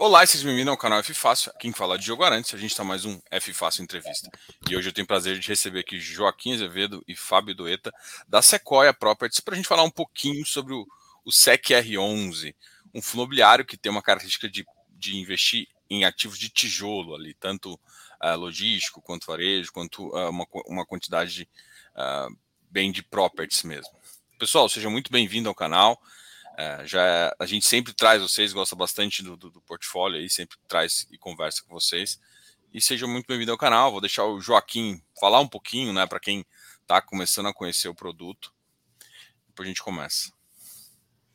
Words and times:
Olá, 0.00 0.24
vocês 0.24 0.44
bem-vindos 0.44 0.70
ao 0.70 0.76
canal 0.76 1.00
F 1.00 1.12
Fácil. 1.12 1.52
Quem 1.58 1.72
fala 1.72 1.96
é 1.96 1.98
Diogo 1.98 2.22
Arantes, 2.22 2.54
a 2.54 2.56
gente 2.56 2.70
está 2.70 2.84
mais 2.84 3.04
um 3.04 3.20
F 3.32 3.52
Fácil 3.52 3.82
Entrevista. 3.82 4.30
E 4.70 4.76
hoje 4.76 4.90
eu 4.90 4.92
tenho 4.92 5.04
o 5.04 5.08
prazer 5.08 5.36
de 5.40 5.48
receber 5.48 5.80
aqui 5.80 5.98
Joaquim 5.98 6.54
Azevedo 6.54 7.02
e 7.08 7.16
Fábio 7.16 7.52
Dueta, 7.52 7.92
da 8.28 8.40
Sequoia 8.40 8.94
Properties, 8.94 9.40
para 9.40 9.54
a 9.54 9.56
gente 9.56 9.66
falar 9.66 9.82
um 9.82 9.90
pouquinho 9.90 10.46
sobre 10.46 10.72
o, 10.72 10.86
o 11.24 11.32
SEC 11.32 11.70
R11, 11.70 12.54
um 12.94 13.02
fundo 13.02 13.22
imobiliário 13.22 13.64
que 13.64 13.76
tem 13.76 13.90
uma 13.90 14.00
característica 14.00 14.48
de, 14.48 14.64
de 14.90 15.16
investir 15.16 15.66
em 15.90 16.04
ativos 16.04 16.38
de 16.38 16.48
tijolo 16.48 17.16
ali, 17.16 17.34
tanto 17.34 17.74
uh, 17.74 18.36
logístico, 18.36 19.02
quanto 19.02 19.26
varejo, 19.26 19.72
quanto 19.72 20.10
uh, 20.10 20.30
uma, 20.30 20.46
uma 20.66 20.86
quantidade 20.86 21.48
uh, 21.96 22.32
bem 22.70 22.92
de 22.92 23.02
properties 23.02 23.64
mesmo. 23.64 23.90
Pessoal, 24.38 24.68
seja 24.68 24.88
muito 24.88 25.10
bem-vindo 25.10 25.48
ao 25.48 25.56
canal. 25.56 26.00
É, 26.60 26.84
já 26.84 27.32
a 27.38 27.46
gente 27.46 27.64
sempre 27.64 27.92
traz 27.92 28.20
vocês, 28.20 28.52
gosta 28.52 28.74
bastante 28.74 29.22
do, 29.22 29.36
do, 29.36 29.48
do, 29.48 29.60
portfólio 29.60 30.18
aí, 30.18 30.28
sempre 30.28 30.56
traz 30.66 31.06
e 31.08 31.16
conversa 31.16 31.62
com 31.64 31.72
vocês. 31.72 32.20
E 32.74 32.82
sejam 32.82 33.08
muito 33.08 33.28
bem-vindos 33.28 33.52
ao 33.52 33.56
canal. 33.56 33.92
Vou 33.92 34.00
deixar 34.00 34.24
o 34.24 34.40
Joaquim 34.40 35.00
falar 35.20 35.38
um 35.38 35.46
pouquinho, 35.46 35.92
né, 35.92 36.04
para 36.04 36.18
quem 36.18 36.44
está 36.82 37.00
começando 37.00 37.46
a 37.46 37.54
conhecer 37.54 37.86
o 37.86 37.94
produto. 37.94 38.52
Depois 39.46 39.68
a 39.68 39.70
gente 39.70 39.84
começa. 39.84 40.32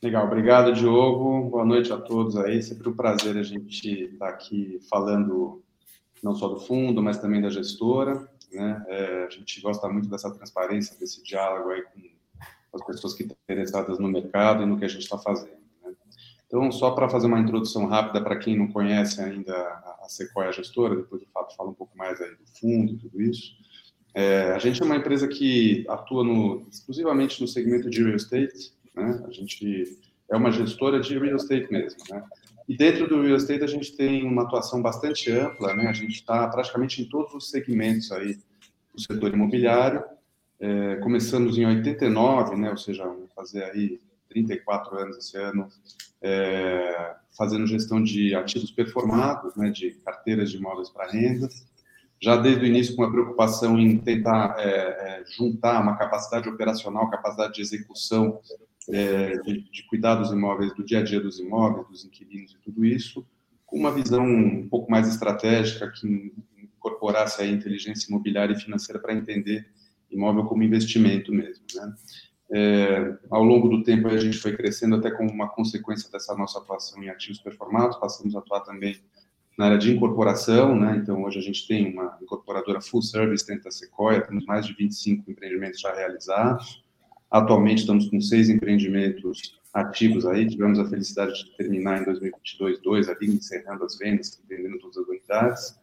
Legal, 0.01 0.25
obrigado, 0.25 0.73
Diogo. 0.73 1.49
Boa 1.49 1.63
noite 1.63 1.93
a 1.93 1.97
todos 1.97 2.35
aí. 2.35 2.61
Sempre 2.61 2.89
um 2.89 2.93
prazer 2.93 3.37
a 3.37 3.43
gente 3.43 3.87
estar 3.87 4.27
tá 4.27 4.33
aqui 4.33 4.77
falando 4.89 5.63
não 6.21 6.35
só 6.35 6.49
do 6.49 6.59
fundo, 6.59 7.01
mas 7.01 7.17
também 7.17 7.41
da 7.41 7.49
gestora. 7.49 8.29
Né? 8.51 8.85
É, 8.89 9.23
a 9.23 9.29
gente 9.29 9.61
gosta 9.61 9.87
muito 9.87 10.09
dessa 10.09 10.29
transparência, 10.29 10.99
desse 10.99 11.23
diálogo 11.23 11.69
aí 11.69 11.81
com 11.83 12.12
as 12.73 12.85
pessoas 12.85 13.13
que 13.13 13.23
estão 13.23 13.37
interessadas 13.43 13.99
no 13.99 14.07
mercado 14.07 14.63
e 14.63 14.65
no 14.65 14.77
que 14.77 14.85
a 14.85 14.87
gente 14.87 15.03
está 15.03 15.17
fazendo. 15.17 15.57
Né? 15.83 15.93
Então, 16.47 16.71
só 16.71 16.91
para 16.91 17.09
fazer 17.09 17.27
uma 17.27 17.39
introdução 17.39 17.85
rápida 17.85 18.21
para 18.21 18.37
quem 18.37 18.57
não 18.57 18.67
conhece 18.67 19.21
ainda 19.21 19.53
a 20.01 20.05
Sequoia 20.07 20.51
Gestora, 20.51 20.95
depois 20.95 21.21
o 21.21 21.27
Fábio 21.33 21.55
fala 21.55 21.69
um 21.69 21.73
pouco 21.73 21.97
mais 21.97 22.19
aí 22.21 22.31
do 22.31 22.45
fundo 22.59 22.93
e 22.93 22.97
tudo 22.97 23.21
isso. 23.21 23.53
É, 24.13 24.51
a 24.51 24.59
gente 24.59 24.81
é 24.81 24.85
uma 24.85 24.95
empresa 24.95 25.27
que 25.27 25.85
atua 25.89 26.23
no, 26.23 26.67
exclusivamente 26.71 27.41
no 27.41 27.47
segmento 27.47 27.89
de 27.89 28.03
real 28.03 28.15
estate, 28.15 28.71
né? 28.95 29.23
A 29.27 29.31
gente 29.31 29.97
é 30.29 30.35
uma 30.35 30.51
gestora 30.51 30.99
de 30.99 31.17
real 31.17 31.35
estate 31.35 31.71
mesmo, 31.71 31.99
né? 32.09 32.23
E 32.69 32.77
dentro 32.77 33.07
do 33.07 33.21
real 33.21 33.37
estate 33.37 33.63
a 33.63 33.67
gente 33.67 33.95
tem 33.95 34.23
uma 34.23 34.43
atuação 34.43 34.81
bastante 34.81 35.31
ampla, 35.31 35.73
né? 35.73 35.87
A 35.87 35.93
gente 35.93 36.13
está 36.13 36.47
praticamente 36.47 37.01
em 37.01 37.05
todos 37.05 37.33
os 37.33 37.49
segmentos 37.49 38.11
aí 38.11 38.37
do 38.93 39.01
setor 39.01 39.33
imobiliário, 39.33 40.03
é, 40.63 40.95
começamos 40.95 41.57
em 41.57 41.65
89, 41.65 42.55
né, 42.55 42.69
ou 42.69 42.77
seja, 42.77 43.03
vamos 43.03 43.29
fazer 43.35 43.65
aí 43.65 43.99
34 44.29 44.97
anos 44.97 45.17
esse 45.17 45.37
ano, 45.37 45.67
é, 46.21 47.15
fazendo 47.37 47.67
gestão 47.67 48.01
de 48.01 48.33
ativos 48.33 48.71
performados, 48.71 49.57
né, 49.57 49.69
de 49.69 49.91
carteiras 50.05 50.49
de 50.49 50.55
imóveis 50.55 50.89
para 50.89 51.11
renda. 51.11 51.49
Já 52.21 52.37
desde 52.37 52.63
o 52.63 52.65
início, 52.65 52.95
com 52.95 53.03
a 53.03 53.11
preocupação 53.11 53.77
em 53.77 53.97
tentar 53.97 54.55
é, 54.57 54.69
é, 54.69 55.23
juntar 55.37 55.81
uma 55.81 55.97
capacidade 55.97 56.47
operacional, 56.47 57.09
capacidade 57.09 57.55
de 57.55 57.61
execução, 57.61 58.39
é, 58.89 59.37
de, 59.39 59.69
de 59.69 59.83
cuidar 59.87 60.15
dos 60.15 60.31
imóveis, 60.31 60.73
do 60.73 60.85
dia 60.85 60.99
a 60.99 61.03
dia 61.03 61.19
dos 61.19 61.39
imóveis, 61.39 61.89
dos 61.89 62.05
inquilinos 62.05 62.53
e 62.53 62.57
tudo 62.63 62.85
isso, 62.85 63.25
com 63.65 63.77
uma 63.77 63.91
visão 63.91 64.25
um 64.25 64.69
pouco 64.69 64.89
mais 64.89 65.09
estratégica 65.09 65.91
que 65.91 66.33
incorporasse 66.57 67.41
a 67.41 67.45
inteligência 67.45 68.07
imobiliária 68.07 68.53
e 68.53 68.59
financeira 68.59 69.01
para 69.01 69.13
entender 69.13 69.67
imóvel 70.13 70.45
como 70.45 70.63
investimento 70.63 71.33
mesmo, 71.33 71.63
né? 71.75 71.93
É, 72.55 73.17
ao 73.31 73.43
longo 73.43 73.67
do 73.67 73.83
tempo 73.83 74.07
a 74.07 74.17
gente 74.17 74.37
foi 74.37 74.55
crescendo 74.55 74.95
até 74.95 75.09
como 75.09 75.31
uma 75.31 75.49
consequência 75.49 76.11
dessa 76.11 76.35
nossa 76.35 76.59
atuação 76.59 77.01
em 77.01 77.09
ativos 77.09 77.39
performados, 77.39 77.97
passamos 77.97 78.35
a 78.35 78.39
atuar 78.39 78.59
também 78.59 79.01
na 79.57 79.65
área 79.65 79.77
de 79.77 79.91
incorporação, 79.91 80.75
né? 80.75 80.97
Então 81.01 81.23
hoje 81.23 81.39
a 81.39 81.41
gente 81.41 81.67
tem 81.67 81.91
uma 81.91 82.17
incorporadora 82.21 82.81
full 82.81 83.01
service 83.01 83.45
dentro 83.45 83.63
da 83.63 83.71
Sequoia, 83.71 84.21
temos 84.21 84.45
mais 84.45 84.65
de 84.65 84.73
25 84.73 85.31
empreendimentos 85.31 85.79
já 85.79 85.93
realizados. 85.93 86.83
Atualmente 87.29 87.79
estamos 87.79 88.09
com 88.09 88.21
seis 88.21 88.49
empreendimentos 88.49 89.59
ativos 89.73 90.25
aí, 90.25 90.47
tivemos 90.47 90.77
a 90.77 90.85
felicidade 90.85 91.33
de 91.33 91.57
terminar 91.57 92.01
em 92.01 92.05
2022 92.05 92.79
dois 92.81 93.09
ali 93.09 93.27
encerrando 93.27 93.83
as 93.83 93.97
vendas, 93.97 94.39
vendendo 94.47 94.77
todas 94.77 94.97
as 94.97 95.07
unidades. 95.07 95.82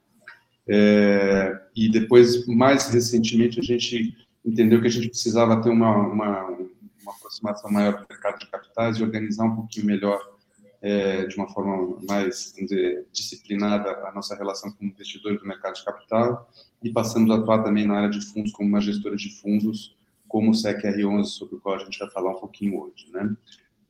É, 0.68 1.60
e 1.74 1.90
depois, 1.90 2.46
mais 2.46 2.88
recentemente, 2.88 3.58
a 3.58 3.62
gente 3.62 4.16
entendeu 4.44 4.80
que 4.80 4.86
a 4.86 4.90
gente 4.90 5.08
precisava 5.08 5.60
ter 5.60 5.70
uma, 5.70 5.96
uma, 5.96 6.46
uma 7.02 7.12
aproximação 7.12 7.70
maior 7.70 7.92
do 7.92 8.06
mercado 8.08 8.38
de 8.38 8.46
capitais 8.46 8.96
e 8.96 9.02
organizar 9.02 9.44
um 9.44 9.56
pouquinho 9.56 9.86
melhor, 9.86 10.20
é, 10.82 11.26
de 11.26 11.36
uma 11.36 11.48
forma 11.48 11.98
mais 12.08 12.54
dizer, 12.56 13.06
disciplinada, 13.12 13.90
a 14.06 14.12
nossa 14.12 14.34
relação 14.34 14.70
com 14.72 14.84
investidores 14.84 15.40
do 15.40 15.46
mercado 15.46 15.74
de 15.74 15.84
capital 15.84 16.50
e 16.82 16.90
passamos 16.90 17.30
a 17.30 17.34
atuar 17.34 17.62
também 17.62 17.86
na 17.86 17.98
área 17.98 18.10
de 18.10 18.20
fundos 18.20 18.52
como 18.52 18.68
uma 18.68 18.80
gestora 18.80 19.16
de 19.16 19.28
fundos, 19.40 19.96
como 20.26 20.50
o 20.50 20.54
SEC 20.54 20.82
R11, 20.82 21.24
sobre 21.24 21.56
o 21.56 21.60
qual 21.60 21.74
a 21.74 21.78
gente 21.78 21.98
vai 21.98 22.10
falar 22.10 22.30
um 22.30 22.40
pouquinho 22.40 22.80
hoje. 22.80 23.10
Né? 23.12 23.36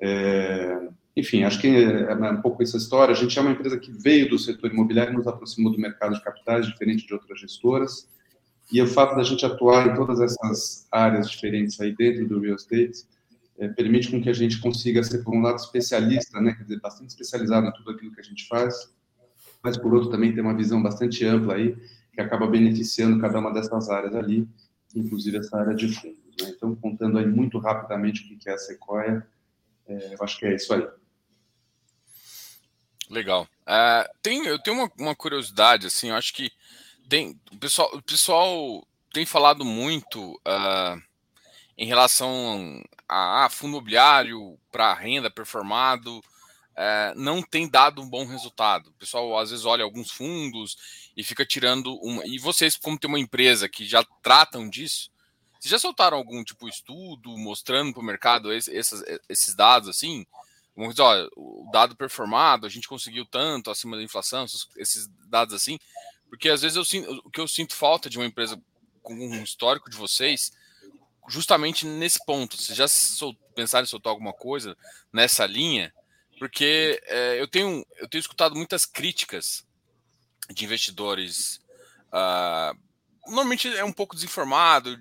É, 0.00 0.88
enfim, 1.20 1.44
acho 1.44 1.60
que 1.60 1.68
é 1.68 2.12
um 2.14 2.40
pouco 2.40 2.62
essa 2.62 2.76
história. 2.76 3.12
A 3.12 3.16
gente 3.16 3.38
é 3.38 3.42
uma 3.42 3.52
empresa 3.52 3.78
que 3.78 3.92
veio 3.92 4.28
do 4.28 4.38
setor 4.38 4.70
imobiliário, 4.70 5.12
nos 5.12 5.26
aproximou 5.26 5.70
do 5.70 5.78
mercado 5.78 6.14
de 6.14 6.22
capitais, 6.22 6.66
diferente 6.66 7.06
de 7.06 7.12
outras 7.12 7.38
gestoras. 7.38 8.08
E 8.72 8.80
o 8.80 8.86
fato 8.86 9.16
da 9.16 9.22
gente 9.22 9.44
atuar 9.44 9.88
em 9.88 9.94
todas 9.94 10.20
essas 10.20 10.86
áreas 10.90 11.30
diferentes 11.30 11.80
aí 11.80 11.94
dentro 11.94 12.26
do 12.26 12.40
real 12.40 12.56
estate 12.56 13.04
é, 13.58 13.68
permite 13.68 14.10
com 14.10 14.22
que 14.22 14.30
a 14.30 14.32
gente 14.32 14.58
consiga 14.60 15.02
ser, 15.02 15.22
por 15.22 15.34
um 15.34 15.42
lado, 15.42 15.56
especialista, 15.56 16.40
né, 16.40 16.54
quer 16.54 16.62
dizer, 16.62 16.80
bastante 16.80 17.10
especializado 17.10 17.66
em 17.66 17.72
tudo 17.72 17.90
aquilo 17.90 18.12
que 18.12 18.20
a 18.20 18.24
gente 18.24 18.46
faz, 18.48 18.90
mas, 19.62 19.76
por 19.76 19.92
outro, 19.92 20.10
também 20.10 20.32
tem 20.32 20.42
uma 20.42 20.56
visão 20.56 20.82
bastante 20.82 21.24
ampla 21.26 21.54
aí, 21.54 21.76
que 22.14 22.20
acaba 22.20 22.46
beneficiando 22.46 23.20
cada 23.20 23.38
uma 23.38 23.52
dessas 23.52 23.90
áreas 23.90 24.14
ali, 24.14 24.48
inclusive 24.96 25.36
essa 25.36 25.58
área 25.58 25.74
de 25.74 25.88
fundos. 25.88 26.18
Né? 26.40 26.52
Então, 26.56 26.74
contando 26.74 27.18
aí 27.18 27.26
muito 27.26 27.58
rapidamente 27.58 28.22
o 28.32 28.38
que 28.38 28.48
é 28.48 28.54
a 28.54 28.58
Sequoia, 28.58 29.26
é, 29.86 30.14
eu 30.14 30.24
acho 30.24 30.38
que 30.38 30.46
é 30.46 30.54
isso 30.54 30.72
aí. 30.72 30.86
Legal. 33.10 33.48
Uh, 33.62 34.08
tem, 34.22 34.46
eu 34.46 34.58
tenho 34.58 34.76
uma, 34.76 34.92
uma, 34.96 35.16
curiosidade, 35.16 35.88
assim, 35.88 36.10
eu 36.10 36.14
acho 36.14 36.32
que 36.32 36.52
tem, 37.08 37.38
o, 37.50 37.58
pessoal, 37.58 37.90
o 37.92 38.00
pessoal 38.00 38.86
tem 39.12 39.26
falado 39.26 39.64
muito 39.64 40.34
uh, 40.46 41.02
em 41.76 41.86
relação 41.86 42.80
a, 43.08 43.46
a 43.46 43.50
fundo 43.50 43.72
imobiliário 43.72 44.56
para 44.70 44.94
renda 44.94 45.28
performado, 45.28 46.18
uh, 46.18 47.12
não 47.16 47.42
tem 47.42 47.68
dado 47.68 48.00
um 48.00 48.08
bom 48.08 48.24
resultado. 48.24 48.90
O 48.90 48.92
pessoal 48.92 49.36
às 49.36 49.50
vezes 49.50 49.64
olha 49.64 49.82
alguns 49.82 50.12
fundos 50.12 50.76
e 51.16 51.24
fica 51.24 51.44
tirando 51.44 51.92
uma. 51.96 52.24
E 52.24 52.38
vocês, 52.38 52.76
como 52.76 52.96
tem 52.96 53.08
uma 53.08 53.18
empresa 53.18 53.68
que 53.68 53.84
já 53.84 54.04
tratam 54.22 54.68
disso, 54.68 55.10
vocês 55.58 55.72
já 55.72 55.80
soltaram 55.80 56.16
algum 56.16 56.44
tipo 56.44 56.66
de 56.66 56.76
estudo 56.76 57.36
mostrando 57.36 57.92
para 57.92 58.00
o 58.00 58.04
mercado 58.04 58.52
esses, 58.52 59.02
esses 59.28 59.54
dados 59.56 59.88
assim? 59.88 60.24
Vamos 60.76 60.94
dizer, 60.94 61.02
ó, 61.02 61.28
o 61.36 61.68
dado 61.72 61.96
performado, 61.96 62.66
a 62.66 62.70
gente 62.70 62.88
conseguiu 62.88 63.26
tanto 63.26 63.70
acima 63.70 63.96
da 63.96 64.02
inflação, 64.02 64.46
esses 64.76 65.08
dados 65.28 65.54
assim, 65.54 65.78
porque 66.28 66.48
às 66.48 66.62
vezes 66.62 66.76
eu 66.76 67.20
o 67.24 67.30
que 67.30 67.40
eu 67.40 67.48
sinto 67.48 67.74
falta 67.74 68.08
de 68.08 68.18
uma 68.18 68.26
empresa 68.26 68.60
com 69.02 69.14
um 69.14 69.42
histórico 69.42 69.90
de 69.90 69.96
vocês, 69.96 70.52
justamente 71.28 71.86
nesse 71.86 72.24
ponto. 72.24 72.56
Vocês 72.56 72.76
já 72.76 72.86
pensaram 73.54 73.84
em 73.84 73.88
soltar 73.88 74.10
alguma 74.10 74.32
coisa 74.32 74.76
nessa 75.12 75.46
linha? 75.46 75.92
Porque 76.38 77.02
é, 77.06 77.40
eu, 77.40 77.46
tenho, 77.46 77.84
eu 77.96 78.08
tenho 78.08 78.20
escutado 78.20 78.54
muitas 78.54 78.86
críticas 78.86 79.66
de 80.50 80.64
investidores. 80.64 81.60
Uh, 82.08 82.78
normalmente 83.26 83.68
é 83.68 83.84
um 83.84 83.92
pouco 83.92 84.14
desinformado, 84.14 84.98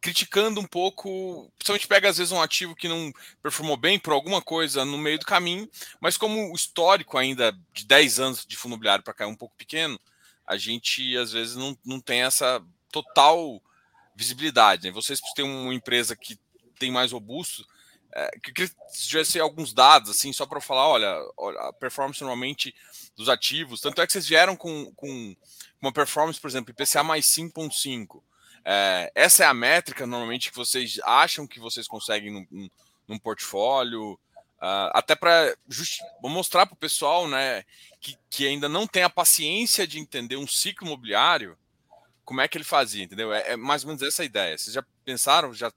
criticando 0.00 0.60
um 0.60 0.66
pouco, 0.66 1.52
principalmente 1.58 1.86
pega 1.86 2.08
às 2.08 2.16
vezes 2.18 2.32
um 2.32 2.40
ativo 2.40 2.74
que 2.74 2.88
não 2.88 3.12
performou 3.42 3.76
bem 3.76 3.98
por 3.98 4.12
alguma 4.12 4.40
coisa 4.40 4.84
no 4.84 4.96
meio 4.96 5.18
do 5.18 5.26
caminho, 5.26 5.68
mas 6.00 6.16
como 6.16 6.50
o 6.50 6.56
histórico 6.56 7.18
ainda 7.18 7.56
de 7.72 7.84
10 7.84 8.20
anos 8.20 8.46
de 8.46 8.56
fundo 8.56 8.72
imobiliário 8.72 9.04
para 9.04 9.12
cá 9.12 9.24
é 9.24 9.26
um 9.26 9.36
pouco 9.36 9.54
pequeno, 9.56 10.00
a 10.46 10.56
gente 10.56 11.16
às 11.16 11.32
vezes 11.32 11.54
não, 11.54 11.76
não 11.84 12.00
tem 12.00 12.22
essa 12.22 12.64
total 12.90 13.62
visibilidade. 14.14 14.88
Né? 14.88 14.90
Vocês 14.90 15.20
têm 15.34 15.44
uma 15.44 15.74
empresa 15.74 16.16
que 16.16 16.38
tem 16.78 16.90
mais 16.90 17.12
robusto, 17.12 17.64
é, 18.12 18.30
que 18.42 18.68
tivesse 18.92 19.38
alguns 19.38 19.72
dados, 19.72 20.10
assim, 20.10 20.32
só 20.32 20.44
para 20.44 20.60
falar, 20.60 20.88
olha, 20.88 21.14
a 21.68 21.72
performance 21.74 22.20
normalmente 22.20 22.74
dos 23.16 23.28
ativos, 23.28 23.80
tanto 23.80 24.00
é 24.00 24.06
que 24.06 24.12
vocês 24.12 24.26
vieram 24.26 24.56
com, 24.56 24.92
com 24.94 25.36
uma 25.80 25.92
performance, 25.92 26.40
por 26.40 26.48
exemplo, 26.48 26.72
IPCA 26.72 27.04
mais 27.04 27.26
5.5, 27.26 28.22
é, 28.64 29.10
essa 29.14 29.44
é 29.44 29.46
a 29.46 29.54
métrica 29.54 30.06
normalmente 30.06 30.50
que 30.50 30.56
vocês 30.56 30.98
acham 31.04 31.46
que 31.46 31.60
vocês 31.60 31.88
conseguem 31.88 32.46
num, 32.50 32.70
num 33.08 33.18
portfólio, 33.18 34.12
uh, 34.12 34.90
até 34.92 35.14
para 35.14 35.56
mostrar 36.22 36.66
para 36.66 36.74
o 36.74 36.78
pessoal 36.78 37.26
né, 37.28 37.64
que, 38.00 38.16
que 38.28 38.46
ainda 38.46 38.68
não 38.68 38.86
tem 38.86 39.02
a 39.02 39.10
paciência 39.10 39.86
de 39.86 39.98
entender 39.98 40.36
um 40.36 40.46
ciclo 40.46 40.86
imobiliário, 40.86 41.56
como 42.24 42.40
é 42.40 42.48
que 42.48 42.56
ele 42.56 42.64
fazia, 42.64 43.04
entendeu? 43.04 43.32
É, 43.32 43.52
é 43.52 43.56
mais 43.56 43.82
ou 43.82 43.88
menos 43.88 44.02
essa 44.02 44.22
a 44.22 44.24
ideia. 44.24 44.56
Vocês 44.56 44.72
já 44.72 44.84
pensaram, 45.04 45.52
já 45.52 45.72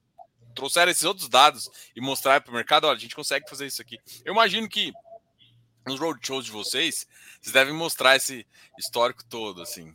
trouxeram 0.54 0.92
esses 0.92 1.04
outros 1.04 1.28
dados 1.28 1.70
e 1.96 2.02
mostrar 2.02 2.42
para 2.42 2.52
o 2.52 2.56
mercado, 2.56 2.86
olha, 2.86 2.96
a 2.96 3.00
gente 3.00 3.16
consegue 3.16 3.50
fazer 3.50 3.66
isso 3.66 3.82
aqui. 3.82 4.00
Eu 4.24 4.34
imagino 4.34 4.70
que 4.70 4.94
nos 5.86 6.00
roadshows 6.00 6.46
de 6.46 6.52
vocês, 6.52 7.08
vocês 7.42 7.54
devem 7.54 7.74
mostrar 7.74 8.16
esse 8.16 8.46
histórico 8.78 9.24
todo, 9.26 9.62
assim. 9.62 9.94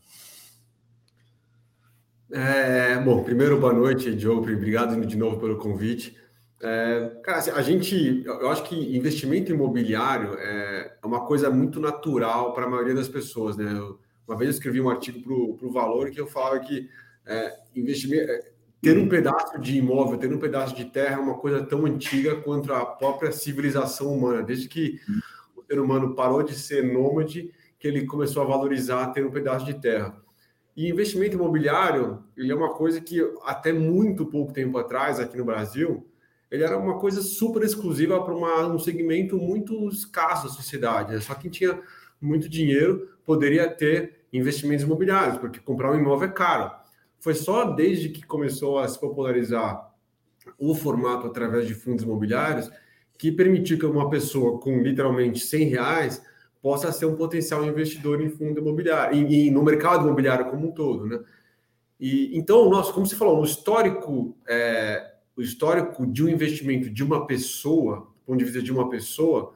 É, 2.30 2.98
bom, 2.98 3.24
primeiro, 3.24 3.58
boa 3.58 3.72
noite, 3.72 4.18
Joe. 4.18 4.36
Obrigado 4.36 5.00
de 5.06 5.16
novo 5.16 5.38
pelo 5.38 5.56
convite. 5.56 6.16
É, 6.60 7.12
cara, 7.22 7.38
assim, 7.38 7.50
a 7.50 7.62
gente, 7.62 8.22
eu 8.24 8.50
acho 8.50 8.64
que 8.64 8.96
investimento 8.96 9.52
imobiliário 9.52 10.34
é 10.34 10.96
uma 11.04 11.24
coisa 11.24 11.48
muito 11.48 11.80
natural 11.80 12.52
para 12.52 12.66
a 12.66 12.68
maioria 12.68 12.94
das 12.94 13.08
pessoas, 13.08 13.56
né? 13.56 13.70
uma 14.26 14.36
vez 14.36 14.50
eu 14.50 14.54
escrevi 14.54 14.80
um 14.80 14.90
artigo 14.90 15.56
para 15.56 15.66
o 15.66 15.72
Valor 15.72 16.10
que 16.10 16.20
eu 16.20 16.26
falava 16.26 16.58
que 16.60 16.90
é, 17.24 17.56
investimento, 17.74 18.30
é, 18.30 18.50
ter 18.82 18.98
um 18.98 19.08
pedaço 19.08 19.58
de 19.58 19.78
imóvel, 19.78 20.18
ter 20.18 20.32
um 20.32 20.38
pedaço 20.38 20.74
de 20.74 20.84
terra 20.84 21.16
é 21.16 21.18
uma 21.18 21.38
coisa 21.38 21.64
tão 21.64 21.86
antiga 21.86 22.36
quanto 22.36 22.72
a 22.72 22.84
própria 22.84 23.32
civilização 23.32 24.12
humana. 24.12 24.42
Desde 24.42 24.68
que 24.68 25.00
o 25.56 25.62
ser 25.62 25.80
humano 25.80 26.14
parou 26.14 26.42
de 26.42 26.54
ser 26.54 26.84
nômade, 26.84 27.50
que 27.78 27.88
ele 27.88 28.06
começou 28.06 28.42
a 28.42 28.46
valorizar 28.46 29.08
ter 29.08 29.24
um 29.24 29.30
pedaço 29.30 29.64
de 29.64 29.74
terra. 29.74 30.14
E 30.78 30.88
investimento 30.88 31.34
imobiliário, 31.34 32.22
ele 32.36 32.52
é 32.52 32.54
uma 32.54 32.72
coisa 32.72 33.00
que 33.00 33.18
até 33.42 33.72
muito 33.72 34.24
pouco 34.24 34.52
tempo 34.52 34.78
atrás, 34.78 35.18
aqui 35.18 35.36
no 35.36 35.44
Brasil, 35.44 36.06
ele 36.48 36.62
era 36.62 36.78
uma 36.78 37.00
coisa 37.00 37.20
super 37.20 37.64
exclusiva 37.64 38.22
para 38.22 38.32
um 38.32 38.78
segmento 38.78 39.36
muito 39.36 39.88
escasso 39.88 40.46
da 40.46 40.52
sociedade. 40.52 41.20
Só 41.20 41.34
quem 41.34 41.50
tinha 41.50 41.82
muito 42.20 42.48
dinheiro 42.48 43.08
poderia 43.26 43.68
ter 43.68 44.24
investimentos 44.32 44.84
imobiliários, 44.84 45.36
porque 45.38 45.58
comprar 45.58 45.90
um 45.90 45.98
imóvel 45.98 46.28
é 46.28 46.32
caro. 46.32 46.70
Foi 47.18 47.34
só 47.34 47.72
desde 47.72 48.10
que 48.10 48.24
começou 48.24 48.78
a 48.78 48.86
se 48.86 49.00
popularizar 49.00 49.92
o 50.56 50.76
formato 50.76 51.26
através 51.26 51.66
de 51.66 51.74
fundos 51.74 52.04
imobiliários 52.04 52.70
que 53.18 53.32
permitiu 53.32 53.80
que 53.80 53.84
uma 53.84 54.08
pessoa 54.08 54.60
com 54.60 54.80
literalmente 54.80 55.40
100 55.40 55.64
reais 55.70 56.22
possa 56.62 56.90
ser 56.92 57.06
um 57.06 57.16
potencial 57.16 57.64
investidor 57.64 58.20
em 58.20 58.30
fundo 58.30 58.60
imobiliário, 58.60 59.16
e, 59.28 59.50
no 59.50 59.62
mercado 59.62 60.04
imobiliário 60.04 60.50
como 60.50 60.68
um 60.68 60.72
todo, 60.72 61.06
né? 61.06 61.20
E, 62.00 62.36
então, 62.36 62.68
nossa, 62.68 62.92
como 62.92 63.06
você 63.06 63.16
falou, 63.16 63.40
o 63.40 63.44
histórico, 63.44 64.36
é, 64.48 65.14
o 65.36 65.42
histórico 65.42 66.06
de 66.06 66.24
um 66.24 66.28
investimento 66.28 66.90
de 66.90 67.02
uma 67.02 67.26
pessoa, 67.26 68.00
do 68.00 68.26
ponto 68.26 68.38
de 68.38 68.44
vista 68.44 68.62
de 68.62 68.72
uma 68.72 68.88
pessoa, 68.88 69.54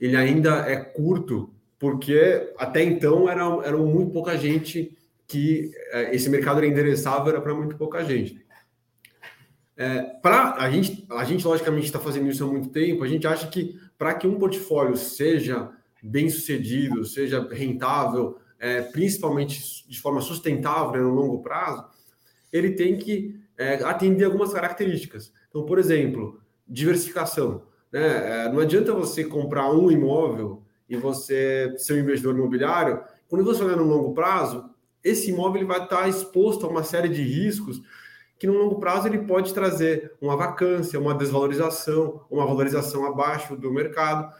ele 0.00 0.16
ainda 0.16 0.68
é 0.68 0.76
curto, 0.76 1.52
porque 1.78 2.52
até 2.58 2.82
então 2.82 3.28
era, 3.28 3.44
era 3.64 3.76
muito 3.76 4.12
pouca 4.12 4.36
gente 4.36 4.96
que 5.26 5.70
é, 5.92 6.14
esse 6.14 6.28
mercado 6.28 6.58
era 6.58 6.66
endereçável, 6.66 7.32
era 7.32 7.40
para 7.40 7.54
muito 7.54 7.76
pouca 7.76 8.04
gente. 8.04 8.44
É, 9.76 10.02
para 10.20 10.56
a 10.56 10.70
gente, 10.70 11.06
a 11.10 11.24
gente 11.24 11.46
logicamente 11.46 11.86
está 11.86 11.98
fazendo 11.98 12.28
isso 12.28 12.44
há 12.44 12.46
muito 12.46 12.68
tempo. 12.68 13.02
A 13.02 13.08
gente 13.08 13.26
acha 13.26 13.46
que 13.46 13.80
para 13.96 14.12
que 14.12 14.26
um 14.26 14.38
portfólio 14.38 14.96
seja 14.96 15.70
bem 16.02 16.28
sucedido, 16.28 17.04
seja 17.04 17.46
rentável, 17.50 18.38
é, 18.58 18.82
principalmente 18.82 19.88
de 19.88 20.00
forma 20.00 20.20
sustentável 20.20 20.92
né, 20.92 21.00
no 21.00 21.14
longo 21.14 21.42
prazo, 21.42 21.84
ele 22.52 22.72
tem 22.72 22.98
que 22.98 23.40
é, 23.56 23.74
atender 23.84 24.24
algumas 24.24 24.52
características. 24.52 25.32
Então, 25.48 25.64
por 25.64 25.78
exemplo, 25.78 26.40
diversificação. 26.66 27.62
Né? 27.92 28.46
É, 28.46 28.52
não 28.52 28.60
adianta 28.60 28.92
você 28.92 29.24
comprar 29.24 29.70
um 29.72 29.90
imóvel 29.90 30.62
e 30.88 30.96
você 30.96 31.74
ser 31.76 31.94
um 31.94 31.98
investidor 31.98 32.34
imobiliário. 32.34 33.02
Quando 33.28 33.44
você 33.44 33.62
olhar 33.62 33.76
no 33.76 33.84
longo 33.84 34.12
prazo, 34.12 34.70
esse 35.02 35.30
imóvel 35.30 35.62
ele 35.62 35.68
vai 35.68 35.82
estar 35.82 36.08
exposto 36.08 36.66
a 36.66 36.68
uma 36.68 36.82
série 36.82 37.08
de 37.08 37.22
riscos 37.22 37.80
que 38.38 38.46
no 38.46 38.54
longo 38.54 38.80
prazo 38.80 39.06
ele 39.06 39.18
pode 39.18 39.52
trazer 39.52 40.14
uma 40.18 40.34
vacância, 40.34 40.98
uma 40.98 41.14
desvalorização, 41.14 42.24
uma 42.30 42.46
valorização 42.46 43.04
abaixo 43.04 43.54
do 43.54 43.70
mercado. 43.70 44.32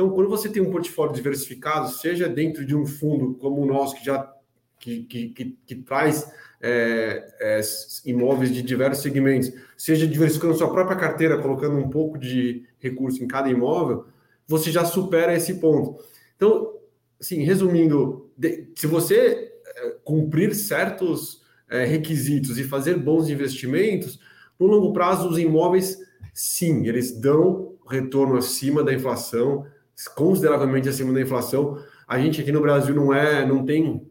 Então, 0.00 0.08
quando 0.14 0.30
você 0.30 0.48
tem 0.48 0.62
um 0.62 0.70
portfólio 0.70 1.12
diversificado, 1.12 1.90
seja 1.90 2.26
dentro 2.26 2.64
de 2.64 2.74
um 2.74 2.86
fundo 2.86 3.34
como 3.34 3.60
o 3.60 3.66
nosso, 3.66 3.94
que 3.94 4.02
já 4.02 4.34
que, 4.78 5.02
que, 5.02 5.28
que, 5.28 5.58
que 5.66 5.74
traz 5.74 6.26
é, 6.58 7.30
é, 7.38 7.60
imóveis 8.06 8.50
de 8.50 8.62
diversos 8.62 9.02
segmentos, 9.02 9.52
seja 9.76 10.06
diversificando 10.06 10.54
sua 10.54 10.72
própria 10.72 10.96
carteira, 10.96 11.36
colocando 11.36 11.76
um 11.76 11.90
pouco 11.90 12.16
de 12.16 12.64
recurso 12.78 13.22
em 13.22 13.28
cada 13.28 13.50
imóvel, 13.50 14.06
você 14.48 14.70
já 14.70 14.86
supera 14.86 15.34
esse 15.34 15.56
ponto. 15.56 16.02
Então, 16.34 16.78
assim, 17.20 17.42
resumindo, 17.42 18.30
se 18.74 18.86
você 18.86 19.52
é, 19.66 19.96
cumprir 20.02 20.54
certos 20.54 21.42
é, 21.68 21.84
requisitos 21.84 22.58
e 22.58 22.64
fazer 22.64 22.96
bons 22.96 23.28
investimentos, 23.28 24.18
no 24.58 24.66
longo 24.66 24.94
prazo, 24.94 25.28
os 25.28 25.38
imóveis, 25.38 25.98
sim, 26.32 26.86
eles 26.86 27.12
dão 27.20 27.74
retorno 27.86 28.38
acima 28.38 28.82
da 28.82 28.94
inflação, 28.94 29.66
consideravelmente 30.08 30.88
acima 30.88 31.12
da 31.12 31.20
inflação. 31.20 31.82
A 32.06 32.18
gente 32.18 32.40
aqui 32.40 32.52
no 32.52 32.60
Brasil 32.60 32.94
não 32.94 33.12
é, 33.12 33.46
não 33.46 33.64
tem 33.64 34.06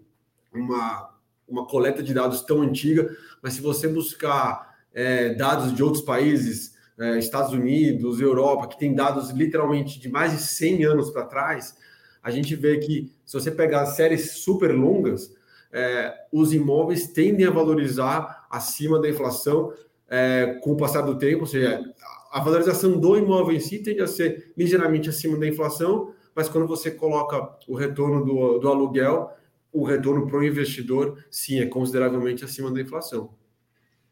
uma, 0.54 1.10
uma 1.48 1.68
coleta 1.68 2.02
de 2.02 2.14
dados 2.14 2.42
tão 2.42 2.62
antiga, 2.62 3.10
mas 3.42 3.54
se 3.54 3.62
você 3.62 3.88
buscar 3.88 4.78
é, 4.94 5.34
dados 5.34 5.74
de 5.74 5.84
outros 5.84 6.04
países, 6.04 6.76
é, 6.98 7.18
Estados 7.18 7.54
Unidos, 7.54 8.20
Europa, 8.20 8.68
que 8.68 8.80
tem 8.80 8.94
dados 8.94 9.30
literalmente 9.32 10.00
de 10.00 10.10
mais 10.10 10.32
de 10.34 10.40
100 10.40 10.86
anos 10.86 11.10
para 11.12 11.26
trás, 11.26 11.78
a 12.22 12.30
gente 12.32 12.56
vê 12.56 12.78
que 12.78 13.12
se 13.26 13.34
você 13.34 13.50
pegar 13.50 13.86
séries 13.86 14.34
super 14.44 14.72
longas, 14.76 15.34
é, 15.72 16.14
os 16.32 16.54
imóveis 16.54 17.08
tendem 17.08 17.46
a 17.46 17.52
valorizar 17.52 18.46
acima 18.50 19.00
da 19.00 19.10
inflação 19.10 19.72
é, 20.10 20.60
com 20.62 20.72
o 20.72 20.78
passar 20.78 21.02
do 21.02 21.18
tempo, 21.18 21.42
ou 21.42 21.48
seja, 21.48 21.82
a 22.32 22.40
valorização 22.40 23.00
do 23.00 23.18
imóvel 23.18 23.56
em 23.56 23.60
si 23.60 23.80
tende 23.80 24.02
a 24.02 24.08
ser 24.08 24.54
ligeiramente 24.58 25.10
acima 25.10 25.38
da 25.38 25.48
inflação, 25.48 26.14
mas 26.36 26.48
quando 26.48 26.68
você 26.68 26.92
coloca 26.92 27.58
o 27.68 27.76
retorno 27.76 28.24
do, 28.24 28.60
do 28.60 28.68
aluguel, 28.68 29.32
o 29.72 29.84
retorno 29.84 30.28
para 30.28 30.38
o 30.38 30.44
investidor, 30.44 31.24
sim, 31.30 31.60
é 31.60 31.66
consideravelmente 31.66 32.44
acima 32.44 32.72
da 32.72 32.82
inflação. 32.82 33.34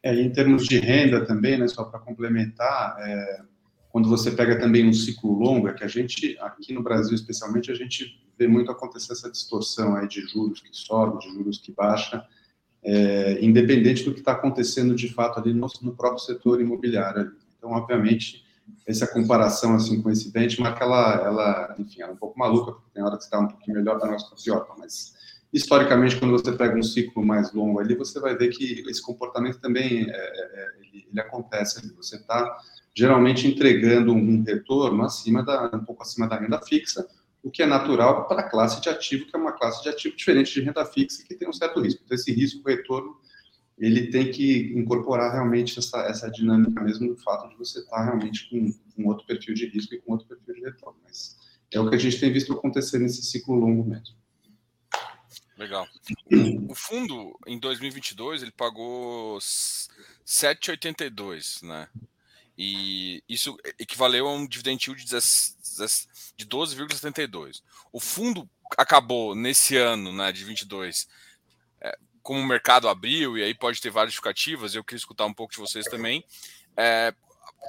É, 0.04 0.14
em 0.14 0.31
termos 0.31 0.66
de 0.66 0.80
renda 0.80 1.25
também, 1.25 1.58
né, 1.58 1.68
só 1.68 1.84
para 1.84 2.00
complementar, 2.00 2.96
é, 3.00 3.42
quando 3.90 4.10
você 4.10 4.31
pega 4.31 4.60
também 4.60 4.88
um 4.88 4.94
ciclo 4.94 5.38
longo, 5.38 5.68
é 5.68 5.74
que 5.74 5.84
a 5.84 5.88
gente, 5.88 6.38
aqui 6.40 6.74
no 6.74 6.84
Brasil 6.84 7.16
especialmente, 7.16 7.72
a 7.72 7.75
gente 7.75 8.24
vê 8.38 8.48
muito 8.48 8.72
acontecer 8.72 9.14
essa 9.14 9.31
distorção 9.31 9.96
aí 9.96 10.08
de 10.08 10.22
juros 10.22 10.62
que 10.62 10.69
sobe, 10.72 11.19
de 11.19 11.34
juros 11.34 11.58
que 11.58 11.72
baixa, 11.72 12.24
é, 12.84 13.44
independente 13.44 14.04
do 14.04 14.14
que 14.14 14.19
está 14.19 14.34
acontecendo 14.34 14.94
de 14.94 15.12
fato 15.12 15.40
ali 15.40 15.54
no, 15.54 15.68
no 15.81 15.96
próprio 15.96 16.24
setor 16.24 16.62
imobiliário. 16.62 17.31
Então, 17.57 17.71
obviamente, 17.71 18.45
essa 18.86 19.07
comparação 19.07 19.75
assim 19.75 20.01
com 20.01 20.09
esse 20.09 20.31
benchmark, 20.31 20.81
ela, 20.81 21.15
ela 21.15 21.75
enfim, 21.80 22.01
ela 22.01 22.12
é 22.12 22.13
um 22.13 22.18
pouco 22.18 22.38
maluca, 22.38 22.71
porque 22.74 22.89
tem 22.94 23.04
hora 23.04 23.18
que 23.18 23.24
está 23.24 23.39
um 23.39 23.48
pouquinho 23.48 23.77
melhor, 23.77 24.00
para 24.00 24.12
nós 24.12 24.24
está 24.24 24.36
pior, 24.36 24.75
mas 24.77 25.16
historicamente, 25.52 26.18
quando 26.18 26.31
você 26.31 26.52
pega 26.52 26.78
um 26.78 26.83
ciclo 26.83 27.26
mais 27.26 27.54
longo 27.54 27.80
ali, 27.80 27.95
você 27.95 28.19
vai 28.19 28.35
ver 28.35 28.49
que 28.49 28.83
esse 28.87 29.02
comportamento 29.02 29.59
também 29.59 30.09
é, 30.09 30.14
é, 30.14 30.14
é 30.14 30.68
ele, 30.81 31.07
ele, 31.09 31.19
acontece 31.19 31.80
ali. 31.80 31.94
Você 31.95 32.18
está 32.18 32.59
geralmente 32.94 33.47
entregando 33.47 34.14
um 34.14 34.44
retorno 34.44 35.04
acima 35.04 35.44
da, 35.44 35.69
um 35.73 35.83
pouco 35.83 36.04
acima 36.04 36.28
da 36.28 36.37
renda 36.37 36.59
fixa, 36.61 37.07
o 37.44 37.52
que 37.52 37.61
é 37.61 37.66
natural 37.66 38.28
para 38.28 38.42
a 38.42 38.49
classe 38.49 38.81
de 38.81 38.90
ativo, 38.90 39.26
que 39.26 39.35
é 39.35 39.40
uma 39.40 39.54
classe 39.54 39.81
de 39.83 39.90
ativo 39.90 40.16
diferente 40.16 40.54
de 40.54 40.61
renda 40.61 40.83
fixa, 40.85 41.23
que 41.26 41.35
tem 41.35 41.47
um 41.47 41.54
certo 41.54 41.80
risco. 41.80 42.02
Então, 42.04 42.16
esse 42.16 42.31
risco-retorno 42.31 43.16
ele 43.78 44.07
tem 44.07 44.31
que 44.31 44.74
incorporar 44.76 45.31
realmente 45.31 45.78
essa, 45.78 46.00
essa 46.02 46.31
dinâmica 46.31 46.81
mesmo 46.81 47.10
do 47.10 47.18
fato 47.18 47.48
de 47.50 47.56
você 47.56 47.80
estar 47.80 48.04
realmente 48.04 48.50
com 48.50 48.74
um 48.98 49.07
outro 49.07 49.24
perfil 49.26 49.54
de 49.54 49.68
risco 49.68 49.94
e 49.94 50.02
com 50.02 50.14
outro 50.14 50.28
perfil 50.28 50.56
de 50.56 50.62
retorno. 50.62 50.98
Mas 51.04 51.38
é 51.72 51.80
o 51.80 51.88
que 51.90 51.96
a 51.96 52.00
gente 52.00 52.19
tem 52.19 52.34
visto 52.34 52.54
acontecer 52.54 52.98
nesse 52.98 53.22
ciclo 53.24 53.56
longo 53.56 53.88
mesmo. 53.88 54.18
Legal. 55.57 55.88
O 56.69 56.76
fundo, 56.76 57.38
em 57.46 57.60
2022, 57.60 58.42
ele 58.44 58.52
pagou 58.52 59.38
7,82, 59.40 61.66
né? 61.66 61.90
E 62.57 63.24
isso 63.30 63.56
equivaleu 63.78 64.28
a 64.28 64.34
um 64.34 64.48
dividend 64.48 64.84
yield 64.88 65.06
de 65.06 65.16
12,72. 66.46 67.62
O 67.92 68.00
fundo 68.00 68.50
acabou 68.78 69.36
nesse 69.36 69.78
ano, 69.78 70.12
né, 70.12 70.31
de 70.31 70.44
22, 70.44 71.07
como 72.28 72.42
o 72.42 72.46
mercado 72.46 72.90
abriu, 72.90 73.38
e 73.38 73.42
aí 73.42 73.54
pode 73.54 73.80
ter 73.80 73.90
várias 73.90 74.12
justificativas, 74.12 74.76
eu 74.76 74.84
queria 74.84 74.98
escutar 74.98 75.26
um 75.26 75.34
pouco 75.34 75.54
de 75.54 75.62
vocês 75.62 75.86
também, 75.86 76.26
é, 76.76 77.14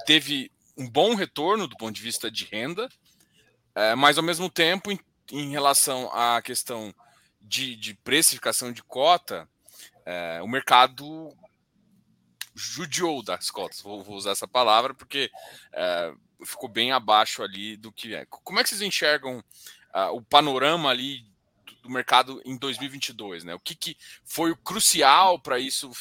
teve 0.05 0.51
um 0.75 0.85
bom 0.85 1.15
retorno 1.15 1.65
do 1.65 1.77
ponto 1.77 1.95
de 1.95 2.01
vista 2.01 2.29
de 2.29 2.43
renda, 2.43 2.89
é, 3.73 3.95
mas 3.95 4.17
ao 4.17 4.23
mesmo 4.23 4.49
tempo, 4.49 4.91
em, 4.91 4.99
em 5.31 5.51
relação 5.51 6.13
à 6.13 6.41
questão 6.41 6.93
de, 7.41 7.73
de 7.77 7.93
precificação 7.93 8.73
de 8.73 8.83
cota, 8.83 9.47
é, 10.05 10.41
o 10.41 10.47
mercado 10.47 11.33
judiou 12.53 13.23
das 13.23 13.49
cotas, 13.49 13.79
vou, 13.79 14.03
vou 14.03 14.17
usar 14.17 14.31
essa 14.31 14.45
palavra, 14.45 14.93
porque 14.93 15.31
é, 15.71 16.13
ficou 16.43 16.67
bem 16.67 16.91
abaixo 16.91 17.41
ali 17.41 17.77
do 17.77 17.93
que 17.93 18.13
é. 18.13 18.25
Como 18.25 18.59
é 18.59 18.63
que 18.63 18.67
vocês 18.67 18.81
enxergam 18.81 19.39
uh, 19.39 20.13
o 20.13 20.21
panorama 20.21 20.89
ali 20.89 21.25
do 21.81 21.89
mercado 21.89 22.41
em 22.45 22.57
2022, 22.57 23.43
né? 23.43 23.55
O 23.55 23.59
que, 23.59 23.75
que 23.75 23.97
foi 24.25 24.51
o 24.51 24.57
crucial 24.57 25.39
para 25.39 25.59
isso 25.59 25.91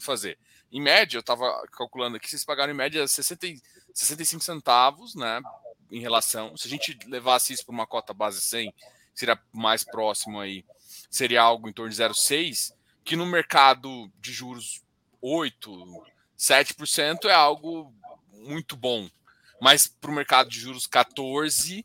fazer? 0.00 0.38
Em 0.70 0.80
média, 0.80 1.16
eu 1.16 1.20
estava 1.20 1.66
calculando 1.72 2.16
aqui, 2.16 2.28
vocês 2.28 2.44
pagaram 2.44 2.72
em 2.72 2.76
média 2.76 3.06
60, 3.06 3.46
65 3.94 4.44
centavos, 4.44 5.14
né? 5.14 5.40
em 5.90 6.00
relação. 6.00 6.56
Se 6.56 6.66
a 6.66 6.70
gente 6.70 6.98
levasse 7.06 7.52
isso 7.52 7.64
para 7.64 7.74
uma 7.74 7.86
cota 7.86 8.12
base 8.12 8.40
100, 8.40 8.72
seria 9.14 9.40
mais 9.52 9.84
próximo 9.84 10.40
aí, 10.40 10.64
seria 11.10 11.42
algo 11.42 11.68
em 11.68 11.72
torno 11.72 11.90
de 11.90 11.96
0,6, 11.96 12.72
que 13.04 13.16
no 13.16 13.26
mercado 13.26 14.10
de 14.20 14.32
juros 14.32 14.82
8, 15.20 16.04
7% 16.38 17.24
é 17.24 17.34
algo 17.34 17.92
muito 18.32 18.76
bom. 18.76 19.08
Mas 19.60 19.88
para 19.88 20.10
o 20.10 20.14
mercado 20.14 20.48
de 20.48 20.60
juros 20.60 20.86
14, 20.86 21.84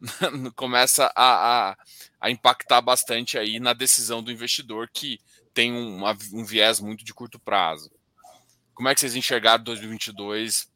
começa 0.56 1.12
a, 1.14 1.70
a, 1.70 1.76
a, 2.22 2.30
impactar 2.30 2.80
bastante 2.80 3.36
aí 3.36 3.58
na 3.58 3.72
decisão 3.72 4.22
do 4.22 4.30
investidor 4.30 4.88
que 4.92 5.18
tem 5.52 5.72
um, 5.72 6.44
viés 6.44 6.80
muito 6.80 7.04
de 7.04 7.12
curto 7.12 7.38
prazo. 7.38 7.90
Como 8.74 8.88
é 8.88 8.94
que 8.94 9.00
vocês 9.00 9.16
enxergaram 9.16 9.62
2022 9.64 10.68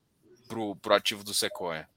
para 0.48 0.58
o 0.58 0.94
ativo 0.94 1.24
do 1.24 1.32
Sequoia? 1.32 1.88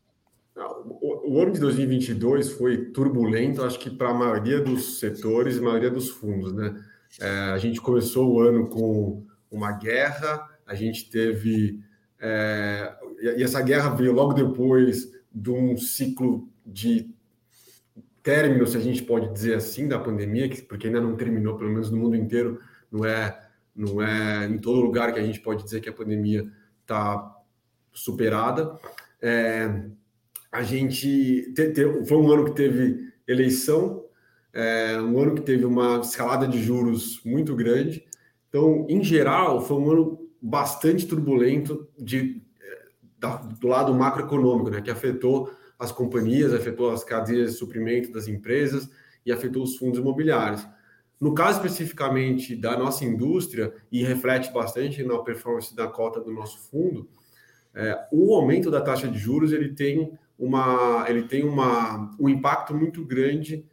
O, 0.55 1.33
o 1.33 1.41
ano 1.41 1.51
de 1.51 1.59
2022 1.59 2.53
foi 2.53 2.85
turbulento, 2.91 3.63
acho 3.63 3.79
que 3.79 3.89
para 3.89 4.09
a 4.09 4.13
maioria 4.13 4.61
dos 4.61 4.99
setores 4.99 5.57
e 5.57 5.61
maioria 5.61 5.89
dos 5.89 6.09
fundos, 6.09 6.53
né? 6.53 6.83
É, 7.19 7.29
a 7.51 7.57
gente 7.57 7.81
começou 7.81 8.31
o 8.31 8.41
ano 8.41 8.67
com 8.69 9.25
uma 9.49 9.71
guerra, 9.71 10.47
a 10.65 10.75
gente 10.75 11.09
teve. 11.09 11.79
É, 12.19 12.93
e 13.21 13.43
essa 13.43 13.61
guerra 13.61 13.89
veio 13.89 14.11
logo 14.13 14.33
depois 14.33 15.11
de 15.33 15.49
um 15.49 15.77
ciclo 15.77 16.49
de 16.65 17.09
término, 18.23 18.67
se 18.67 18.77
a 18.77 18.79
gente 18.79 19.03
pode 19.03 19.31
dizer 19.31 19.55
assim, 19.55 19.87
da 19.87 19.99
pandemia, 19.99 20.49
porque 20.67 20.87
ainda 20.87 21.01
não 21.01 21.15
terminou, 21.15 21.57
pelo 21.57 21.69
menos 21.69 21.89
no 21.89 21.97
mundo 21.97 22.15
inteiro, 22.15 22.59
não 22.91 23.05
é, 23.05 23.39
não 23.75 24.01
é 24.01 24.45
em 24.45 24.57
todo 24.57 24.81
lugar 24.81 25.13
que 25.13 25.19
a 25.19 25.23
gente 25.23 25.39
pode 25.39 25.63
dizer 25.63 25.81
que 25.81 25.89
a 25.89 25.93
pandemia 25.93 26.47
está 26.81 27.35
superada. 27.91 28.77
É, 29.21 29.85
a 30.51 30.63
gente 30.63 31.53
te, 31.53 31.71
te, 31.71 32.05
foi 32.05 32.17
um 32.17 32.31
ano 32.31 32.45
que 32.45 32.51
teve 32.51 33.11
eleição, 33.27 34.05
é, 34.51 34.99
um 34.99 35.19
ano 35.19 35.35
que 35.35 35.41
teve 35.41 35.65
uma 35.65 35.99
escalada 35.99 36.47
de 36.47 36.61
juros 36.61 37.21
muito 37.23 37.55
grande. 37.55 38.03
Então, 38.49 38.85
em 38.89 39.03
geral, 39.03 39.61
foi 39.61 39.77
um 39.77 39.91
ano 39.91 40.29
bastante 40.41 41.05
turbulento 41.05 41.87
de, 41.97 42.41
é, 42.59 42.87
da, 43.19 43.35
do 43.37 43.67
lado 43.67 43.93
macroeconômico, 43.93 44.71
né, 44.71 44.81
que 44.81 44.89
afetou 44.89 45.51
as 45.79 45.91
companhias, 45.91 46.53
afetou 46.53 46.91
as 46.91 47.03
cadeias 47.03 47.51
de 47.51 47.57
suprimento 47.57 48.11
das 48.11 48.27
empresas 48.27 48.89
e 49.25 49.31
afetou 49.31 49.63
os 49.63 49.77
fundos 49.77 49.99
imobiliários. 49.99 50.67
No 51.19 51.33
caso 51.33 51.57
especificamente 51.57 52.55
da 52.55 52.77
nossa 52.77 53.05
indústria, 53.05 53.73
e 53.91 54.03
reflete 54.03 54.51
bastante 54.51 55.03
na 55.03 55.17
performance 55.19 55.75
da 55.75 55.87
cota 55.87 56.19
do 56.19 56.31
nosso 56.31 56.69
fundo, 56.69 57.09
é, 57.73 58.07
o 58.11 58.33
aumento 58.35 58.69
da 58.69 58.81
taxa 58.81 59.07
de 59.07 59.17
juros 59.17 59.53
ele 59.53 59.73
tem, 59.73 60.17
uma, 60.37 61.05
ele 61.07 61.23
tem 61.23 61.43
uma, 61.43 62.11
um 62.19 62.27
impacto 62.27 62.73
muito 62.73 63.05
grande 63.05 63.65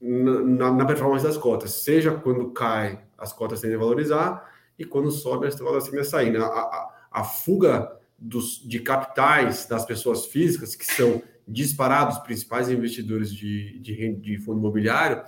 na, 0.00 0.70
na, 0.70 0.84
performance 0.84 1.24
das 1.24 1.38
cotas, 1.38 1.72
seja 1.72 2.12
quando 2.12 2.50
cai, 2.52 3.02
as 3.16 3.32
cotas 3.32 3.60
tendem 3.60 3.76
a 3.76 3.80
valorizar, 3.80 4.52
e 4.78 4.84
quando 4.84 5.10
sobe, 5.10 5.46
as 5.46 5.58
cotas 5.58 5.84
tendem 5.84 6.00
a 6.00 6.04
sair. 6.04 6.30
Né? 6.30 6.38
A, 6.38 6.46
a, 6.46 7.08
a 7.10 7.24
fuga 7.24 7.90
dos, 8.18 8.58
de 8.58 8.80
capitais 8.80 9.66
das 9.66 9.84
pessoas 9.86 10.26
físicas, 10.26 10.74
que 10.74 10.84
são 10.84 11.22
disparados 11.46 12.18
principais 12.18 12.70
investidores 12.70 13.32
de, 13.32 13.78
de, 13.78 14.14
de 14.14 14.38
fundo 14.38 14.58
imobiliário, 14.58 15.22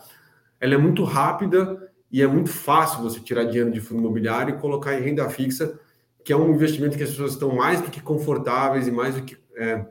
ela 0.60 0.74
é 0.74 0.78
muito 0.78 1.04
rápida 1.04 1.90
e 2.10 2.22
é 2.22 2.26
muito 2.26 2.50
fácil 2.50 3.02
você 3.02 3.20
tirar 3.20 3.44
dinheiro 3.44 3.70
de 3.70 3.80
fundo 3.80 4.00
imobiliário 4.00 4.54
e 4.54 4.58
colocar 4.58 4.98
em 4.98 5.02
renda 5.02 5.28
fixa, 5.28 5.78
que 6.24 6.32
é 6.32 6.36
um 6.36 6.54
investimento 6.54 6.96
que 6.96 7.02
as 7.02 7.10
pessoas 7.10 7.32
estão 7.32 7.54
mais 7.54 7.80
do 7.80 7.90
que 7.90 8.00
confortáveis 8.00 8.88
e 8.88 8.90
mais 8.90 9.14
do 9.14 9.22
que 9.22 9.36
é, 9.56 9.86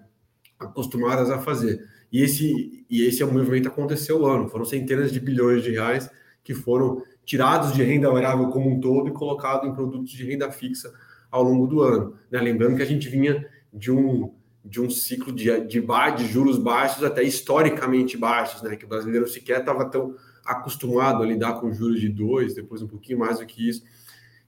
acostumadas 0.59 1.29
a 1.29 1.39
fazer. 1.39 1.87
E 2.11 2.21
esse, 2.21 2.85
e 2.89 3.03
esse 3.03 3.21
é 3.21 3.25
o 3.25 3.31
movimento 3.31 3.63
que 3.63 3.67
aconteceu 3.67 4.21
o 4.21 4.25
ano. 4.25 4.49
Foram 4.49 4.65
centenas 4.65 5.11
de 5.11 5.19
bilhões 5.19 5.63
de 5.63 5.71
reais 5.71 6.09
que 6.43 6.53
foram 6.53 7.03
tirados 7.25 7.73
de 7.73 7.83
renda 7.83 8.09
variável 8.09 8.49
como 8.49 8.69
um 8.69 8.79
todo 8.79 9.09
e 9.09 9.11
colocados 9.11 9.67
em 9.67 9.73
produtos 9.73 10.11
de 10.11 10.23
renda 10.23 10.51
fixa 10.51 10.93
ao 11.31 11.43
longo 11.43 11.67
do 11.67 11.81
ano. 11.81 12.15
Né? 12.29 12.39
Lembrando 12.39 12.75
que 12.77 12.83
a 12.83 12.85
gente 12.85 13.09
vinha 13.09 13.45
de 13.73 13.91
um 13.91 14.31
de 14.65 14.81
um 14.81 14.89
ciclo 14.89 15.31
de, 15.31 15.45
de, 15.61 15.79
de 15.81 16.27
juros 16.27 16.57
baixos 16.57 17.03
até 17.03 17.21
historicamente 17.23 18.17
baixos, 18.17 18.63
né? 18.63 18.75
Que 18.75 18.85
o 18.85 18.87
brasileiro 18.87 19.27
sequer 19.27 19.59
estava 19.59 19.85
tão 19.85 20.15
acostumado 20.43 21.21
a 21.21 21.25
lidar 21.25 21.59
com 21.59 21.71
juros 21.71 22.01
de 22.01 22.09
dois, 22.09 22.55
depois 22.55 22.81
um 22.81 22.87
pouquinho 22.87 23.19
mais 23.19 23.39
do 23.39 23.45
que 23.45 23.69
isso. 23.69 23.83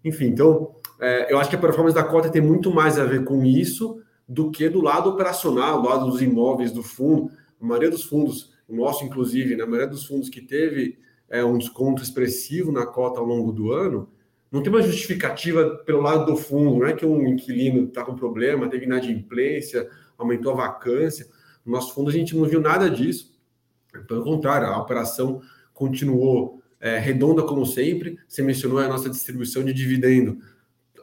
Enfim, 0.04 0.26
então 0.26 0.76
é, 1.00 1.32
eu 1.32 1.40
acho 1.40 1.50
que 1.50 1.56
a 1.56 1.60
performance 1.60 1.96
da 1.96 2.04
cota 2.04 2.30
tem 2.30 2.42
muito 2.42 2.72
mais 2.72 2.98
a 2.98 3.06
ver 3.06 3.24
com 3.24 3.46
isso 3.46 4.02
do 4.28 4.52
que 4.52 4.68
do 4.68 4.82
lado 4.82 5.10
operacional, 5.10 5.82
do 5.82 5.88
lado 5.88 6.06
dos 6.10 6.22
imóveis 6.22 6.72
do 6.72 6.84
fundo. 6.84 7.32
A 7.62 7.66
maioria 7.66 7.90
dos 7.90 8.04
fundos, 8.04 8.54
o 8.68 8.76
nosso 8.76 9.06
inclusive, 9.06 9.56
na 9.56 9.66
né? 9.66 9.70
maioria 9.70 9.88
dos 9.88 10.06
fundos 10.06 10.30
que 10.30 10.42
teve 10.42 10.98
é, 11.30 11.44
um 11.44 11.58
desconto 11.58 12.02
expressivo 12.02 12.72
na 12.72 12.86
cota 12.86 13.20
ao 13.20 13.26
longo 13.26 13.52
do 13.52 13.72
ano, 13.72 14.10
não 14.52 14.64
tem 14.64 14.72
uma 14.72 14.82
justificativa 14.82 15.82
pelo 15.86 16.02
lado 16.02 16.26
do 16.26 16.38
fundo, 16.38 16.80
não 16.80 16.88
é 16.88 16.94
que 16.94 17.06
um 17.06 17.28
inquilino 17.28 17.86
está 17.86 18.04
com 18.04 18.16
problema, 18.16 18.70
teve 18.70 18.86
inadimplência, 18.86 19.90
aumentou 20.18 20.52
a 20.54 20.56
vacância. 20.56 21.28
No 21.66 21.74
nosso 21.74 21.94
fundo, 21.94 22.10
a 22.10 22.14
gente 22.14 22.36
não 22.36 22.46
viu 22.46 22.62
nada 22.62 22.90
disso. 22.90 23.38
Pelo 24.08 24.24
contrário, 24.24 24.68
a 24.68 24.78
operação 24.78 25.42
continuou 25.74 26.62
é, 26.80 26.98
redonda 26.98 27.44
como 27.44 27.66
sempre. 27.66 28.18
Você 28.28 28.42
mencionou 28.42 28.80
a 28.80 28.88
nossa 28.88 29.10
distribuição 29.10 29.64
de 29.64 29.74
dividendo. 29.74 30.40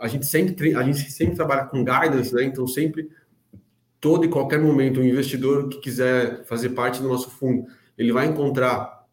A 0.00 0.08
gente 0.08 0.26
sempre, 0.26 0.74
a 0.74 0.82
gente 0.82 1.10
sempre 1.10 1.36
trabalha 1.36 1.64
com 1.66 1.84
guidance, 1.84 2.34
né? 2.34 2.44
Então, 2.44 2.66
sempre, 2.66 3.10
todo 4.00 4.24
e 4.24 4.28
qualquer 4.28 4.60
momento, 4.60 5.00
o 5.00 5.04
investidor 5.04 5.68
que 5.68 5.78
quiser 5.78 6.44
fazer 6.44 6.70
parte 6.70 7.00
do 7.00 7.08
nosso 7.08 7.30
fundo, 7.30 7.66
ele 7.96 8.12
vai 8.12 8.26
encontrar 8.26 9.04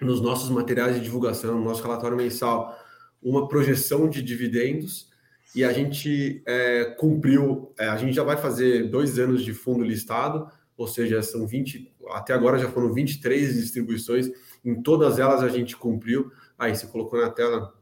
nos 0.00 0.20
nossos 0.20 0.50
materiais 0.50 0.96
de 0.96 1.02
divulgação, 1.02 1.54
no 1.58 1.64
nosso 1.64 1.82
relatório 1.82 2.16
mensal, 2.16 2.76
uma 3.22 3.46
projeção 3.46 4.08
de 4.08 4.22
dividendos 4.22 5.11
e 5.54 5.64
a 5.64 5.72
gente 5.72 6.42
é, 6.46 6.84
cumpriu, 6.98 7.74
é, 7.78 7.86
a 7.88 7.96
gente 7.96 8.14
já 8.14 8.22
vai 8.22 8.36
fazer 8.36 8.88
dois 8.88 9.18
anos 9.18 9.44
de 9.44 9.52
fundo 9.52 9.84
listado, 9.84 10.48
ou 10.76 10.86
seja, 10.86 11.22
são 11.22 11.46
20, 11.46 11.94
até 12.10 12.32
agora 12.32 12.58
já 12.58 12.68
foram 12.68 12.92
23 12.92 13.54
distribuições, 13.54 14.30
em 14.64 14.82
todas 14.82 15.18
elas 15.18 15.42
a 15.42 15.48
gente 15.48 15.76
cumpriu. 15.76 16.30
Aí 16.58 16.74
você 16.74 16.86
colocou 16.86 17.20
na 17.20 17.30
tela, 17.30 17.74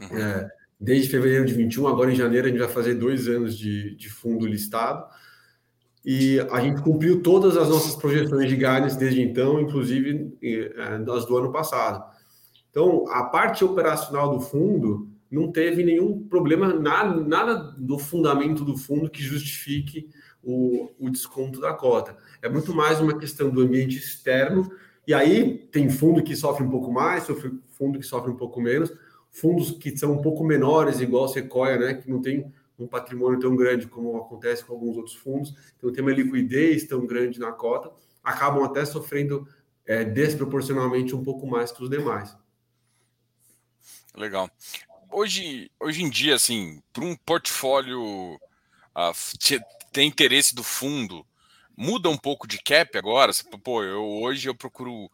uhum. 0.00 0.18
é, 0.18 0.48
desde 0.80 1.10
fevereiro 1.10 1.44
de 1.44 1.52
21, 1.52 1.86
agora 1.86 2.10
em 2.10 2.16
janeiro 2.16 2.46
a 2.46 2.50
gente 2.50 2.58
vai 2.58 2.68
fazer 2.68 2.94
dois 2.94 3.28
anos 3.28 3.56
de, 3.56 3.94
de 3.96 4.08
fundo 4.08 4.46
listado. 4.46 5.04
E 6.02 6.40
a 6.50 6.60
gente 6.60 6.80
cumpriu 6.80 7.22
todas 7.22 7.58
as 7.58 7.68
nossas 7.68 7.94
projeções 7.94 8.48
de 8.48 8.56
guidance 8.56 8.98
desde 8.98 9.20
então, 9.20 9.60
inclusive 9.60 10.34
é, 10.42 10.72
as 11.14 11.26
do 11.26 11.36
ano 11.36 11.52
passado. 11.52 12.02
Então, 12.70 13.04
a 13.08 13.24
parte 13.24 13.64
operacional 13.64 14.30
do 14.30 14.40
fundo, 14.40 15.09
não 15.30 15.52
teve 15.52 15.84
nenhum 15.84 16.26
problema, 16.26 16.74
nada, 16.74 17.20
nada 17.20 17.54
do 17.78 17.98
fundamento 17.98 18.64
do 18.64 18.76
fundo 18.76 19.08
que 19.08 19.22
justifique 19.22 20.10
o, 20.42 20.90
o 20.98 21.08
desconto 21.08 21.60
da 21.60 21.72
cota. 21.72 22.16
É 22.42 22.48
muito 22.48 22.74
mais 22.74 23.00
uma 23.00 23.16
questão 23.16 23.48
do 23.48 23.60
ambiente 23.60 23.96
externo, 23.96 24.70
e 25.06 25.14
aí 25.14 25.58
tem 25.70 25.88
fundo 25.88 26.22
que 26.22 26.34
sofre 26.34 26.64
um 26.64 26.70
pouco 26.70 26.90
mais, 26.92 27.26
fundo 27.68 27.98
que 27.98 28.06
sofre 28.06 28.30
um 28.30 28.36
pouco 28.36 28.60
menos, 28.60 28.92
fundos 29.30 29.70
que 29.70 29.96
são 29.96 30.12
um 30.12 30.20
pouco 30.20 30.42
menores, 30.42 31.00
igual 31.00 31.28
Sequoia, 31.28 31.78
né, 31.78 31.94
que 31.94 32.10
não 32.10 32.20
tem 32.20 32.52
um 32.76 32.86
patrimônio 32.86 33.38
tão 33.38 33.54
grande 33.54 33.86
como 33.86 34.16
acontece 34.16 34.64
com 34.64 34.72
alguns 34.72 34.96
outros 34.96 35.14
fundos, 35.14 35.50
que 35.78 35.84
não 35.84 35.92
tem 35.92 36.02
uma 36.02 36.12
liquidez 36.12 36.84
tão 36.84 37.06
grande 37.06 37.38
na 37.38 37.52
cota, 37.52 37.92
acabam 38.24 38.64
até 38.64 38.84
sofrendo 38.84 39.46
é, 39.86 40.02
desproporcionalmente 40.02 41.14
um 41.14 41.22
pouco 41.22 41.46
mais 41.46 41.70
que 41.70 41.82
os 41.82 41.90
demais. 41.90 42.36
Legal 44.16 44.50
hoje, 45.12 45.70
hoje 45.78 46.02
em 46.02 46.10
dia, 46.10 46.34
assim, 46.34 46.82
para 46.92 47.04
um 47.04 47.16
portfólio 47.16 48.34
uh, 48.34 49.58
ter 49.92 50.02
interesse 50.02 50.54
do 50.54 50.62
fundo, 50.62 51.26
muda 51.76 52.08
um 52.08 52.16
pouco 52.16 52.46
de 52.46 52.58
cap 52.58 52.96
agora? 52.96 53.32
Pô, 53.62 53.82
eu, 53.82 54.04
hoje 54.22 54.48
eu 54.48 54.54
procuro 54.54 55.10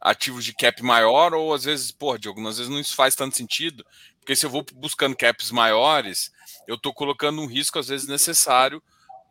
ativos 0.00 0.44
de 0.44 0.54
cap 0.54 0.82
maior, 0.82 1.34
ou 1.34 1.52
às 1.52 1.64
vezes, 1.64 1.92
pô, 1.92 2.16
de 2.16 2.28
algumas 2.28 2.56
vezes 2.56 2.72
não 2.72 2.80
isso 2.80 2.94
faz 2.94 3.14
tanto 3.14 3.36
sentido, 3.36 3.84
porque 4.18 4.34
se 4.34 4.46
eu 4.46 4.50
vou 4.50 4.64
buscando 4.74 5.16
caps 5.16 5.50
maiores, 5.50 6.32
eu 6.66 6.76
estou 6.76 6.94
colocando 6.94 7.40
um 7.40 7.46
risco, 7.46 7.78
às 7.78 7.88
vezes, 7.88 8.08
necessário 8.08 8.82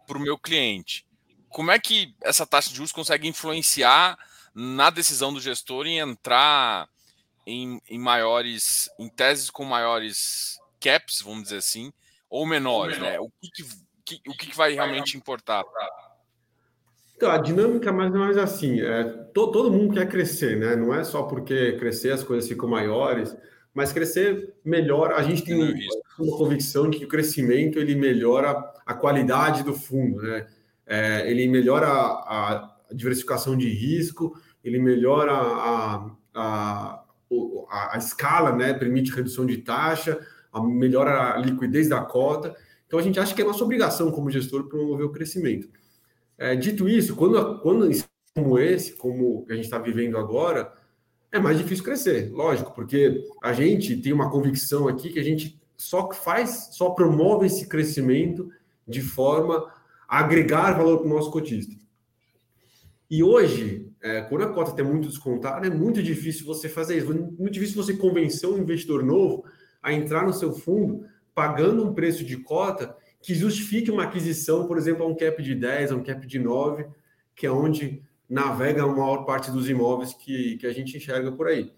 para 0.06 0.18
o 0.18 0.22
meu 0.22 0.38
cliente. 0.38 1.06
Como 1.50 1.72
é 1.72 1.80
que 1.80 2.14
essa 2.22 2.46
taxa 2.46 2.70
de 2.70 2.76
juros 2.76 2.92
consegue 2.92 3.28
influenciar 3.28 4.18
na 4.54 4.90
decisão 4.90 5.34
do 5.34 5.42
gestor 5.42 5.88
em 5.88 6.00
entrar 6.00 6.88
em, 7.50 7.82
em 7.90 8.00
maiores, 8.00 8.90
em 9.00 9.10
teses 9.10 9.50
com 9.50 9.64
maiores 9.64 10.58
caps, 10.80 11.22
vamos 11.22 11.44
dizer 11.44 11.58
assim, 11.58 11.92
ou 12.30 12.46
menores, 12.46 13.00
né? 13.00 13.20
O 13.20 13.30
que, 13.42 13.50
que, 14.06 14.30
o 14.30 14.34
que 14.34 14.56
vai 14.56 14.74
realmente 14.74 15.18
importar? 15.18 15.64
Então, 17.16 17.32
a 17.32 17.38
dinâmica 17.38 17.90
é 17.90 17.92
mais 17.92 18.14
ou 18.14 18.20
menos 18.20 18.38
assim, 18.38 18.80
é, 18.80 19.04
to, 19.04 19.52
todo 19.52 19.72
mundo 19.72 19.94
quer 19.94 20.08
crescer, 20.08 20.58
né? 20.58 20.76
Não 20.76 20.94
é 20.94 21.04
só 21.04 21.24
porque 21.24 21.74
crescer 21.74 22.12
as 22.12 22.24
coisas 22.24 22.48
ficam 22.48 22.70
maiores, 22.70 23.36
mas 23.74 23.92
crescer 23.92 24.56
melhor. 24.64 25.12
A 25.14 25.24
gente 25.24 25.44
tem 25.44 25.56
uma 26.18 26.38
convicção 26.38 26.90
de 26.90 27.00
que 27.00 27.06
o 27.06 27.10
crescimento 27.10 27.78
ele 27.78 27.96
melhora 27.96 28.52
a 28.86 28.94
qualidade 28.94 29.64
do 29.64 29.74
fundo, 29.74 30.22
né? 30.22 30.48
é, 30.90 31.30
ele 31.30 31.48
melhora 31.48 31.88
a, 31.88 32.54
a, 32.54 32.76
diversificação 32.92 33.56
de 33.56 33.70
risco, 33.70 34.36
ele 34.64 34.80
melhora 34.80 35.32
a, 35.32 36.10
a, 36.34 37.04
a, 37.70 37.96
a 37.96 37.98
escala, 37.98 38.52
né? 38.56 38.74
Permite 38.74 39.12
redução 39.12 39.46
de 39.46 39.58
taxa, 39.58 40.20
melhora 40.64 41.34
a 41.34 41.38
liquidez 41.38 41.90
da 41.90 42.02
cota. 42.02 42.56
Então 42.88 43.00
a 43.00 43.02
gente 43.02 43.20
acha 43.20 43.34
que 43.34 43.42
é 43.42 43.46
nossa 43.46 43.64
obrigação 43.64 44.12
como 44.12 44.32
gestor 44.32 44.68
promover 44.68 45.06
o 45.06 45.12
crescimento. 45.12 45.70
É, 46.38 46.56
dito 46.56 46.88
isso, 46.88 47.16
quando, 47.16 47.60
quando 47.60 47.90
como 48.34 48.58
esse, 48.58 48.94
como 48.94 49.46
a 49.50 49.54
gente 49.54 49.66
está 49.66 49.78
vivendo 49.78 50.18
agora, 50.18 50.74
é 51.32 51.40
mais 51.40 51.58
difícil 51.58 51.84
crescer, 51.84 52.32
lógico, 52.32 52.74
porque 52.74 53.24
a 53.44 53.54
gente 53.54 53.98
tem 53.98 54.14
uma 54.14 54.32
convicção 54.32 54.88
aqui 54.88 55.12
que 55.12 55.20
a 55.20 55.24
gente 55.24 55.60
só 55.78 56.12
faz, 56.12 56.70
só 56.72 56.90
promove 56.92 57.46
esse 57.46 57.68
crescimento 57.68 58.50
de 58.88 59.02
forma 59.02 59.72
a 60.08 60.20
agregar 60.20 60.78
valor 60.78 61.00
para 61.00 61.08
o 61.08 61.14
nosso 61.14 61.30
cotista. 61.30 61.76
E 63.10 63.24
hoje, 63.24 63.89
é, 64.02 64.22
quando 64.22 64.44
a 64.44 64.54
cota 64.54 64.72
está 64.72 64.84
muito 64.84 65.08
descontada, 65.08 65.68
é 65.68 65.70
muito 65.70 66.02
difícil 66.02 66.46
você 66.46 66.70
fazer 66.70 66.98
isso. 66.98 67.14
Muito 67.14 67.52
difícil 67.52 67.76
você 67.76 67.94
convencer 67.96 68.50
um 68.50 68.58
investidor 68.58 69.04
novo 69.04 69.44
a 69.82 69.92
entrar 69.94 70.26
no 70.26 70.34
seu 70.34 70.54
fundo 70.54 71.06
pagando 71.34 71.86
um 71.86 71.94
preço 71.94 72.24
de 72.24 72.38
cota 72.38 72.96
que 73.22 73.34
justifique 73.34 73.92
uma 73.92 74.04
aquisição, 74.04 74.68
por 74.68 74.78
exemplo, 74.78 75.04
a 75.04 75.08
um 75.08 75.16
cap 75.16 75.42
de 75.42 75.54
10, 75.54 75.92
a 75.92 75.96
um 75.96 76.04
cap 76.04 76.26
de 76.26 76.40
9, 76.40 76.86
que 77.36 77.46
é 77.46 77.52
onde 77.52 78.02
navega 78.30 78.84
a 78.84 78.88
maior 78.88 79.26
parte 79.26 79.52
dos 79.52 79.70
imóveis 79.70 80.14
que, 80.14 80.58
que 80.58 80.68
a 80.68 80.72
gente 80.72 80.96
enxerga 80.96 81.32
por 81.32 81.48
aí. 81.48 81.74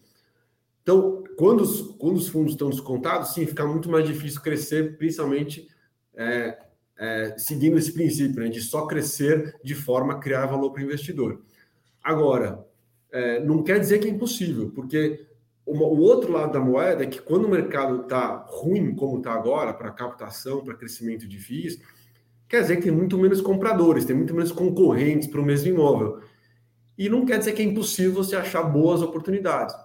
Então, 0.84 1.24
quando 1.38 1.62
os, 1.62 1.96
quando 1.98 2.18
os 2.18 2.28
fundos 2.28 2.54
estão 2.54 2.70
descontados, 2.70 3.34
sim, 3.34 3.46
fica 3.46 3.66
muito 3.66 3.90
mais 3.90 4.06
difícil 4.06 4.42
crescer, 4.42 4.98
principalmente 4.98 5.68
é, 6.16 6.58
é, 6.98 7.36
seguindo 7.38 7.78
esse 7.78 7.94
princípio 7.94 8.42
né, 8.42 8.50
de 8.50 8.62
só 8.62 8.86
crescer 8.86 9.56
de 9.64 9.76
forma 9.76 10.14
a 10.14 10.20
criar 10.20 10.46
valor 10.48 10.72
para 10.72 10.82
o 10.82 10.86
investidor. 10.86 11.42
Agora, 12.04 12.66
é, 13.12 13.40
não 13.40 13.64
quer 13.64 13.80
dizer 13.80 14.00
que 14.00 14.08
é 14.08 14.12
impossível, 14.12 14.72
porque 14.74 15.26
o, 15.66 15.78
o 15.78 16.00
outro 16.00 16.32
lado 16.32 16.54
da 16.54 16.60
moeda 16.60 17.04
é 17.04 17.08
que 17.08 17.22
quando 17.22 17.46
o 17.46 17.50
mercado 17.50 18.02
está 18.02 18.46
ruim, 18.48 18.96
como 18.96 19.18
está 19.18 19.34
agora, 19.34 19.74
para 19.74 19.92
captação, 19.92 20.64
para 20.64 20.76
crescimento 20.76 21.28
de 21.28 21.38
FIIs, 21.38 21.80
quer 22.48 22.62
dizer 22.62 22.78
que 22.78 22.84
tem 22.84 22.92
muito 22.92 23.18
menos 23.18 23.42
compradores, 23.42 24.06
tem 24.06 24.16
muito 24.16 24.34
menos 24.34 24.52
concorrentes 24.52 25.28
para 25.28 25.42
o 25.42 25.46
mesmo 25.46 25.70
imóvel. 25.70 26.22
E 26.98 27.10
não 27.10 27.26
quer 27.26 27.40
dizer 27.40 27.54
que 27.54 27.62
é 27.62 27.66
impossível 27.66 28.14
você 28.14 28.36
achar 28.36 28.64
boas 28.64 29.02
oportunidades. 29.02 29.76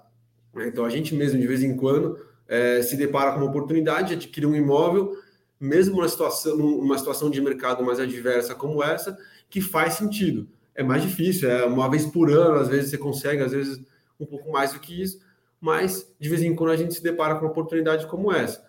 Né? 0.55 0.69
Então, 0.69 0.85
a 0.85 0.91
gente 0.91 1.15
mesmo, 1.15 1.41
de 1.41 1.47
vez 1.47 1.63
em 1.63 1.77
quando, 1.77 2.19
é, 2.49 2.83
se 2.83 2.97
depara 2.97 3.33
com 3.33 3.39
uma 3.39 3.49
oportunidade 3.49 4.09
de 4.09 4.15
adquirir 4.15 4.47
um 4.47 4.55
imóvel, 4.55 5.17
mesmo 5.59 5.97
numa 5.97 6.09
situação, 6.09 6.57
numa 6.57 6.99
situação 6.99 7.31
de 7.31 7.41
mercado 7.41 7.85
mais 7.85 8.01
adversa 8.01 8.55
como 8.55 8.83
essa, 8.83 9.17
que 9.49 9.61
faz 9.61 9.95
sentido. 9.95 10.49
É 10.77 10.83
mais 10.83 11.03
difícil, 11.03 11.51
é 11.51 11.65
uma 11.65 11.91
vez 11.91 12.07
por 12.07 12.31
ano, 12.31 12.59
às 12.59 12.69
vezes 12.69 12.91
você 12.91 12.99
consegue, 12.99 13.43
às 13.43 13.53
vezes 13.53 13.81
um 14.21 14.27
pouco 14.27 14.51
mais 14.53 14.73
do 14.73 14.81
que 14.81 15.03
isso, 15.03 15.19
mas 15.61 16.13
de 16.21 16.29
vez 16.29 16.43
em 16.43 16.55
quando 16.55 16.71
a 16.71 16.77
gente 16.77 16.95
se 16.95 17.03
depara 17.03 17.35
com 17.35 17.43
uma 17.47 17.51
oportunidade 17.51 18.07
como 18.07 18.33
essa. 18.33 18.63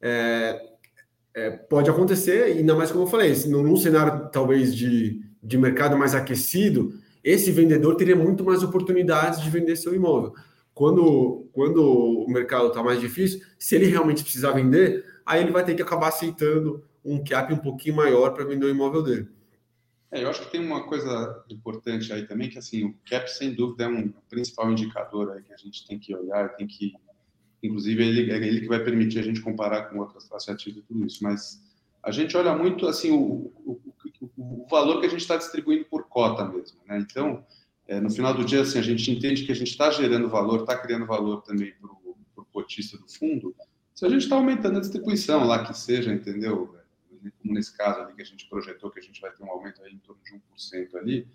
É, 0.00 0.70
é, 1.34 1.50
pode 1.50 1.90
acontecer, 1.90 2.44
ainda 2.44 2.74
mais 2.74 2.90
como 2.90 3.04
eu 3.04 3.08
falei, 3.08 3.34
num 3.46 3.76
cenário 3.76 4.28
talvez 4.30 4.74
de, 4.74 5.22
de 5.42 5.58
mercado 5.58 5.96
mais 5.96 6.14
aquecido, 6.14 6.94
esse 7.22 7.50
vendedor 7.50 7.96
teria 7.96 8.16
muito 8.16 8.42
mais 8.42 8.62
oportunidades 8.62 9.40
de 9.40 9.50
vender 9.50 9.76
seu 9.76 9.94
imóvel. 9.94 10.34
Quando, 10.74 11.46
quando 11.52 11.84
o 11.84 12.30
mercado 12.30 12.68
está 12.68 12.82
mais 12.82 13.00
difícil, 13.00 13.40
se 13.58 13.74
ele 13.74 13.86
realmente 13.86 14.22
precisar 14.22 14.52
vender, 14.52 15.04
aí 15.26 15.42
ele 15.42 15.50
vai 15.50 15.64
ter 15.64 15.74
que 15.74 15.82
acabar 15.82 16.08
aceitando 16.08 16.82
um 17.04 17.22
cap 17.22 17.52
um 17.52 17.58
pouquinho 17.58 17.96
maior 17.96 18.30
para 18.30 18.44
vender 18.44 18.66
o 18.66 18.70
imóvel 18.70 19.02
dele. 19.02 19.28
É, 20.12 20.24
eu 20.24 20.28
acho 20.28 20.42
que 20.42 20.50
tem 20.50 20.60
uma 20.60 20.86
coisa 20.86 21.44
importante 21.48 22.12
aí 22.12 22.26
também, 22.26 22.50
que 22.50 22.58
assim, 22.58 22.84
o 22.84 22.94
cap 23.08 23.30
sem 23.30 23.54
dúvida 23.54 23.84
é 23.84 23.88
um 23.88 24.12
principal 24.28 24.70
indicador 24.70 25.30
aí 25.30 25.42
que 25.42 25.52
a 25.52 25.56
gente 25.56 25.86
tem 25.86 25.98
que 25.98 26.14
olhar, 26.14 26.56
tem 26.56 26.66
que, 26.66 26.92
inclusive, 27.62 28.04
ele, 28.04 28.32
é 28.32 28.36
ele 28.36 28.62
que 28.62 28.68
vai 28.68 28.82
permitir 28.82 29.20
a 29.20 29.22
gente 29.22 29.40
comparar 29.40 29.84
com 29.84 29.98
outras 29.98 30.28
classes 30.28 30.48
ativas 30.48 30.78
e 30.78 30.82
tudo 30.82 31.06
isso, 31.06 31.22
mas 31.22 31.62
a 32.02 32.10
gente 32.10 32.36
olha 32.36 32.56
muito 32.56 32.88
assim 32.88 33.12
o, 33.12 33.52
o, 33.64 33.80
o, 34.36 34.66
valor 34.68 35.00
que 35.00 35.06
a 35.06 35.10
gente 35.10 35.20
está 35.20 35.36
distribuindo 35.36 35.84
por 35.84 36.08
cota 36.08 36.44
mesmo, 36.44 36.80
né? 36.86 36.98
Então, 36.98 37.44
é, 37.86 38.00
no 38.00 38.10
final 38.10 38.34
do 38.34 38.44
dia, 38.44 38.62
assim, 38.62 38.78
a 38.78 38.82
gente 38.82 39.10
entende 39.10 39.44
que 39.44 39.52
a 39.52 39.56
gente 39.56 39.70
está 39.70 39.90
gerando 39.90 40.28
valor, 40.28 40.60
está 40.60 40.76
criando 40.76 41.06
valor 41.06 41.42
também 41.42 41.72
para 41.80 42.42
o 42.42 42.46
cotista 42.52 42.98
do 42.98 43.08
fundo, 43.08 43.54
se 43.94 44.04
a 44.06 44.08
gente 44.08 44.22
está 44.22 44.34
aumentando 44.34 44.78
a 44.78 44.80
distribuição 44.80 45.46
lá 45.46 45.64
que 45.64 45.76
seja, 45.76 46.12
entendeu? 46.12 46.79
Como 47.42 47.54
nesse 47.54 47.76
caso 47.76 48.00
ali 48.00 48.14
que 48.14 48.22
a 48.22 48.26
gente 48.26 48.48
projetou, 48.48 48.90
que 48.90 49.00
a 49.00 49.02
gente 49.02 49.20
vai 49.20 49.32
ter 49.32 49.42
um 49.42 49.50
aumento 49.50 49.82
aí 49.82 49.92
em 49.92 49.98
torno 49.98 50.20
de 50.22 50.32
1% 50.32 50.94
ali, 50.96 51.26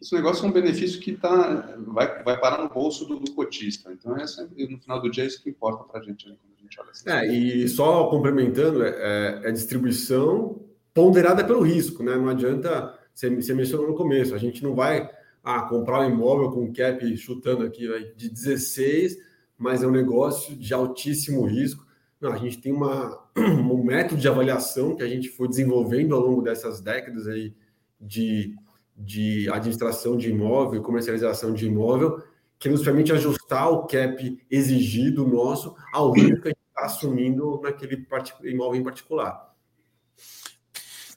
esse 0.00 0.14
negócio 0.14 0.44
é 0.44 0.48
um 0.48 0.52
benefício 0.52 1.00
que 1.00 1.12
tá, 1.12 1.76
vai, 1.86 2.22
vai 2.22 2.38
parar 2.38 2.62
no 2.62 2.68
bolso 2.68 3.06
do, 3.06 3.18
do 3.18 3.32
cotista. 3.32 3.92
Então, 3.92 4.16
essa, 4.16 4.44
no 4.44 4.78
final 4.78 5.00
do 5.00 5.10
dia, 5.10 5.24
é 5.24 5.26
isso 5.26 5.42
que 5.42 5.50
importa 5.50 5.84
para 5.84 6.00
a 6.00 6.02
gente 6.02 6.24
quando 6.24 6.58
a 6.58 6.62
gente 6.62 6.80
olha 6.80 6.90
assim. 6.90 7.10
É, 7.10 7.26
e 7.26 7.68
só 7.68 8.08
complementando, 8.08 8.84
é, 8.84 8.90
é, 8.90 9.48
é, 9.48 9.52
distribuição 9.52 10.62
ponderada 10.92 11.44
pelo 11.44 11.62
risco, 11.62 12.02
né? 12.02 12.16
Não 12.16 12.28
adianta, 12.28 12.98
você, 13.14 13.30
você 13.30 13.54
mencionou 13.54 13.88
no 13.88 13.94
começo, 13.94 14.34
a 14.34 14.38
gente 14.38 14.62
não 14.62 14.74
vai 14.74 15.10
ah, 15.42 15.62
comprar 15.62 16.00
um 16.00 16.10
imóvel 16.10 16.50
com 16.50 16.72
cap 16.72 17.16
chutando 17.16 17.64
aqui 17.64 17.86
de 18.14 18.28
16, 18.28 19.16
mas 19.56 19.82
é 19.82 19.86
um 19.86 19.90
negócio 19.90 20.54
de 20.54 20.72
altíssimo 20.74 21.44
risco. 21.44 21.83
A 22.32 22.36
gente 22.36 22.60
tem 22.60 22.72
uma, 22.72 23.22
um 23.36 23.82
método 23.82 24.20
de 24.20 24.28
avaliação 24.28 24.96
que 24.96 25.02
a 25.02 25.08
gente 25.08 25.28
foi 25.28 25.48
desenvolvendo 25.48 26.14
ao 26.14 26.20
longo 26.20 26.42
dessas 26.42 26.80
décadas 26.80 27.26
aí 27.26 27.54
de, 28.00 28.54
de 28.96 29.48
administração 29.50 30.16
de 30.16 30.30
imóvel, 30.30 30.82
comercialização 30.82 31.52
de 31.52 31.66
imóvel, 31.66 32.22
que 32.58 32.68
nos 32.68 32.82
permite 32.82 33.12
ajustar 33.12 33.70
o 33.70 33.86
cap 33.86 34.38
exigido 34.50 35.26
nosso 35.26 35.76
ao 35.92 36.12
risco 36.12 36.42
que 36.42 36.48
a 36.48 36.50
gente 36.50 36.68
está 36.68 36.84
assumindo 36.84 37.60
naquele 37.62 38.06
imóvel 38.44 38.80
em 38.80 38.84
particular. 38.84 39.54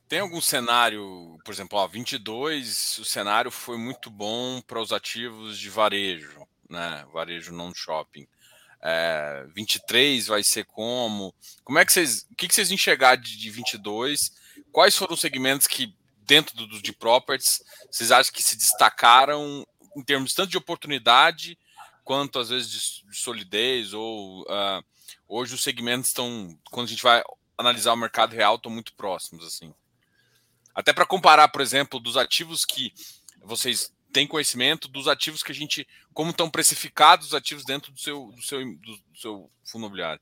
Tem 0.07 0.19
algum 0.19 0.39
cenário, 0.39 1.37
por 1.43 1.53
exemplo, 1.53 1.77
ó, 1.77 1.87
22, 1.87 2.99
o 2.99 3.05
cenário 3.05 3.51
foi 3.51 3.77
muito 3.77 4.09
bom 4.09 4.61
para 4.65 4.81
os 4.81 4.93
ativos 4.93 5.57
de 5.57 5.69
varejo, 5.69 6.47
né? 6.69 7.05
Varejo 7.11 7.53
não 7.53 7.73
shopping 7.73 8.25
é, 8.81 9.45
23 9.53 10.27
vai 10.27 10.43
ser 10.43 10.65
como? 10.65 11.33
Como 11.63 11.79
é 11.79 11.85
que 11.85 11.91
vocês, 11.91 12.25
o 12.31 12.35
que, 12.35 12.47
vocês 12.53 12.71
enxergaram 12.71 13.21
de, 13.21 13.37
de 13.37 13.49
22? 13.49 14.31
Quais 14.71 14.95
foram 14.95 15.13
os 15.13 15.21
segmentos 15.21 15.67
que 15.67 15.95
dentro 16.19 16.55
do 16.55 16.81
de 16.81 16.91
properties 16.91 17.63
vocês 17.89 18.11
acham 18.11 18.33
que 18.33 18.43
se 18.43 18.57
destacaram 18.57 19.65
em 19.95 20.03
termos 20.03 20.33
tanto 20.33 20.49
de 20.49 20.57
oportunidade 20.57 21.57
quanto 22.03 22.37
às 22.37 22.49
vezes 22.49 22.69
de, 22.69 23.09
de 23.09 23.17
solidez 23.17 23.93
ou 23.93 24.41
uh, 24.41 24.83
hoje 25.27 25.55
os 25.55 25.63
segmentos 25.63 26.09
estão 26.09 26.57
quando 26.69 26.87
a 26.87 26.89
gente 26.89 27.03
vai 27.03 27.23
analisar 27.57 27.93
o 27.93 27.97
mercado 27.97 28.35
real 28.35 28.55
estão 28.55 28.71
muito 28.71 28.93
próximos 28.93 29.45
assim. 29.45 29.73
Até 30.75 30.93
para 30.93 31.07
comparar, 31.07 31.47
por 31.47 31.61
exemplo, 31.61 31.99
dos 31.99 32.15
ativos 32.15 32.63
que 32.63 32.93
vocês 33.41 33.91
tem 34.17 34.25
conhecimento 34.25 34.87
dos 34.87 35.07
ativos 35.07 35.43
que 35.43 35.51
a 35.51 35.55
gente, 35.55 35.87
como 36.11 36.31
estão 36.31 36.49
precificados 36.49 37.27
os 37.27 37.33
ativos 37.35 37.63
dentro 37.63 37.91
do 37.91 37.99
seu, 37.99 38.31
do 38.35 38.41
seu, 38.41 38.65
do 38.65 38.97
seu 39.15 39.51
fundo 39.63 39.83
imobiliário? 39.83 40.19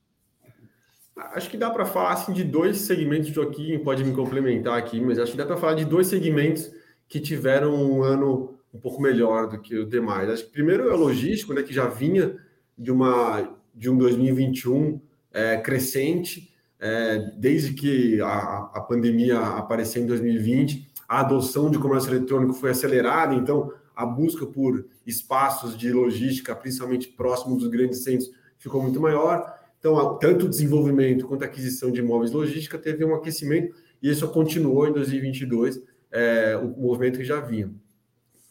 Acho 1.16 1.48
que 1.48 1.56
dá 1.56 1.70
para 1.70 1.86
falar 1.86 2.12
assim, 2.12 2.34
de 2.34 2.44
dois 2.44 2.76
segmentos, 2.76 3.30
Joaquim 3.30 3.78
pode 3.78 4.04
me 4.04 4.12
complementar 4.12 4.76
aqui, 4.76 5.00
mas 5.00 5.18
acho 5.18 5.30
que 5.30 5.38
dá 5.38 5.46
para 5.46 5.56
falar 5.56 5.72
de 5.72 5.86
dois 5.86 6.08
segmentos 6.08 6.70
que 7.08 7.18
tiveram 7.18 7.74
um 7.74 8.02
ano 8.02 8.58
um 8.74 8.78
pouco 8.78 9.00
melhor 9.00 9.48
do 9.48 9.58
que 9.58 9.74
os 9.74 9.88
demais. 9.88 10.28
Acho 10.28 10.44
que 10.44 10.52
primeiro 10.52 10.90
é 10.90 10.92
o 10.92 10.98
logístico, 10.98 11.54
né, 11.54 11.62
que 11.62 11.72
já 11.72 11.88
vinha 11.88 12.36
de, 12.76 12.92
uma, 12.92 13.50
de 13.74 13.88
um 13.88 13.96
2021 13.96 15.00
é, 15.32 15.56
crescente, 15.56 16.54
é, 16.78 17.30
desde 17.38 17.72
que 17.72 18.20
a, 18.20 18.70
a 18.74 18.80
pandemia 18.82 19.40
apareceu 19.40 20.02
em 20.02 20.06
2020, 20.06 20.86
a 21.08 21.20
adoção 21.20 21.70
de 21.70 21.78
comércio 21.78 22.10
eletrônico 22.10 22.52
foi 22.52 22.72
acelerada, 22.72 23.34
então 23.34 23.72
a 23.96 24.04
busca 24.04 24.44
por 24.44 24.86
espaços 25.06 25.76
de 25.76 25.90
logística, 25.90 26.54
principalmente 26.54 27.08
próximos 27.08 27.62
dos 27.62 27.68
grandes 27.68 28.04
centros, 28.04 28.30
ficou 28.58 28.82
muito 28.82 29.00
maior. 29.00 29.58
Então, 29.78 30.18
tanto 30.18 30.44
o 30.44 30.48
desenvolvimento 30.48 31.26
quanto 31.26 31.42
a 31.42 31.46
aquisição 31.46 31.90
de 31.90 32.00
imóveis 32.00 32.30
logística 32.30 32.78
teve 32.78 33.02
um 33.04 33.14
aquecimento 33.14 33.74
e 34.02 34.10
isso 34.10 34.28
continuou 34.28 34.86
em 34.86 34.92
2022, 34.92 35.82
é, 36.12 36.56
o 36.56 36.68
movimento 36.80 37.18
que 37.18 37.24
já 37.24 37.40
vinha. 37.40 37.72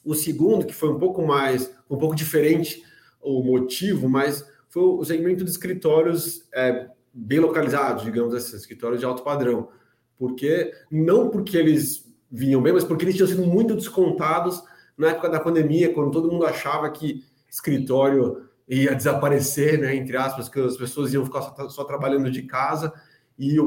O 0.04 0.16
segundo, 0.16 0.66
que 0.66 0.74
foi 0.74 0.90
um 0.90 0.98
pouco 0.98 1.26
mais, 1.26 1.72
um 1.90 1.98
pouco 1.98 2.16
diferente 2.16 2.84
o 3.22 3.44
motivo, 3.44 4.10
mas 4.10 4.46
foi 4.70 4.84
o 4.84 5.06
segmento 5.06 5.44
de 5.44 5.50
escritórios 5.50 6.48
é, 6.54 6.90
bem 7.14 7.40
localizados, 7.40 8.04
digamos 8.04 8.34
assim, 8.34 8.56
escritórios 8.56 9.00
de 9.00 9.06
alto 9.06 9.24
padrão. 9.24 9.70
Porque, 10.18 10.74
não 10.90 11.30
porque 11.30 11.58
eles 11.58 12.12
vinham 12.32 12.62
bem, 12.62 12.74
mas 12.74 12.84
porque 12.84 13.06
eles 13.06 13.16
tinham 13.16 13.28
sido 13.28 13.46
muito 13.46 13.76
descontados 13.76 14.62
na 14.98 15.10
época 15.10 15.30
da 15.30 15.40
pandemia, 15.40 15.94
quando 15.94 16.12
todo 16.12 16.32
mundo 16.32 16.46
achava 16.46 16.90
que 16.90 17.24
escritório 17.50 18.50
ia 18.68 18.96
desaparecer, 18.96 19.80
né, 19.80 19.96
entre 19.96 20.18
aspas, 20.18 20.50
que 20.50 20.60
as 20.60 20.78
pessoas 20.78 21.14
iam 21.14 21.26
ficar 21.26 21.42
só, 21.42 21.70
só 21.70 21.84
trabalhando 21.84 22.32
de 22.32 22.44
casa 22.44 22.94
e, 23.38 23.58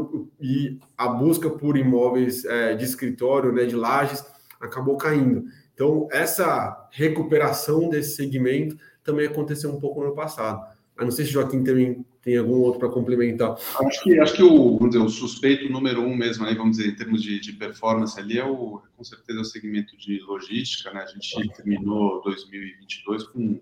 e, 0.40 0.78
a 0.96 1.08
busca 1.08 1.48
por 1.50 1.76
imóveis 1.76 2.44
é, 2.44 2.74
de 2.74 2.84
escritório, 2.84 3.52
né, 3.52 3.64
de 3.64 3.76
lajes, 3.76 4.24
acabou 4.60 4.96
caindo. 4.96 5.44
Então, 5.72 6.08
essa 6.10 6.88
recuperação 6.90 7.88
desse 7.88 8.16
segmento 8.16 8.76
também 9.04 9.26
aconteceu 9.26 9.70
um 9.70 9.78
pouco 9.78 10.02
no 10.02 10.14
passado. 10.14 10.60
A 10.98 11.04
não 11.04 11.10
sei 11.12 11.24
se 11.24 11.30
o 11.30 11.34
Joaquim 11.34 11.62
também 11.62 12.04
tem 12.20 12.36
algum 12.36 12.56
outro 12.56 12.80
para 12.80 12.88
complementar. 12.88 13.56
Acho 13.80 14.02
que, 14.02 14.18
acho 14.18 14.34
que 14.34 14.42
o, 14.42 14.76
vamos 14.76 14.90
dizer, 14.90 15.04
o 15.04 15.08
suspeito 15.08 15.72
número 15.72 16.02
um 16.02 16.14
mesmo, 16.14 16.44
aí, 16.44 16.56
vamos 16.56 16.76
dizer, 16.76 16.90
em 16.90 16.96
termos 16.96 17.22
de, 17.22 17.38
de 17.38 17.52
performance 17.52 18.18
ali, 18.18 18.38
é 18.38 18.44
o, 18.44 18.82
com 18.96 19.04
certeza 19.04 19.38
é 19.38 19.42
o 19.42 19.44
segmento 19.44 19.96
de 19.96 20.20
logística. 20.20 20.92
Né? 20.92 21.02
A 21.02 21.06
gente 21.06 21.48
terminou 21.54 22.20
2022 22.22 23.22
com, 23.28 23.60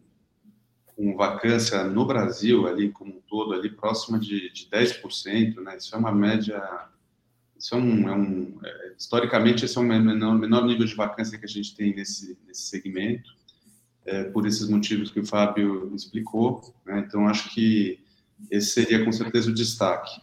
com 0.87 1.14
vacância 1.14 1.85
no 1.85 2.07
Brasil, 2.07 2.66
ali 2.66 2.90
como 2.90 3.12
um 3.12 3.20
todo, 3.29 3.53
ali 3.53 3.68
próxima 3.68 4.18
de, 4.18 4.51
de 4.51 4.66
10%. 4.70 5.57
Né? 5.62 5.77
Isso 5.77 5.94
é 5.94 5.99
uma 5.99 6.12
média 6.12 6.88
isso 7.59 7.75
é 7.75 7.79
um, 7.79 8.09
é 8.09 8.14
um 8.14 8.59
é, 8.64 8.92
historicamente 8.99 9.64
esse 9.64 9.77
é 9.79 9.81
o 9.81 9.85
menor, 9.85 10.35
menor, 10.35 10.64
nível 10.66 10.85
de 10.85 10.94
vacância 10.94 11.38
que 11.38 11.44
a 11.44 11.49
gente 11.49 11.75
tem 11.75 11.94
nesse, 11.94 12.38
nesse 12.46 12.62
segmento, 12.62 13.35
é, 14.07 14.25
por 14.25 14.47
esses 14.47 14.69
motivos 14.69 15.11
que 15.11 15.21
o 15.21 15.27
Fábio 15.27 15.92
explicou. 15.95 16.75
Né? 16.85 17.05
Então 17.07 17.27
acho 17.29 17.53
que 17.53 17.99
esse 18.51 18.71
seria 18.71 19.05
com 19.05 19.12
certeza 19.12 19.51
o 19.51 19.55
destaque. 19.55 20.21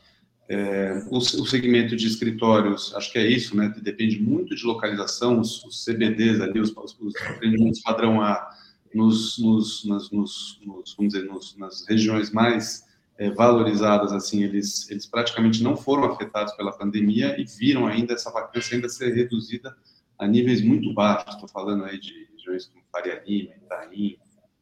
É, 0.48 1.04
o, 1.10 1.18
o, 1.18 1.46
segmento 1.46 1.96
de 1.96 2.06
escritórios, 2.06 2.94
acho 2.96 3.12
que 3.12 3.18
é 3.18 3.26
isso, 3.26 3.56
né? 3.56 3.74
Depende 3.82 4.22
muito 4.22 4.54
de 4.54 4.66
localização, 4.66 5.40
os, 5.40 5.64
os 5.64 5.86
CBDs 5.86 6.42
ali, 6.42 6.60
os, 6.60 6.72
os, 6.76 6.98
os 7.00 7.82
padrão 7.82 8.22
A, 8.22 8.50
nos, 8.94 9.38
nos, 9.40 9.86
nos, 9.86 10.12
nos, 10.12 10.96
vamos 10.98 11.14
dizer, 11.14 11.30
nas 11.58 11.86
regiões 11.88 12.30
mais 12.32 12.86
é, 13.18 13.32
valorizadas, 13.32 14.12
assim, 14.12 14.44
eles, 14.44 14.90
eles 14.92 15.06
praticamente 15.06 15.64
não 15.64 15.78
foram 15.78 16.06
afetados 16.06 16.54
pela 16.54 16.72
pandemia 16.72 17.40
e 17.40 17.46
viram 17.46 17.88
ainda 17.88 18.14
essa 18.14 18.30
vacância 18.30 18.76
ainda 18.76 18.90
ser 18.90 19.14
reduzida 19.14 19.76
a 20.20 20.28
níveis 20.28 20.62
muito 20.62 20.94
baixos. 20.94 21.34
Estou 21.34 21.48
falando 21.48 21.86
aí 21.86 22.00
de 22.00 22.28
regiões 22.44 22.66
como 22.68 22.84
Faria 22.92 23.24
Lima, 23.26 23.54
Itaim, 23.64 24.18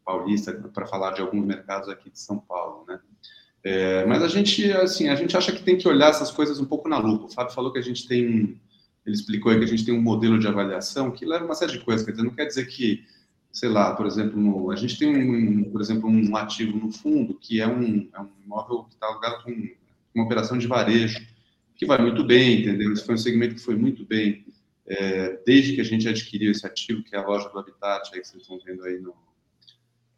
Paulista, 0.06 0.54
para 0.54 0.86
falar 0.86 1.12
de 1.12 1.22
alguns 1.22 1.46
mercados 1.46 1.90
aqui 1.90 2.10
de 2.10 2.20
São 2.20 2.38
Paulo, 2.38 2.86
né? 2.88 3.00
É, 3.64 4.06
mas 4.06 4.24
a 4.24 4.28
gente, 4.28 4.72
assim, 4.72 5.10
a 5.10 5.16
gente 5.16 5.38
acha 5.38 5.52
que 5.52 5.62
tem 5.62 5.78
que 5.78 5.88
olhar 5.88 6.10
essas 6.10 6.32
coisas 6.32 6.60
um 6.60 6.66
pouco 6.66 6.90
na 6.90 6.98
lupa. 6.98 7.26
O 7.26 7.30
Fábio 7.30 7.54
falou 7.54 7.72
que 7.72 7.78
a 7.78 7.84
gente 7.84 8.08
tem, 8.08 8.60
ele 9.06 9.16
explicou 9.16 9.52
aí 9.52 9.60
que 9.60 9.66
a 9.66 9.68
gente 9.68 9.86
tem 9.86 9.94
um 9.94 10.02
modelo 10.02 10.40
de 10.40 10.48
avaliação 10.48 11.12
que 11.12 11.26
leva 11.26 11.46
uma 11.46 11.54
série 11.54 11.74
de 11.74 11.80
coisas. 11.80 12.04
Quer 12.04 12.12
dizer, 12.12 12.24
não 12.24 12.34
quer 12.34 12.46
dizer 12.46 12.66
que 12.66 13.06
sei 13.52 13.70
lá, 13.70 13.94
por 13.94 14.08
exemplo, 14.08 14.40
no, 14.40 14.72
a 14.72 14.76
gente 14.76 14.98
tem, 14.98 15.16
um, 15.16 15.70
por 15.70 15.82
exemplo, 15.82 16.10
um 16.10 16.36
ativo 16.36 16.78
no 16.78 16.92
fundo 16.92 17.34
que 17.36 17.60
é 17.60 17.68
um, 17.68 18.10
é 18.14 18.22
um 18.22 18.30
imóvel 18.46 18.86
que 18.86 18.94
está 18.94 19.08
alugado 19.08 19.44
com 19.44 19.52
uma 20.16 20.26
operação 20.26 20.58
de 20.58 20.68
varejo, 20.68 21.20
que 21.76 21.86
vai 21.86 22.02
muito 22.02 22.24
bem, 22.24 22.62
entendeu? 22.62 22.94
Esse 22.94 23.06
foi 23.06 23.16
um 23.16 23.18
segmento 23.18 23.56
que 23.56 23.62
foi 23.62 23.76
muito 23.76 24.06
bem 24.06 24.46
é, 24.92 25.40
desde 25.46 25.74
que 25.74 25.82
a 25.82 25.86
gente 25.86 26.08
adquiriu 26.08 26.52
esse 26.52 26.66
ativo, 26.66 27.04
que 27.04 27.16
é 27.16 27.20
a 27.20 27.26
loja 27.26 27.50
do 27.50 27.58
Habitat, 27.58 28.10
aí 28.14 28.22
que 28.22 28.28
vocês 28.28 28.42
estão 28.42 28.60
vendo 28.60 28.84
aí 28.84 29.00
no, 29.00 29.14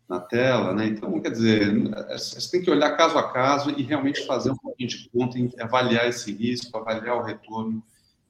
na 0.10 0.20
tela, 0.20 0.74
né? 0.74 0.88
Então, 0.88 1.20
quer 1.22 1.32
dizer, 1.32 1.72
você 2.12 2.52
tem 2.52 2.62
que 2.62 2.72
olhar 2.72 2.98
caso 2.98 3.18
a 3.18 3.32
caso 3.32 3.74
e 3.78 3.84
realmente 3.84 4.26
fazer 4.26 4.52
um 4.52 4.58
pouquinho 4.58 4.90
de 4.90 5.10
conta, 5.10 5.38
avaliar 5.60 6.08
esse 6.08 6.32
risco, 6.32 6.76
avaliar 6.78 7.18
o 7.18 7.24
retorno 7.24 7.84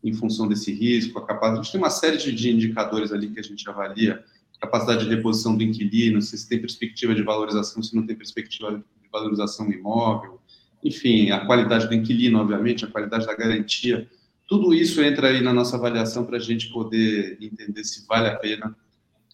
em 0.04 0.14
função 0.14 0.48
desse 0.48 0.74
risco, 0.74 1.18
a 1.18 1.26
capacidade. 1.26 1.60
A 1.60 1.64
gente 1.64 1.72
tem 1.72 1.82
uma 1.82 1.90
série 1.90 2.18
de 2.18 2.52
indicadores 2.52 3.12
ali 3.14 3.30
que 3.30 3.40
a 3.40 3.44
gente 3.44 3.68
avalia 3.70 4.24
capacidade 4.64 5.04
de 5.04 5.14
reposição 5.14 5.58
do 5.58 5.64
inquilino, 5.64 6.22
se 6.22 6.48
tem 6.48 6.60
perspectiva 6.60 7.14
de 7.14 7.22
valorização, 7.22 7.84
se 7.84 7.94
não 7.94 8.06
tem 8.06 8.16
perspectiva 8.16 8.72
de 8.72 9.10
valorização 9.12 9.68
do 9.68 9.74
imóvel, 9.74 10.40
enfim, 10.82 11.32
a 11.32 11.46
qualidade 11.46 11.88
do 11.88 11.94
inquilino, 11.94 12.40
obviamente, 12.40 12.86
a 12.86 12.88
qualidade 12.88 13.26
da 13.26 13.36
garantia, 13.36 14.10
tudo 14.54 14.72
isso 14.72 15.02
entra 15.02 15.30
aí 15.30 15.42
na 15.42 15.52
nossa 15.52 15.78
avaliação 15.78 16.24
para 16.24 16.38
a 16.38 16.40
gente 16.40 16.72
poder 16.72 17.40
entender 17.42 17.84
se 17.84 18.06
vale 18.06 18.28
a 18.28 18.36
pena 18.36 18.78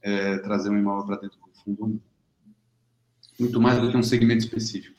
é, 0.02 0.38
trazer 0.38 0.70
um 0.70 0.78
imóvel 0.78 1.08
para 1.08 1.18
dentro 1.18 1.38
do 1.40 1.62
fundo 1.62 2.02
Muito 3.38 3.60
mais 3.60 3.82
do 3.82 3.92
que 3.92 3.98
um 3.98 4.04
segmento 4.04 4.46
específico. 4.46 4.96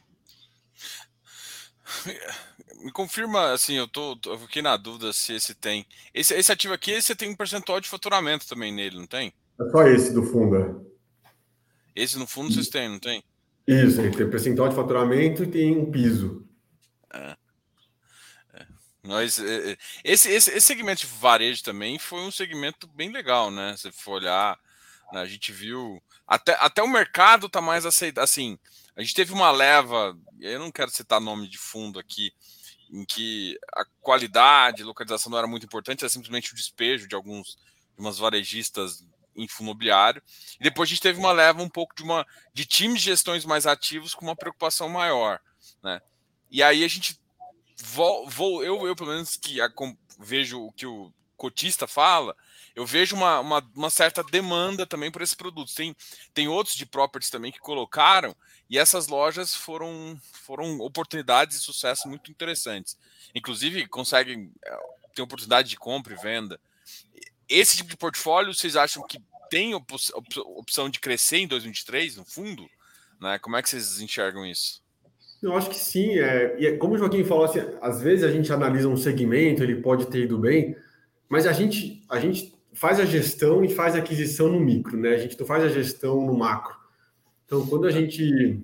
Me 2.84 2.92
confirma, 2.92 3.52
assim, 3.52 3.78
eu 3.78 3.88
tô, 3.88 4.14
tô 4.16 4.34
aqui 4.34 4.60
na 4.60 4.76
dúvida 4.76 5.10
se 5.14 5.32
esse 5.32 5.54
tem. 5.54 5.86
Esse, 6.12 6.34
esse 6.34 6.52
ativo 6.52 6.74
aqui, 6.74 7.00
você 7.00 7.16
tem 7.16 7.30
um 7.30 7.36
percentual 7.36 7.80
de 7.80 7.88
faturamento 7.88 8.46
também 8.46 8.70
nele, 8.70 8.98
não 8.98 9.06
tem? 9.06 9.32
É 9.58 9.70
só 9.70 9.86
esse 9.86 10.12
do 10.12 10.22
fundo. 10.22 10.56
É. 10.56 10.74
Esse 11.96 12.18
no 12.18 12.26
fundo 12.26 12.52
vocês 12.52 12.68
têm, 12.68 12.90
não 12.90 12.98
tem? 12.98 13.24
Isso, 13.66 13.98
ele 14.02 14.14
tem 14.14 14.28
percentual 14.28 14.68
de 14.68 14.74
faturamento 14.74 15.44
e 15.44 15.46
tem 15.46 15.78
um 15.78 15.90
piso. 15.90 16.46
É. 17.10 17.39
Mas 19.02 19.38
é, 19.38 19.72
é, 19.72 19.76
esse, 20.04 20.30
esse, 20.30 20.50
esse 20.50 20.66
segmento 20.66 21.00
de 21.00 21.06
varejo 21.06 21.62
também 21.62 21.98
foi 21.98 22.20
um 22.20 22.30
segmento 22.30 22.86
bem 22.86 23.10
legal, 23.10 23.50
né? 23.50 23.74
Se 23.76 23.90
for 23.92 24.12
olhar, 24.12 24.58
né, 25.12 25.20
a 25.20 25.26
gente 25.26 25.52
viu. 25.52 26.02
Até, 26.26 26.54
até 26.60 26.82
o 26.82 26.88
mercado 26.88 27.48
tá 27.48 27.60
mais 27.60 27.86
aceitado. 27.86 28.24
Assim, 28.24 28.58
a 28.94 29.02
gente 29.02 29.14
teve 29.14 29.32
uma 29.32 29.50
leva, 29.50 30.16
eu 30.40 30.58
não 30.58 30.70
quero 30.70 30.90
citar 30.90 31.20
nome 31.20 31.48
de 31.48 31.58
fundo 31.58 31.98
aqui, 31.98 32.32
em 32.90 33.04
que 33.04 33.58
a 33.74 33.84
qualidade, 34.00 34.82
localização 34.82 35.30
não 35.30 35.38
era 35.38 35.46
muito 35.46 35.64
importante, 35.64 36.00
era 36.00 36.10
simplesmente 36.10 36.52
o 36.52 36.56
despejo 36.56 37.08
de 37.08 37.14
alguns 37.14 37.56
de 37.94 38.00
umas 38.00 38.18
varejistas 38.18 39.04
em 39.34 39.48
fundo 39.48 39.68
imobiliário. 39.68 40.22
E 40.60 40.64
depois 40.64 40.88
a 40.88 40.90
gente 40.90 41.02
teve 41.02 41.18
uma 41.18 41.32
leva 41.32 41.62
um 41.62 41.68
pouco 41.68 41.94
de 41.94 42.02
uma 42.02 42.26
de 42.52 42.64
times 42.64 43.00
de 43.00 43.06
gestões 43.06 43.44
mais 43.44 43.66
ativos 43.66 44.14
com 44.14 44.24
uma 44.24 44.36
preocupação 44.36 44.88
maior, 44.88 45.40
né? 45.82 46.00
E 46.50 46.62
aí 46.62 46.82
a 46.84 46.88
gente 46.88 47.19
vou, 47.82 48.28
vou 48.28 48.64
eu, 48.64 48.86
eu 48.86 48.96
pelo 48.96 49.10
menos 49.10 49.36
que 49.36 49.60
a, 49.60 49.70
vejo 50.18 50.60
o 50.60 50.72
que 50.72 50.86
o 50.86 51.12
cotista 51.36 51.86
fala, 51.86 52.36
eu 52.74 52.84
vejo 52.84 53.16
uma, 53.16 53.40
uma, 53.40 53.70
uma, 53.74 53.90
certa 53.90 54.22
demanda 54.22 54.86
também 54.86 55.10
por 55.10 55.22
esses 55.22 55.34
produtos. 55.34 55.74
Tem, 55.74 55.96
tem 56.34 56.48
outros 56.48 56.76
de 56.76 56.84
properties 56.84 57.30
também 57.30 57.50
que 57.50 57.58
colocaram, 57.58 58.36
e 58.68 58.78
essas 58.78 59.08
lojas 59.08 59.54
foram, 59.54 60.20
foram 60.32 60.78
oportunidades 60.80 61.58
de 61.58 61.64
sucesso 61.64 62.08
muito 62.08 62.30
interessantes. 62.30 62.96
Inclusive, 63.34 63.88
conseguem 63.88 64.52
eh, 64.64 64.78
ter 65.14 65.22
oportunidade 65.22 65.70
de 65.70 65.76
compra 65.76 66.12
e 66.12 66.16
venda. 66.16 66.60
Esse 67.48 67.78
tipo 67.78 67.88
de 67.88 67.96
portfólio, 67.96 68.54
vocês 68.54 68.76
acham 68.76 69.04
que 69.06 69.20
tem 69.48 69.74
op 69.74 69.92
opção 70.56 70.88
de 70.88 71.00
crescer 71.00 71.38
em 71.38 71.48
2023, 71.48 72.16
no 72.16 72.24
fundo? 72.24 72.68
Né? 73.18 73.38
Como 73.38 73.56
é 73.56 73.62
que 73.62 73.68
vocês 73.68 74.00
enxergam 74.00 74.46
isso? 74.46 74.82
Eu 75.42 75.56
acho 75.56 75.70
que 75.70 75.76
sim. 75.76 76.18
É, 76.18 76.56
e 76.58 76.66
é, 76.66 76.76
como 76.76 76.94
o 76.94 76.98
Joaquim 76.98 77.24
falou, 77.24 77.44
assim, 77.44 77.60
às 77.80 78.02
vezes 78.02 78.24
a 78.24 78.30
gente 78.30 78.52
analisa 78.52 78.88
um 78.88 78.96
segmento, 78.96 79.62
ele 79.62 79.76
pode 79.76 80.06
ter 80.06 80.24
ido 80.24 80.38
bem, 80.38 80.76
mas 81.28 81.46
a 81.46 81.52
gente, 81.52 82.04
a 82.08 82.18
gente 82.20 82.54
faz 82.72 83.00
a 83.00 83.04
gestão 83.04 83.64
e 83.64 83.68
faz 83.68 83.94
a 83.94 83.98
aquisição 83.98 84.48
no 84.48 84.60
micro, 84.60 84.96
né? 84.96 85.10
A 85.10 85.18
gente 85.18 85.38
não 85.38 85.46
faz 85.46 85.64
a 85.64 85.68
gestão 85.68 86.24
no 86.24 86.36
macro. 86.36 86.76
Então, 87.44 87.66
quando 87.66 87.86
a 87.86 87.90
gente 87.90 88.62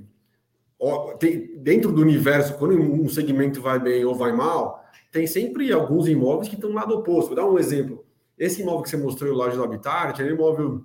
ó, 0.78 1.14
tem, 1.14 1.58
dentro 1.58 1.92
do 1.92 2.02
universo, 2.02 2.56
quando 2.58 2.80
um 2.80 3.08
segmento 3.08 3.60
vai 3.60 3.78
bem 3.78 4.04
ou 4.04 4.14
vai 4.14 4.32
mal, 4.32 4.84
tem 5.10 5.26
sempre 5.26 5.72
alguns 5.72 6.06
imóveis 6.08 6.48
que 6.48 6.54
estão 6.54 6.70
no 6.70 6.76
lado 6.76 6.94
oposto. 6.94 7.28
Vou 7.28 7.36
dar 7.36 7.46
um 7.46 7.58
exemplo. 7.58 8.04
Esse 8.38 8.62
imóvel 8.62 8.82
que 8.82 8.90
você 8.90 8.96
mostrou, 8.96 9.32
o 9.32 9.36
Loja 9.36 9.56
do 9.56 9.64
Habitat, 9.64 10.20
é 10.20 10.24
um 10.26 10.30
imóvel, 10.30 10.84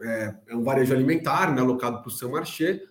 é, 0.00 0.34
é 0.48 0.56
um 0.56 0.62
varejo 0.62 0.94
alimentar, 0.94 1.54
né, 1.54 1.60
alocado 1.60 2.00
para 2.00 2.08
o 2.08 2.10
São 2.10 2.30
Marché. 2.30 2.82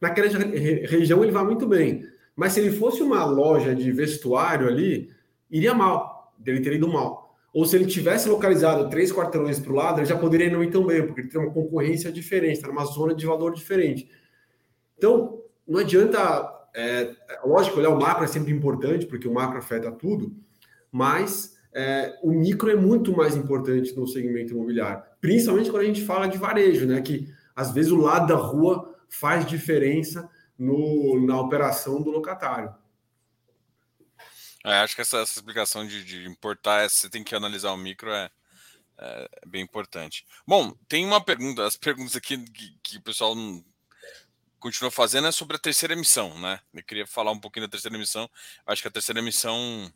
Naquela 0.00 0.28
região 0.28 1.22
ele 1.22 1.32
vai 1.32 1.44
muito 1.44 1.66
bem. 1.66 2.04
Mas 2.34 2.52
se 2.52 2.60
ele 2.60 2.70
fosse 2.70 3.02
uma 3.02 3.24
loja 3.24 3.74
de 3.74 3.90
vestuário 3.90 4.68
ali, 4.68 5.10
iria 5.50 5.74
mal. 5.74 6.34
Ele 6.44 6.60
teria 6.60 6.78
ido 6.78 6.88
mal. 6.88 7.34
Ou 7.52 7.64
se 7.64 7.74
ele 7.74 7.86
tivesse 7.86 8.28
localizado 8.28 8.90
três 8.90 9.10
quarteirões 9.10 9.58
para 9.58 9.72
o 9.72 9.76
lado, 9.76 9.98
ele 9.98 10.06
já 10.06 10.18
poderia 10.18 10.50
não 10.50 10.62
ir 10.62 10.70
tão 10.70 10.84
bem, 10.84 11.06
porque 11.06 11.22
ele 11.22 11.28
tem 11.28 11.40
uma 11.40 11.50
concorrência 11.50 12.12
diferente, 12.12 12.56
está 12.56 12.68
numa 12.68 12.84
zona 12.84 13.14
de 13.14 13.24
valor 13.24 13.54
diferente. 13.54 14.10
Então, 14.98 15.40
não 15.66 15.80
adianta. 15.80 16.52
É, 16.74 17.10
lógico, 17.42 17.78
olhar 17.78 17.88
o 17.88 17.98
macro 17.98 18.24
é 18.24 18.26
sempre 18.26 18.52
importante, 18.52 19.06
porque 19.06 19.26
o 19.26 19.32
macro 19.32 19.56
afeta 19.56 19.90
tudo, 19.90 20.36
mas 20.92 21.56
é, 21.74 22.18
o 22.22 22.30
micro 22.30 22.70
é 22.70 22.76
muito 22.76 23.16
mais 23.16 23.34
importante 23.34 23.96
no 23.96 24.06
segmento 24.06 24.52
imobiliário, 24.52 25.02
principalmente 25.18 25.70
quando 25.70 25.84
a 25.84 25.86
gente 25.86 26.04
fala 26.04 26.26
de 26.26 26.36
varejo, 26.36 26.86
né? 26.86 27.00
Que 27.00 27.28
às 27.54 27.72
vezes 27.72 27.90
o 27.90 27.96
lado 27.96 28.26
da 28.26 28.34
rua 28.34 28.94
faz 29.08 29.46
diferença 29.46 30.28
no, 30.58 31.24
na 31.26 31.40
operação 31.40 32.02
do 32.02 32.10
locatário. 32.10 32.74
É, 34.64 34.80
acho 34.80 34.96
que 34.96 35.02
essa, 35.02 35.18
essa 35.18 35.38
explicação 35.38 35.86
de, 35.86 36.04
de, 36.04 36.26
importar, 36.26 36.88
você 36.88 37.08
tem 37.08 37.22
que 37.22 37.34
analisar 37.34 37.70
o 37.72 37.76
micro 37.76 38.10
é, 38.10 38.30
é, 38.98 39.28
bem 39.46 39.62
importante. 39.62 40.26
Bom, 40.46 40.72
tem 40.88 41.04
uma 41.06 41.22
pergunta, 41.22 41.64
as 41.64 41.76
perguntas 41.76 42.16
aqui 42.16 42.38
que, 42.38 42.76
que 42.82 42.96
o 42.96 43.02
pessoal 43.02 43.34
continua 44.58 44.90
fazendo 44.90 45.28
é 45.28 45.32
sobre 45.32 45.56
a 45.56 45.60
terceira 45.60 45.94
emissão, 45.94 46.36
né? 46.40 46.58
Eu 46.74 46.82
queria 46.82 47.06
falar 47.06 47.30
um 47.30 47.38
pouquinho 47.38 47.66
da 47.66 47.70
terceira 47.70 47.96
emissão. 47.96 48.28
Acho 48.66 48.82
que 48.82 48.88
a 48.88 48.90
terceira 48.90 49.20
emissão 49.20 49.92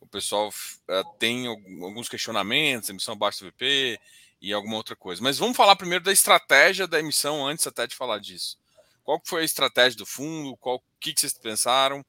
o 0.00 0.06
pessoal 0.06 0.48
uh, 0.48 1.18
tem 1.18 1.46
alguns 1.46 2.08
questionamentos, 2.08 2.88
emissão 2.88 3.12
abaixo 3.12 3.44
do 3.44 3.50
VP 3.50 4.00
e 4.40 4.52
alguma 4.52 4.76
outra 4.76 4.96
coisa. 4.96 5.22
Mas 5.22 5.38
vamos 5.38 5.56
falar 5.56 5.76
primeiro 5.76 6.04
da 6.04 6.12
estratégia 6.12 6.86
da 6.86 6.98
emissão 6.98 7.46
antes 7.46 7.66
até 7.66 7.86
de 7.86 7.94
falar 7.94 8.18
disso. 8.18 8.58
Qual 9.04 9.20
foi 9.24 9.42
a 9.42 9.44
estratégia 9.44 9.98
do 9.98 10.06
fundo? 10.06 10.56
Qual 10.56 10.76
o 10.76 10.82
que, 10.98 11.12
que 11.12 11.20
vocês 11.20 11.32
pensaram? 11.32 12.04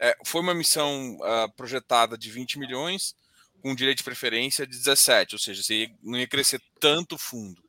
É, 0.00 0.16
foi 0.24 0.40
uma 0.40 0.52
emissão 0.52 1.16
uh, 1.16 1.50
projetada 1.56 2.16
de 2.16 2.30
20 2.30 2.58
milhões. 2.58 3.14
com 3.62 3.74
direito 3.74 3.98
de 3.98 4.04
preferência 4.04 4.66
de 4.66 4.74
17, 4.74 5.34
ou 5.34 5.38
seja, 5.38 5.62
você 5.62 5.90
não 6.02 6.18
ia 6.18 6.26
crescer 6.26 6.62
tanto 6.80 7.18
fundo. 7.18 7.62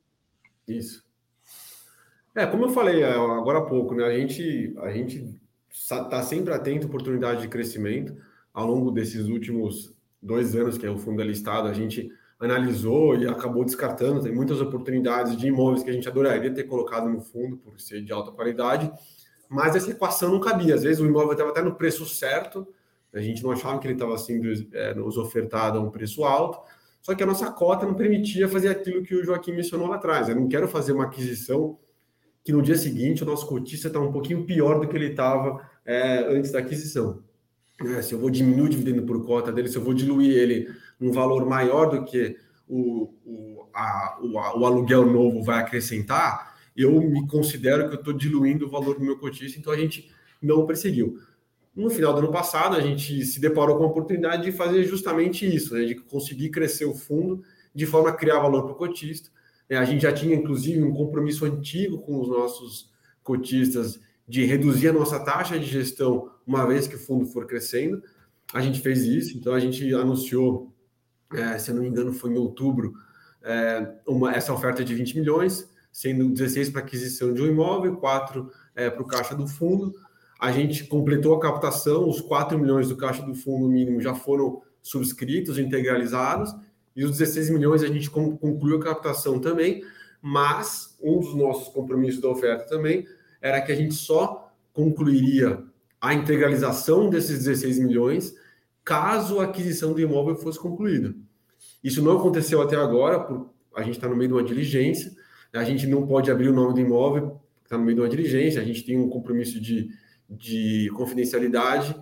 Isso. 0.66 1.04
É, 2.34 2.46
como 2.48 2.64
eu 2.64 2.70
falei 2.70 3.04
é, 3.04 3.12
agora 3.12 3.60
há 3.60 3.66
pouco, 3.66 3.94
né? 3.94 4.06
A 4.06 4.18
gente, 4.18 4.74
a 4.80 4.90
gente 4.90 5.36
está 5.70 6.24
sempre 6.24 6.54
atento 6.54 6.86
à 6.86 6.90
oportunidade 6.90 7.42
de 7.42 7.50
crescimento. 7.50 8.16
Ao 8.54 8.66
longo 8.66 8.90
desses 8.90 9.26
últimos 9.26 9.94
dois 10.22 10.56
anos 10.56 10.78
que 10.78 10.86
é 10.86 10.90
o 10.90 10.98
fundo 10.98 11.22
é 11.22 11.26
listado, 11.26 11.68
a 11.68 11.74
gente 11.74 12.10
analisou 12.42 13.16
e 13.16 13.28
acabou 13.28 13.64
descartando. 13.64 14.22
Tem 14.22 14.34
muitas 14.34 14.60
oportunidades 14.60 15.38
de 15.38 15.48
imóveis 15.48 15.84
que 15.84 15.90
a 15.90 15.94
gente 15.94 16.08
adoraria 16.08 16.54
ter 16.54 16.64
colocado 16.64 17.08
no 17.08 17.22
fundo 17.22 17.58
por 17.58 17.80
ser 17.80 18.04
de 18.04 18.12
alta 18.12 18.32
qualidade, 18.32 18.92
mas 19.50 19.76
essa 19.76 19.92
equação 19.92 20.32
não 20.32 20.40
cabia. 20.40 20.76
Às 20.76 20.84
vezes 20.84 21.00
o 21.00 21.06
imóvel 21.06 21.34
estava 21.34 21.52
até 21.52 21.62
no 21.62 21.76
preço 21.76 22.06
certo, 22.06 22.68
a 23.14 23.20
gente 23.20 23.44
não 23.44 23.52
achava 23.52 23.78
que 23.80 23.88
ele 23.88 23.94
estava 23.94 24.18
sendo 24.18 24.48
é, 24.74 24.94
nos 24.94 25.18
ofertado 25.18 25.78
a 25.78 25.82
um 25.82 25.92
preço 25.92 26.24
alto, 26.24 26.60
só 27.02 27.14
que 27.14 27.24
a 27.24 27.26
nossa 27.26 27.52
cota 27.52 27.86
não 27.86 27.94
permitia 27.94 28.48
fazer 28.48 28.70
aquilo 28.70 29.04
que 29.04 29.16
o 29.16 29.24
Joaquim 29.24 29.52
mencionou 29.54 29.88
lá 29.88 29.96
atrás. 29.96 30.30
Eu 30.30 30.36
não 30.36 30.48
quero 30.48 30.68
fazer 30.68 30.94
uma 30.94 31.06
aquisição 31.06 31.78
que 32.44 32.52
no 32.52 32.62
dia 32.62 32.76
seguinte 32.76 33.24
o 33.24 33.26
nosso 33.26 33.46
cotista 33.46 33.88
está 33.88 34.00
um 34.00 34.12
pouquinho 34.12 34.46
pior 34.46 34.80
do 34.80 34.88
que 34.88 34.96
ele 34.96 35.08
estava 35.08 35.62
é, 35.86 36.20
antes 36.36 36.52
da 36.52 36.60
aquisição. 36.60 37.24
É, 37.98 38.02
se 38.02 38.14
eu 38.14 38.20
vou 38.20 38.30
diminuir 38.30 38.68
o 38.68 38.70
dividendo 38.70 39.04
por 39.04 39.26
cota 39.26 39.52
dele, 39.52 39.68
se 39.68 39.76
eu 39.76 39.82
vou 39.82 39.94
diluir 39.94 40.38
ele 40.38 40.68
um 41.02 41.12
valor 41.12 41.46
maior 41.46 41.90
do 41.90 42.06
que 42.06 42.38
o, 42.68 43.14
o, 43.26 43.68
a, 43.74 44.20
o, 44.22 44.34
o 44.34 44.66
aluguel 44.66 45.06
novo 45.06 45.44
vai 45.44 45.60
acrescentar, 45.60 46.56
eu 46.76 47.02
me 47.02 47.28
considero 47.28 47.90
que 47.90 47.96
eu 47.96 48.00
estou 48.00 48.14
diluindo 48.14 48.68
o 48.68 48.70
valor 48.70 48.96
do 48.96 49.04
meu 49.04 49.18
cotista, 49.18 49.60
então 49.60 49.74
a 49.74 49.78
gente 49.78 50.10
não 50.42 50.66
perseguiu. 50.66 51.18
No 51.76 51.90
final 51.90 52.14
do 52.14 52.20
ano 52.20 52.32
passado, 52.32 52.76
a 52.76 52.82
gente 52.82 53.24
se 53.26 53.40
deparou 53.40 53.78
com 53.78 53.84
a 53.84 53.88
oportunidade 53.88 54.44
de 54.44 54.52
fazer 54.52 54.84
justamente 54.84 55.46
isso, 55.46 55.74
né, 55.74 55.86
de 55.86 55.96
conseguir 55.96 56.50
crescer 56.50 56.86
o 56.86 56.94
fundo 56.94 57.44
de 57.74 57.86
forma 57.86 58.10
a 58.10 58.14
criar 58.14 58.40
valor 58.40 58.64
para 58.64 58.74
o 58.74 58.76
cotista. 58.76 59.30
É, 59.70 59.78
a 59.78 59.86
gente 59.86 60.02
já 60.02 60.12
tinha, 60.12 60.36
inclusive, 60.36 60.84
um 60.84 60.94
compromisso 60.94 61.46
antigo 61.46 62.00
com 62.00 62.20
os 62.20 62.28
nossos 62.28 62.92
cotistas 63.24 64.00
de 64.28 64.44
reduzir 64.44 64.90
a 64.90 64.94
nossa 64.94 65.20
taxa 65.20 65.58
de 65.58 65.66
gestão 65.66 66.30
uma 66.46 66.66
vez 66.66 66.88
que 66.88 66.96
o 66.96 67.00
fundo 67.00 67.26
for 67.26 67.46
crescendo. 67.46 68.04
A 68.54 68.60
gente 68.60 68.82
fez 68.82 69.04
isso, 69.04 69.38
então 69.38 69.54
a 69.54 69.60
gente 69.60 69.94
anunciou, 69.94 70.74
é, 71.34 71.58
se 71.58 71.72
eu 71.72 71.76
não 71.76 71.84
me 71.84 71.90
engano, 71.90 72.14
foi 72.14 72.32
em 72.32 72.38
outubro, 72.38 72.94
é, 73.44 73.92
uma, 74.08 74.34
essa 74.34 74.54
oferta 74.54 74.84
de 74.84 74.94
20 74.94 75.20
milhões, 75.20 75.70
sendo 75.92 76.30
16 76.30 76.70
para 76.70 76.82
aquisição 76.82 77.34
de 77.34 77.42
um 77.42 77.48
imóvel, 77.48 77.98
4 77.98 78.50
é, 78.76 78.90
para 78.90 79.02
o 79.02 79.08
caixa 79.08 79.36
do 79.36 79.48
fundo. 79.48 79.94
A 80.40 80.52
gente 80.52 80.86
completou 80.86 81.36
a 81.36 81.40
captação, 81.40 82.08
os 82.08 82.22
4 82.22 82.58
milhões 82.58 82.90
do 82.90 82.96
caixa 82.96 83.22
do 83.24 83.36
fundo 83.36 83.68
mínimo 83.68 84.02
já 84.02 84.16
foram 84.16 84.62
subscritos, 84.82 85.58
integralizados, 85.58 86.56
e 86.96 87.06
os 87.06 87.18
16 87.18 87.52
milhões 87.52 87.84
a 87.84 87.88
gente 87.88 88.10
concluiu 88.10 88.78
a 88.78 88.84
captação 88.84 89.40
também, 89.40 89.84
mas 90.22 90.98
um 91.02 91.20
dos 91.20 91.36
nossos 91.36 91.74
compromissos 91.74 92.22
da 92.22 92.30
oferta 92.30 92.66
também 92.68 93.08
era 93.42 93.62
que 93.62 93.72
a 93.72 93.76
gente 93.76 93.94
só 93.94 94.52
concluiria 94.74 95.64
a 96.00 96.14
integralização 96.14 97.10
desses 97.10 97.40
16 97.40 97.80
milhões 97.80 98.36
caso 98.92 99.40
a 99.40 99.46
aquisição 99.46 99.94
do 99.94 100.02
imóvel 100.02 100.36
fosse 100.36 100.60
concluída. 100.60 101.14
Isso 101.84 102.02
não 102.02 102.18
aconteceu 102.18 102.62
até 102.62 102.76
agora, 102.76 103.20
por, 103.20 103.50
a 103.76 103.82
gente 103.82 103.96
está 103.96 104.08
no 104.08 104.16
meio 104.16 104.30
de 104.30 104.34
uma 104.36 104.44
diligência, 104.44 105.12
a 105.54 105.64
gente 105.64 105.88
não 105.88 106.06
pode 106.08 106.30
abrir 106.30 106.50
o 106.50 106.54
nome 106.54 106.74
do 106.74 106.80
imóvel, 106.80 107.42
está 107.64 107.78
no 107.78 107.84
meio 107.84 107.96
de 107.96 108.02
uma 108.02 108.10
diligência, 108.10 108.62
a 108.62 108.66
gente 108.66 108.84
tem 108.84 108.98
um 108.98 109.10
compromisso 109.10 109.60
de 109.60 109.90
de 110.32 110.90
confidencialidade. 110.96 111.96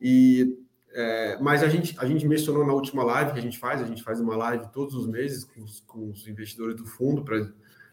E, 0.00 0.58
é, 0.92 1.38
mas 1.40 1.62
a 1.62 1.68
gente, 1.68 1.94
a 1.98 2.04
gente 2.04 2.26
mencionou 2.26 2.66
na 2.66 2.72
última 2.72 3.02
live 3.02 3.32
que 3.32 3.38
a 3.38 3.42
gente 3.42 3.58
faz, 3.58 3.80
a 3.80 3.86
gente 3.86 4.02
faz 4.02 4.20
uma 4.20 4.36
live 4.36 4.68
todos 4.72 4.94
os 4.94 5.06
meses 5.06 5.44
com 5.44 5.62
os, 5.62 5.80
com 5.80 6.10
os 6.10 6.28
investidores 6.28 6.76
do 6.76 6.84
fundo 6.84 7.24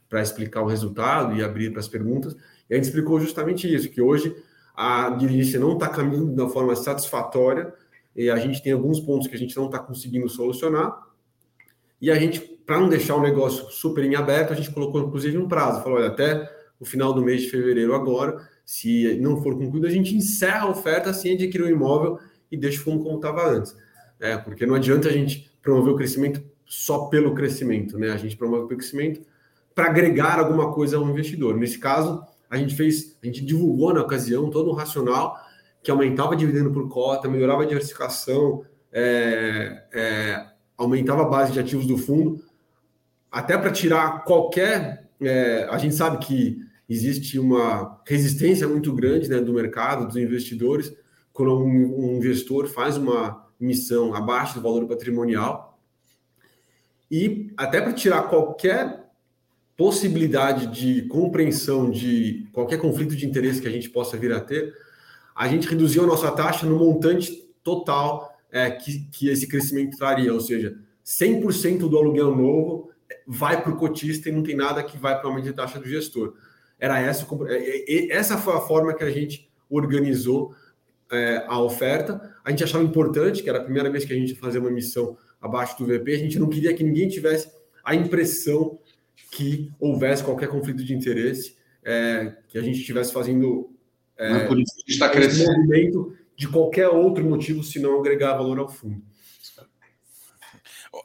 para 0.10 0.22
explicar 0.22 0.62
o 0.62 0.68
resultado 0.68 1.36
e 1.36 1.44
abrir 1.44 1.72
para 1.72 1.80
as 1.80 1.88
perguntas. 1.88 2.36
E 2.70 2.74
a 2.74 2.76
gente 2.76 2.86
explicou 2.86 3.20
justamente 3.20 3.74
isso, 3.74 3.90
que 3.90 4.02
hoje 4.02 4.36
a 4.76 5.10
diligência 5.12 5.60
não 5.60 5.74
está 5.74 5.88
caminhando 5.88 6.36
da 6.36 6.48
forma 6.50 6.76
satisfatória 6.76 7.74
e 8.18 8.32
a 8.32 8.36
gente 8.38 8.64
tem 8.64 8.74
alguns 8.74 9.00
pontos 9.00 9.28
que 9.28 9.36
a 9.36 9.38
gente 9.38 9.56
não 9.56 9.68
está 9.68 9.78
conseguindo 9.78 10.28
solucionar. 10.28 11.06
E 12.02 12.10
a 12.10 12.16
gente, 12.16 12.40
para 12.40 12.80
não 12.80 12.90
deixar 12.90 13.16
o 13.16 13.22
negócio 13.22 13.70
super 13.70 14.04
em 14.04 14.16
aberto, 14.16 14.52
a 14.52 14.56
gente 14.56 14.72
colocou 14.72 15.02
inclusive 15.02 15.38
um 15.38 15.48
prazo. 15.48 15.84
Falou, 15.84 16.00
olha, 16.00 16.08
até 16.08 16.52
o 16.80 16.86
final 16.86 17.14
do 17.14 17.24
mês 17.24 17.44
de 17.44 17.50
fevereiro 17.50 17.94
agora, 17.94 18.38
se 18.66 19.16
não 19.22 19.42
for 19.42 19.56
concluído, 19.56 19.86
a 19.86 19.92
gente 19.92 20.16
encerra 20.16 20.66
a 20.66 20.70
oferta 20.70 21.14
sem 21.14 21.34
adquirir 21.34 21.64
o 21.64 21.70
imóvel 21.70 22.20
e 22.52 22.58
deixa 22.58 22.82
o 22.82 22.84
fundo 22.84 23.04
como 23.04 23.18
estava 23.18 23.48
antes. 23.48 23.76
É, 24.20 24.36
porque 24.36 24.66
não 24.66 24.74
adianta 24.74 25.10
a 25.10 25.12
gente 25.12 25.52
promover 25.62 25.94
o 25.94 25.96
crescimento 25.96 26.44
só 26.66 27.06
pelo 27.06 27.36
crescimento, 27.36 28.00
né? 28.00 28.12
A 28.12 28.18
gente 28.18 28.36
promove 28.36 28.64
o 28.64 28.68
crescimento 28.68 29.22
para 29.76 29.86
agregar 29.86 30.40
alguma 30.40 30.74
coisa 30.74 30.98
ao 30.98 31.08
investidor. 31.08 31.56
Nesse 31.56 31.78
caso, 31.78 32.24
a 32.50 32.58
gente 32.58 32.76
fez, 32.76 33.16
a 33.22 33.26
gente 33.28 33.46
divulgou 33.46 33.94
na 33.94 34.02
ocasião 34.02 34.50
todo 34.50 34.72
um 34.72 34.74
racional 34.74 35.38
que 35.88 35.92
aumentava 35.92 36.36
dividendo 36.36 36.70
por 36.70 36.90
cota, 36.90 37.30
melhorava 37.30 37.64
a 37.64 37.66
diversificação, 37.66 38.66
é, 38.92 39.86
é, 39.94 40.46
aumentava 40.76 41.22
a 41.22 41.30
base 41.30 41.54
de 41.54 41.62
ativos 41.62 41.88
do 41.88 41.98
fundo, 41.98 42.44
até 43.32 43.58
para 43.58 43.72
tirar 43.72 44.26
qualquer. 44.26 45.10
É, 45.22 45.66
a 45.72 45.78
gente 45.78 45.96
sabe 45.96 46.18
que 46.18 46.60
existe 46.90 47.40
uma 47.40 48.02
resistência 48.06 48.68
muito 48.68 48.94
grande 48.94 49.30
né, 49.30 49.40
do 49.40 49.54
mercado, 49.54 50.06
dos 50.06 50.18
investidores, 50.18 50.94
quando 51.32 51.58
um, 51.58 52.18
um 52.18 52.68
faz 52.68 52.98
uma 52.98 53.48
emissão 53.58 54.14
abaixo 54.14 54.56
do 54.56 54.62
valor 54.62 54.86
patrimonial. 54.88 55.80
E 57.10 57.54
até 57.56 57.80
para 57.80 57.94
tirar 57.94 58.24
qualquer 58.24 59.06
possibilidade 59.78 60.68
de 60.68 61.04
compreensão 61.04 61.90
de 61.90 62.46
qualquer 62.52 62.78
conflito 62.78 63.16
de 63.16 63.26
interesse 63.26 63.62
que 63.62 63.70
a 63.70 63.72
gente 63.72 63.90
possa 63.90 64.18
vir 64.18 64.34
a 64.34 64.42
ter, 64.42 64.74
a 65.38 65.48
gente 65.48 65.68
reduziu 65.68 66.04
a 66.04 66.08
nossa 66.08 66.32
taxa 66.32 66.66
no 66.66 66.80
montante 66.80 67.32
total 67.64 68.36
é, 68.52 68.72
que, 68.72 69.08
que 69.12 69.30
esse 69.30 69.48
crescimento 69.48 69.96
traria, 69.96 70.34
ou 70.34 70.40
seja, 70.40 70.76
100% 71.06 71.88
do 71.88 71.96
aluguel 71.96 72.36
novo 72.36 72.90
vai 73.28 73.62
para 73.62 73.72
o 73.72 73.78
cotista 73.78 74.30
e 74.30 74.32
não 74.32 74.42
tem 74.42 74.56
nada 74.56 74.84
que 74.84 74.98
vai 74.98 75.16
para 75.16 75.26
o 75.26 75.30
aumento 75.30 75.46
de 75.46 75.54
taxa 75.54 75.80
do 75.80 75.88
gestor. 75.88 76.34
Era 76.80 77.00
essa, 77.00 77.28
é, 77.50 77.94
é, 77.94 78.12
essa 78.18 78.36
foi 78.36 78.56
a 78.56 78.62
forma 78.62 78.96
que 78.96 79.04
a 79.04 79.12
gente 79.12 79.48
organizou 79.70 80.56
é, 81.12 81.46
a 81.48 81.62
oferta. 81.62 82.36
A 82.44 82.50
gente 82.50 82.64
achava 82.64 82.84
importante, 82.84 83.44
que 83.44 83.50
era 83.50 83.60
a 83.60 83.64
primeira 83.64 83.92
vez 83.92 84.06
que 84.06 84.14
a 84.14 84.16
gente 84.16 84.32
ia 84.32 84.40
fazer 84.40 84.58
uma 84.58 84.72
missão 84.72 85.18
abaixo 85.40 85.78
do 85.78 85.86
VP, 85.86 86.16
a 86.16 86.18
gente 86.18 86.40
não 86.40 86.50
queria 86.50 86.74
que 86.74 86.84
ninguém 86.84 87.08
tivesse 87.08 87.52
a 87.86 87.94
impressão 87.94 88.80
que 89.32 89.72
houvesse 89.80 90.24
qualquer 90.24 90.48
conflito 90.48 90.84
de 90.84 90.96
interesse, 90.96 91.56
é, 91.84 92.38
que 92.48 92.58
a 92.58 92.62
gente 92.62 92.80
estivesse 92.80 93.14
fazendo 93.14 93.77
é, 94.18 94.48
por 94.48 94.60
isso 94.60 94.74
que 94.86 94.92
está 94.92 95.10
crescendo. 95.10 95.52
movimento 95.54 96.18
de 96.36 96.48
qualquer 96.48 96.90
outro 96.90 97.24
motivo, 97.24 97.64
se 97.64 97.80
não 97.80 98.00
agregar 98.00 98.36
valor 98.36 98.60
ao 98.60 98.70
fundo. 98.70 99.02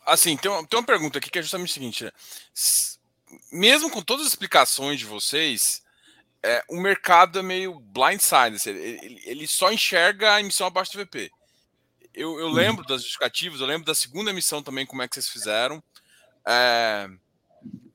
Assim, 0.07 0.37
tem 0.37 0.51
uma, 0.51 0.66
tem 0.66 0.79
uma 0.79 0.87
pergunta 0.87 1.18
aqui 1.18 1.31
que 1.31 1.38
é 1.38 1.42
justamente 1.42 1.70
o 1.70 1.72
seguinte: 1.72 2.05
né? 2.05 2.11
mesmo 3.51 3.90
com 3.90 4.03
todas 4.03 4.27
as 4.27 4.33
explicações 4.33 4.98
de 4.98 5.05
vocês, 5.05 5.83
é, 6.42 6.62
o 6.68 6.81
mercado 6.81 7.38
é 7.38 7.42
meio 7.42 7.79
blindside. 7.81 8.57
Assim, 8.57 8.70
ele, 8.70 9.22
ele, 9.25 9.46
só 9.46 9.72
enxerga 9.72 10.35
a 10.35 10.40
emissão 10.40 10.66
abaixo 10.66 10.92
do 10.92 11.05
VP. 11.05 11.31
Eu, 12.14 12.38
eu 12.38 12.48
lembro 12.48 12.85
das 12.85 13.03
justificativas, 13.03 13.61
eu 13.61 13.66
lembro 13.66 13.87
da 13.87 13.94
segunda 13.94 14.31
emissão 14.31 14.62
também, 14.62 14.87
como 14.87 15.03
é 15.03 15.09
que 15.09 15.14
vocês 15.14 15.29
fizeram. 15.29 15.83
É, 16.46 17.09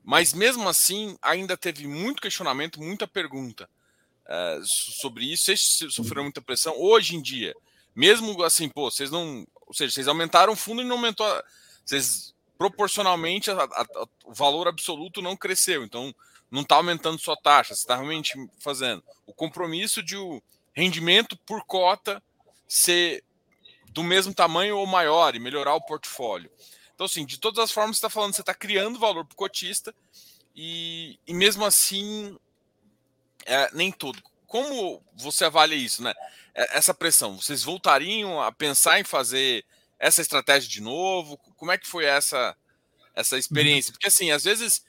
mas 0.04 0.32
mesmo 0.32 0.68
assim, 0.68 1.16
ainda 1.22 1.56
teve 1.56 1.86
muito 1.86 2.22
questionamento, 2.22 2.80
muita 2.80 3.06
pergunta 3.06 3.68
é, 4.28 4.60
sobre 4.62 5.32
isso. 5.32 5.44
Vocês 5.44 5.78
sofreram 5.90 6.24
muita 6.24 6.42
pressão. 6.42 6.74
Hoje 6.76 7.16
em 7.16 7.22
dia, 7.22 7.54
mesmo 7.94 8.42
assim, 8.42 8.68
pô, 8.68 8.90
vocês 8.90 9.10
não. 9.10 9.46
Ou 9.66 9.74
seja, 9.74 9.92
vocês 9.92 10.08
aumentaram 10.08 10.52
o 10.52 10.56
fundo 10.56 10.82
e 10.82 10.84
não 10.84 10.96
aumentou. 10.96 11.26
Vocês 11.84 12.34
proporcionalmente 12.56 13.50
a, 13.50 13.62
a, 13.62 13.86
o 14.24 14.34
valor 14.34 14.68
absoluto 14.68 15.22
não 15.22 15.36
cresceu. 15.36 15.84
Então, 15.84 16.14
não 16.50 16.62
está 16.62 16.76
aumentando 16.76 17.18
sua 17.18 17.36
taxa, 17.36 17.74
você 17.74 17.82
está 17.82 17.94
realmente 17.94 18.34
fazendo. 18.58 19.02
O 19.26 19.32
compromisso 19.32 20.02
de 20.02 20.16
o 20.16 20.42
rendimento 20.74 21.36
por 21.38 21.64
cota 21.64 22.22
ser 22.66 23.22
do 23.90 24.02
mesmo 24.02 24.34
tamanho 24.34 24.76
ou 24.78 24.86
maior 24.86 25.34
e 25.34 25.40
melhorar 25.40 25.74
o 25.74 25.80
portfólio. 25.80 26.50
Então, 26.94 27.04
assim, 27.04 27.24
de 27.24 27.38
todas 27.38 27.58
as 27.62 27.70
formas, 27.70 27.96
você 27.96 27.98
está 27.98 28.10
falando, 28.10 28.34
você 28.34 28.42
está 28.42 28.54
criando 28.54 28.98
valor 28.98 29.24
para 29.24 29.34
o 29.34 29.36
cotista 29.36 29.94
e, 30.54 31.18
e 31.26 31.32
mesmo 31.32 31.64
assim, 31.64 32.36
é, 33.48 33.70
nem 33.72 33.90
tudo. 33.90 34.22
Como 34.46 35.02
você 35.14 35.44
avalia 35.44 35.76
isso, 35.76 36.02
né? 36.02 36.14
É, 36.54 36.78
essa 36.78 36.94
pressão, 36.94 37.40
vocês 37.40 37.62
voltariam 37.62 38.40
a 38.40 38.52
pensar 38.52 39.00
em 39.00 39.04
fazer 39.04 39.64
essa 39.98 40.20
estratégia 40.20 40.68
de 40.68 40.80
novo? 40.80 41.36
Como 41.56 41.72
é 41.72 41.78
que 41.78 41.86
foi 41.86 42.04
essa 42.04 42.56
essa 43.14 43.36
experiência? 43.36 43.92
Porque 43.92 44.06
assim, 44.06 44.30
às 44.30 44.44
vezes 44.44 44.84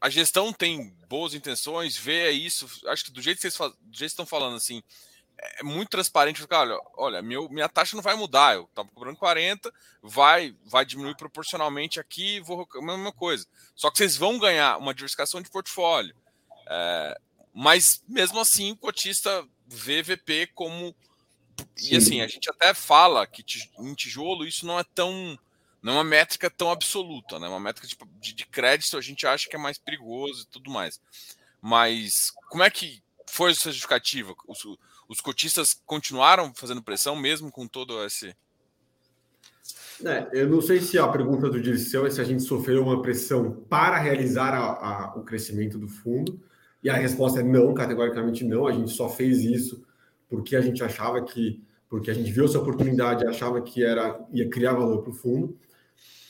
a 0.00 0.08
gestão 0.08 0.52
tem 0.52 0.96
boas 1.08 1.34
intenções, 1.34 1.96
vê 1.96 2.30
isso, 2.30 2.68
acho 2.86 3.04
que 3.04 3.10
do 3.10 3.20
jeito 3.20 3.40
que 3.40 3.50
vocês, 3.50 3.56
do 3.56 3.96
jeito 3.96 3.98
que 3.98 4.04
estão 4.04 4.26
falando 4.26 4.56
assim, 4.56 4.82
é 5.38 5.62
muito 5.62 5.90
transparente. 5.90 6.44
Olha, 6.50 6.78
olha 6.96 7.22
meu, 7.22 7.48
minha 7.48 7.68
taxa 7.68 7.96
não 7.96 8.02
vai 8.02 8.14
mudar. 8.14 8.54
Eu 8.54 8.64
estava 8.64 8.88
cobrando 8.88 9.18
40, 9.18 9.72
vai, 10.02 10.56
vai 10.64 10.84
diminuir 10.84 11.16
proporcionalmente 11.16 12.00
aqui, 12.00 12.40
vou 12.40 12.66
a 12.74 12.82
mesma 12.82 13.12
coisa. 13.12 13.46
Só 13.74 13.90
que 13.90 13.98
vocês 13.98 14.16
vão 14.16 14.38
ganhar 14.38 14.78
uma 14.78 14.94
diversificação 14.94 15.40
de 15.40 15.50
portfólio. 15.50 16.14
É, 16.66 17.20
mas 17.54 18.02
mesmo 18.08 18.40
assim, 18.40 18.72
o 18.72 18.76
cotista 18.76 19.46
vê 19.66 20.02
VP 20.02 20.48
como. 20.54 20.94
Sim. 21.76 21.94
E 21.94 21.96
assim, 21.96 22.20
a 22.20 22.26
gente 22.26 22.50
até 22.50 22.74
fala 22.74 23.24
que 23.26 23.44
em 23.78 23.94
tijolo 23.94 24.44
isso 24.44 24.66
não 24.66 24.78
é 24.78 24.84
tão. 24.94 25.38
Não 25.80 25.92
é 25.92 25.96
uma 25.96 26.04
métrica 26.04 26.50
tão 26.50 26.70
absoluta, 26.70 27.38
né? 27.38 27.46
Uma 27.46 27.60
métrica 27.60 27.86
tipo, 27.86 28.08
de, 28.18 28.32
de 28.32 28.46
crédito 28.46 28.96
a 28.96 29.00
gente 29.00 29.26
acha 29.26 29.48
que 29.48 29.54
é 29.54 29.58
mais 29.58 29.78
perigoso 29.78 30.42
e 30.42 30.46
tudo 30.46 30.70
mais. 30.70 31.00
Mas 31.60 32.32
como 32.48 32.64
é 32.64 32.70
que 32.70 33.02
foi 33.26 33.50
a 33.50 33.54
justificativa? 33.54 34.34
Os, 34.48 34.66
os 35.08 35.20
cotistas 35.20 35.80
continuaram 35.86 36.52
fazendo 36.54 36.82
pressão 36.82 37.14
mesmo 37.14 37.52
com 37.52 37.68
todo 37.68 38.02
esse. 38.04 38.34
É, 40.04 40.28
eu 40.32 40.48
não 40.48 40.60
sei 40.60 40.80
se 40.80 40.98
a 40.98 41.06
pergunta 41.06 41.48
do 41.48 41.60
Dirceu 41.60 42.06
é 42.06 42.10
se 42.10 42.20
a 42.20 42.24
gente 42.24 42.42
sofreu 42.42 42.82
uma 42.82 43.00
pressão 43.00 43.64
para 43.68 43.98
realizar 43.98 44.52
a, 44.54 44.64
a, 44.64 45.14
o 45.16 45.22
crescimento 45.22 45.78
do 45.78 45.86
fundo. 45.86 46.42
E 46.84 46.90
a 46.90 46.94
resposta 46.94 47.40
é 47.40 47.42
não, 47.42 47.72
categoricamente 47.72 48.44
não. 48.44 48.66
A 48.66 48.72
gente 48.72 48.90
só 48.90 49.08
fez 49.08 49.42
isso 49.42 49.82
porque 50.28 50.54
a 50.54 50.60
gente 50.60 50.84
achava 50.84 51.22
que, 51.22 51.62
porque 51.88 52.10
a 52.10 52.14
gente 52.14 52.30
viu 52.30 52.44
essa 52.44 52.58
oportunidade, 52.58 53.26
achava 53.26 53.62
que 53.62 53.82
era 53.82 54.20
ia 54.30 54.50
criar 54.50 54.74
valor 54.74 55.00
para 55.00 55.10
o 55.10 55.14
fundo. 55.14 55.56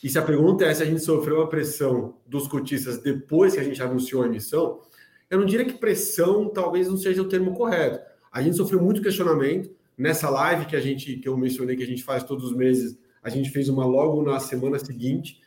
E 0.03 0.09
se 0.09 0.17
a 0.17 0.23
pergunta 0.23 0.64
é 0.64 0.73
se 0.73 0.83
a 0.83 0.87
gente 0.87 1.03
sofreu 1.03 1.43
a 1.43 1.49
pressão 1.49 2.14
dos 2.25 2.47
cotistas 2.47 3.03
depois 3.03 3.55
que 3.55 3.61
a 3.61 3.64
gente 3.64 3.83
anunciou 3.83 4.23
a 4.23 4.27
emissão, 4.27 4.81
eu 5.29 5.40
não 5.40 5.47
diria 5.47 5.64
que 5.64 5.75
pressão 5.75 6.49
talvez 6.49 6.87
não 6.87 6.97
seja 6.97 7.21
o 7.21 7.29
termo 7.29 7.55
correto. 7.55 7.99
A 8.31 8.40
gente 8.40 8.57
sofreu 8.57 8.81
muito 8.81 9.03
questionamento 9.03 9.75
nessa 9.99 10.31
live 10.31 10.67
que 10.67 10.77
a 10.77 10.81
gente 10.81 11.17
que 11.17 11.29
eu 11.29 11.37
mencionei 11.37 11.77
que 11.77 11.83
a 11.83 11.87
gente 11.87 12.05
faz 12.05 12.23
todos 12.23 12.45
os 12.45 12.57
meses. 12.57 12.97
A 13.23 13.29
gente 13.29 13.51
fez 13.51 13.69
uma 13.69 13.85
logo 13.85 14.23
na 14.23 14.38
semana 14.38 14.79
seguinte 14.79 15.40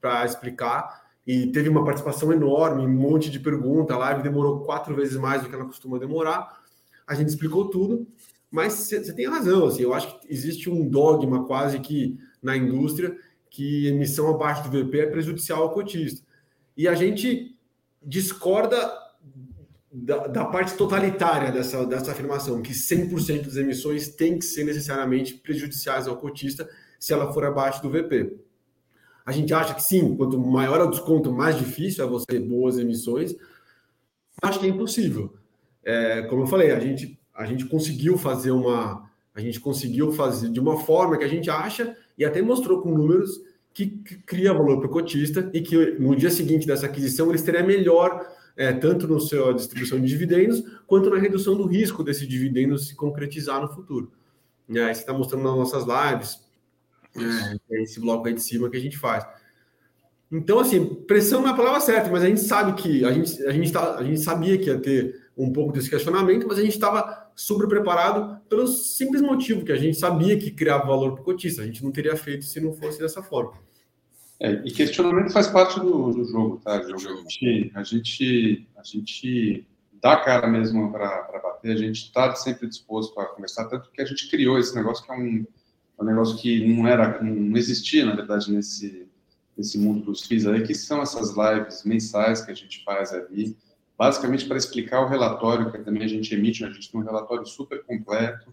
para 0.00 0.24
explicar 0.24 1.03
e 1.26 1.46
teve 1.46 1.68
uma 1.68 1.84
participação 1.84 2.32
enorme, 2.32 2.84
um 2.84 2.88
monte 2.88 3.30
de 3.30 3.40
perguntas. 3.40 3.96
A 3.96 3.98
live 3.98 4.22
demorou 4.22 4.60
quatro 4.60 4.94
vezes 4.94 5.16
mais 5.16 5.42
do 5.42 5.48
que 5.48 5.54
ela 5.54 5.64
costuma 5.64 5.98
demorar. 5.98 6.62
A 7.06 7.14
gente 7.14 7.28
explicou 7.28 7.70
tudo, 7.70 8.06
mas 8.50 8.74
você 8.74 9.12
tem 9.12 9.26
razão. 9.26 9.66
Assim, 9.66 9.82
eu 9.82 9.94
acho 9.94 10.20
que 10.20 10.32
existe 10.32 10.68
um 10.68 10.88
dogma 10.88 11.44
quase 11.46 11.80
que 11.80 12.18
na 12.42 12.56
indústria 12.56 13.16
que 13.48 13.86
emissão 13.86 14.28
abaixo 14.28 14.68
do 14.68 14.70
VP 14.70 14.98
é 15.00 15.06
prejudicial 15.06 15.62
ao 15.62 15.72
cotista. 15.72 16.26
E 16.76 16.88
a 16.88 16.94
gente 16.94 17.56
discorda 18.02 18.76
da, 19.90 20.26
da, 20.26 20.44
parte 20.44 20.74
totalitária 20.74 21.52
dessa, 21.52 21.86
dessa 21.86 22.10
afirmação, 22.10 22.60
que 22.60 22.72
100% 22.72 23.44
das 23.44 23.56
emissões 23.56 24.08
têm 24.08 24.38
que 24.38 24.44
ser 24.44 24.64
necessariamente 24.64 25.34
prejudiciais 25.34 26.08
ao 26.08 26.16
cotista 26.16 26.68
se 26.98 27.12
ela 27.12 27.32
for 27.32 27.44
abaixo 27.44 27.80
do 27.80 27.90
VP. 27.90 28.36
A 29.24 29.32
gente 29.32 29.54
acha 29.54 29.74
que 29.74 29.82
sim, 29.82 30.14
quanto 30.16 30.38
maior 30.38 30.80
o 30.82 30.90
desconto, 30.90 31.32
mais 31.32 31.56
difícil 31.58 32.04
é 32.04 32.08
você 32.08 32.26
ter 32.26 32.40
boas 32.40 32.78
emissões. 32.78 33.34
Acho 34.42 34.60
que 34.60 34.66
é 34.66 34.68
impossível. 34.68 35.34
É, 35.82 36.22
como 36.22 36.42
eu 36.42 36.46
falei, 36.46 36.72
a 36.72 36.80
gente, 36.80 37.18
a 37.34 37.46
gente 37.46 37.64
conseguiu 37.66 38.18
fazer 38.18 38.50
uma. 38.50 39.08
A 39.34 39.40
gente 39.40 39.58
conseguiu 39.58 40.12
fazer 40.12 40.50
de 40.50 40.60
uma 40.60 40.78
forma 40.78 41.18
que 41.18 41.24
a 41.24 41.28
gente 41.28 41.50
acha, 41.50 41.96
e 42.16 42.24
até 42.24 42.40
mostrou 42.40 42.80
com 42.80 42.90
números, 42.90 43.40
que, 43.72 43.86
que 43.86 44.16
cria 44.18 44.52
valor 44.52 44.78
para 44.78 44.86
o 44.86 44.90
cotista 44.90 45.50
e 45.52 45.60
que 45.60 45.98
no 45.98 46.14
dia 46.14 46.30
seguinte 46.30 46.66
dessa 46.66 46.86
aquisição 46.86 47.28
eles 47.28 47.42
teriam 47.42 47.66
melhor 47.66 48.24
é, 48.56 48.72
tanto 48.72 49.08
na 49.08 49.18
sua 49.18 49.52
distribuição 49.52 50.00
de 50.00 50.06
dividendos, 50.06 50.62
quanto 50.86 51.10
na 51.10 51.18
redução 51.18 51.56
do 51.56 51.66
risco 51.66 52.04
desse 52.04 52.26
dividendo 52.26 52.78
se 52.78 52.94
concretizar 52.94 53.60
no 53.60 53.68
futuro. 53.68 54.12
É, 54.70 54.94
você 54.94 55.00
está 55.00 55.12
mostrando 55.12 55.42
nas 55.42 55.56
nossas 55.56 55.84
lives, 55.84 56.40
é, 57.18 57.82
esse 57.82 58.00
bloco 58.00 58.26
aí 58.26 58.34
de 58.34 58.42
cima 58.42 58.70
que 58.70 58.76
a 58.76 58.80
gente 58.80 58.98
faz. 58.98 59.26
Então, 60.30 60.58
assim, 60.58 60.84
pressão 61.06 61.40
não 61.42 61.48
é 61.48 61.52
a 61.52 61.56
palavra 61.56 61.80
certa, 61.80 62.10
mas 62.10 62.22
a 62.22 62.26
gente 62.26 62.40
sabe 62.40 62.72
que 62.80 63.04
a 63.04 63.12
gente, 63.12 63.42
a 63.46 63.52
gente, 63.52 63.70
tá, 63.70 63.96
a 63.96 64.02
gente 64.02 64.20
sabia 64.20 64.58
que 64.58 64.66
ia 64.66 64.78
ter 64.78 65.22
um 65.36 65.52
pouco 65.52 65.72
desse 65.72 65.90
questionamento, 65.90 66.46
mas 66.48 66.58
a 66.58 66.62
gente 66.62 66.74
estava 66.74 67.30
super 67.36 67.68
preparado 67.68 68.40
pelo 68.48 68.66
simples 68.66 69.20
motivo 69.20 69.64
que 69.64 69.72
a 69.72 69.76
gente 69.76 69.96
sabia 69.96 70.38
que 70.38 70.50
criava 70.50 70.86
valor 70.86 71.12
para 71.12 71.22
o 71.22 71.24
cotista. 71.24 71.62
A 71.62 71.66
gente 71.66 71.84
não 71.84 71.92
teria 71.92 72.16
feito 72.16 72.44
se 72.44 72.60
não 72.60 72.72
fosse 72.72 72.98
dessa 72.98 73.22
forma. 73.22 73.52
É, 74.40 74.52
e 74.64 74.70
questionamento 74.72 75.32
faz 75.32 75.46
parte 75.46 75.78
do, 75.78 76.10
do 76.10 76.24
jogo, 76.24 76.60
tá? 76.64 76.78
A 76.78 76.82
gente, 76.82 77.72
a 77.74 77.82
gente, 77.82 78.68
a 78.76 78.82
gente 78.82 79.66
dá 80.02 80.16
cara 80.16 80.46
mesmo 80.46 80.90
para 80.90 81.40
bater, 81.42 81.72
a 81.72 81.76
gente 81.76 82.06
está 82.06 82.34
sempre 82.34 82.68
disposto 82.68 83.18
a 83.20 83.26
conversar, 83.26 83.66
tanto 83.66 83.90
que 83.90 84.02
a 84.02 84.04
gente 84.04 84.28
criou 84.28 84.58
esse 84.58 84.74
negócio 84.74 85.04
que 85.04 85.12
é 85.12 85.14
um, 85.14 85.46
um 86.02 86.04
negócio 86.04 86.36
que 86.36 86.66
não 86.66 86.86
era, 86.86 87.22
não 87.22 87.56
existia, 87.56 88.04
na 88.04 88.14
verdade, 88.14 88.50
nesse, 88.52 89.06
nesse 89.56 89.78
mundo 89.78 90.04
dos 90.04 90.22
FIIs 90.22 90.46
aí, 90.46 90.66
que 90.66 90.74
são 90.74 91.00
essas 91.00 91.34
lives 91.36 91.84
mensais 91.84 92.44
que 92.44 92.50
a 92.50 92.54
gente 92.54 92.82
faz 92.84 93.12
ali, 93.12 93.56
basicamente 93.96 94.46
para 94.46 94.56
explicar 94.56 95.00
o 95.02 95.08
relatório 95.08 95.70
que 95.70 95.78
também 95.78 96.02
a 96.02 96.08
gente 96.08 96.34
emite, 96.34 96.64
a 96.64 96.70
gente 96.70 96.90
tem 96.90 97.00
um 97.00 97.04
relatório 97.04 97.46
super 97.46 97.82
completo, 97.84 98.52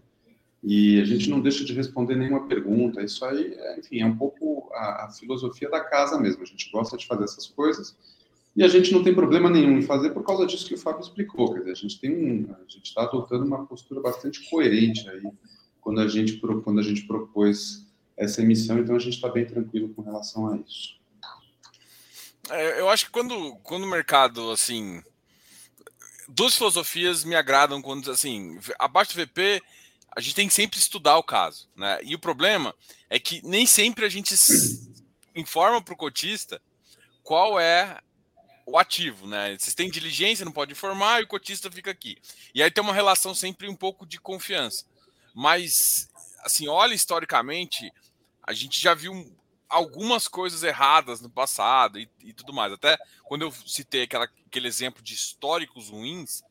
e 0.62 1.00
a 1.00 1.04
gente 1.04 1.28
não 1.28 1.40
deixa 1.40 1.64
de 1.64 1.72
responder 1.72 2.14
nenhuma 2.14 2.46
pergunta. 2.46 3.02
Isso 3.02 3.24
aí, 3.24 3.52
é, 3.52 3.80
enfim, 3.80 4.00
é 4.00 4.06
um 4.06 4.16
pouco 4.16 4.70
a, 4.72 5.06
a, 5.06 5.10
filosofia 5.10 5.68
da 5.68 5.80
casa 5.80 6.20
mesmo. 6.20 6.42
A 6.42 6.46
gente 6.46 6.70
gosta 6.70 6.96
de 6.96 7.06
fazer 7.06 7.24
essas 7.24 7.48
coisas 7.48 7.96
e 8.54 8.62
a 8.62 8.68
gente 8.68 8.92
não 8.92 9.02
tem 9.02 9.12
problema 9.12 9.50
nenhum 9.50 9.78
em 9.78 9.82
fazer 9.82 10.10
por 10.10 10.22
causa 10.22 10.46
disso 10.46 10.68
que 10.68 10.74
o 10.74 10.78
Fábio 10.78 11.00
explicou. 11.00 11.52
Quer 11.52 11.60
dizer, 11.60 11.72
a 11.72 11.74
gente 11.74 12.00
tem 12.00 12.12
um, 12.12 12.52
a 12.52 12.70
gente 12.70 12.84
está 12.84 13.02
adotando 13.02 13.44
uma 13.44 13.66
postura 13.66 14.00
bastante 14.00 14.48
coerente 14.48 15.08
aí 15.08 15.22
quando 15.82 16.00
a 16.00 16.08
gente 16.08 16.38
quando 16.38 16.80
a 16.80 16.82
gente 16.82 17.02
propôs 17.02 17.84
essa 18.16 18.40
emissão. 18.40 18.78
Então 18.78 18.96
a 18.96 18.98
gente 18.98 19.14
está 19.16 19.28
bem 19.28 19.44
tranquilo 19.44 19.90
com 19.90 20.00
relação 20.00 20.48
a 20.48 20.56
isso. 20.56 20.96
É, 22.48 22.80
eu 22.80 22.88
acho 22.88 23.06
que 23.06 23.10
quando 23.10 23.56
quando 23.56 23.84
o 23.84 23.90
mercado 23.90 24.50
assim 24.50 25.02
duas 26.28 26.54
filosofias 26.54 27.24
me 27.24 27.34
agradam 27.34 27.82
quando 27.82 28.10
assim 28.10 28.58
abaixo 28.78 29.14
do 29.14 29.22
VP 29.22 29.62
a 30.14 30.20
gente 30.20 30.34
tem 30.34 30.48
que 30.48 30.54
sempre 30.54 30.78
estudar 30.78 31.16
o 31.18 31.22
caso, 31.22 31.68
né? 31.76 31.98
E 32.02 32.14
o 32.14 32.18
problema 32.18 32.74
é 33.10 33.18
que 33.18 33.40
nem 33.46 33.66
sempre 33.66 34.04
a 34.04 34.08
gente 34.08 34.34
informa 35.34 35.82
para 35.82 35.94
o 35.94 35.96
cotista 35.96 36.60
qual 37.22 37.58
é 37.58 37.98
o 38.66 38.78
ativo, 38.78 39.26
né? 39.26 39.56
Vocês 39.58 39.74
têm 39.74 39.90
diligência, 39.90 40.44
não 40.44 40.52
pode 40.52 40.72
informar, 40.72 41.20
e 41.20 41.24
o 41.24 41.28
cotista 41.28 41.70
fica 41.70 41.90
aqui. 41.90 42.18
E 42.54 42.62
aí 42.62 42.70
tem 42.70 42.84
uma 42.84 42.92
relação 42.92 43.34
sempre 43.34 43.68
um 43.68 43.74
pouco 43.74 44.06
de 44.06 44.20
confiança. 44.20 44.84
Mas, 45.34 46.08
assim, 46.44 46.68
olha 46.68 46.94
historicamente, 46.94 47.92
a 48.42 48.52
gente 48.52 48.80
já 48.80 48.94
viu 48.94 49.36
algumas 49.68 50.28
coisas 50.28 50.62
erradas 50.62 51.20
no 51.20 51.30
passado 51.30 51.98
e, 51.98 52.08
e 52.20 52.32
tudo 52.32 52.52
mais. 52.52 52.72
Até 52.72 52.98
quando 53.24 53.42
eu 53.42 53.52
citei 53.66 54.02
aquela, 54.02 54.28
aquele 54.46 54.68
exemplo 54.68 55.02
de 55.02 55.14
históricos 55.14 55.88
ruins, 55.88 56.42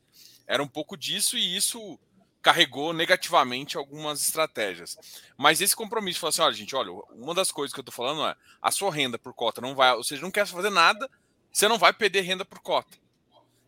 era 0.46 0.62
um 0.62 0.68
pouco 0.68 0.96
disso, 0.96 1.38
e 1.38 1.56
isso 1.56 1.98
carregou 2.42 2.92
negativamente 2.92 3.76
algumas 3.76 4.20
estratégias. 4.20 4.98
Mas 5.36 5.60
esse 5.60 5.76
compromisso, 5.76 6.18
falou 6.18 6.30
assim, 6.30 6.42
olha, 6.42 6.54
gente, 6.54 6.74
olha, 6.74 6.90
uma 7.10 7.32
das 7.32 7.52
coisas 7.52 7.72
que 7.72 7.78
eu 7.78 7.82
estou 7.82 7.94
falando 7.94 8.26
é 8.26 8.34
a 8.60 8.70
sua 8.72 8.92
renda 8.92 9.16
por 9.16 9.32
cota 9.32 9.60
não 9.60 9.76
vai, 9.76 9.94
ou 9.94 10.02
seja, 10.02 10.20
não 10.20 10.30
quer 10.30 10.44
fazer 10.44 10.70
nada, 10.70 11.08
você 11.52 11.68
não 11.68 11.78
vai 11.78 11.92
perder 11.92 12.22
renda 12.22 12.44
por 12.44 12.58
cota. 12.58 12.98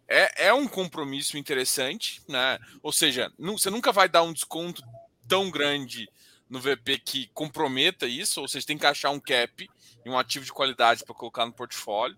É, 0.08 0.48
é 0.48 0.52
um 0.52 0.66
compromisso 0.66 1.38
interessante, 1.38 2.20
né? 2.28 2.58
Ou 2.82 2.92
seja, 2.92 3.32
não, 3.38 3.56
você 3.56 3.70
nunca 3.70 3.92
vai 3.92 4.08
dar 4.08 4.22
um 4.22 4.32
desconto 4.32 4.82
tão 5.28 5.50
grande 5.50 6.08
no 6.48 6.60
VP 6.60 6.98
que 6.98 7.26
comprometa 7.34 8.06
isso, 8.06 8.40
ou 8.40 8.48
seja, 8.48 8.66
tem 8.66 8.78
que 8.78 8.86
achar 8.86 9.10
um 9.10 9.20
cap 9.20 9.68
e 10.04 10.10
um 10.10 10.18
ativo 10.18 10.44
de 10.44 10.52
qualidade 10.52 11.04
para 11.04 11.14
colocar 11.14 11.46
no 11.46 11.52
portfólio. 11.52 12.16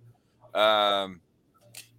Uh, 0.49 1.19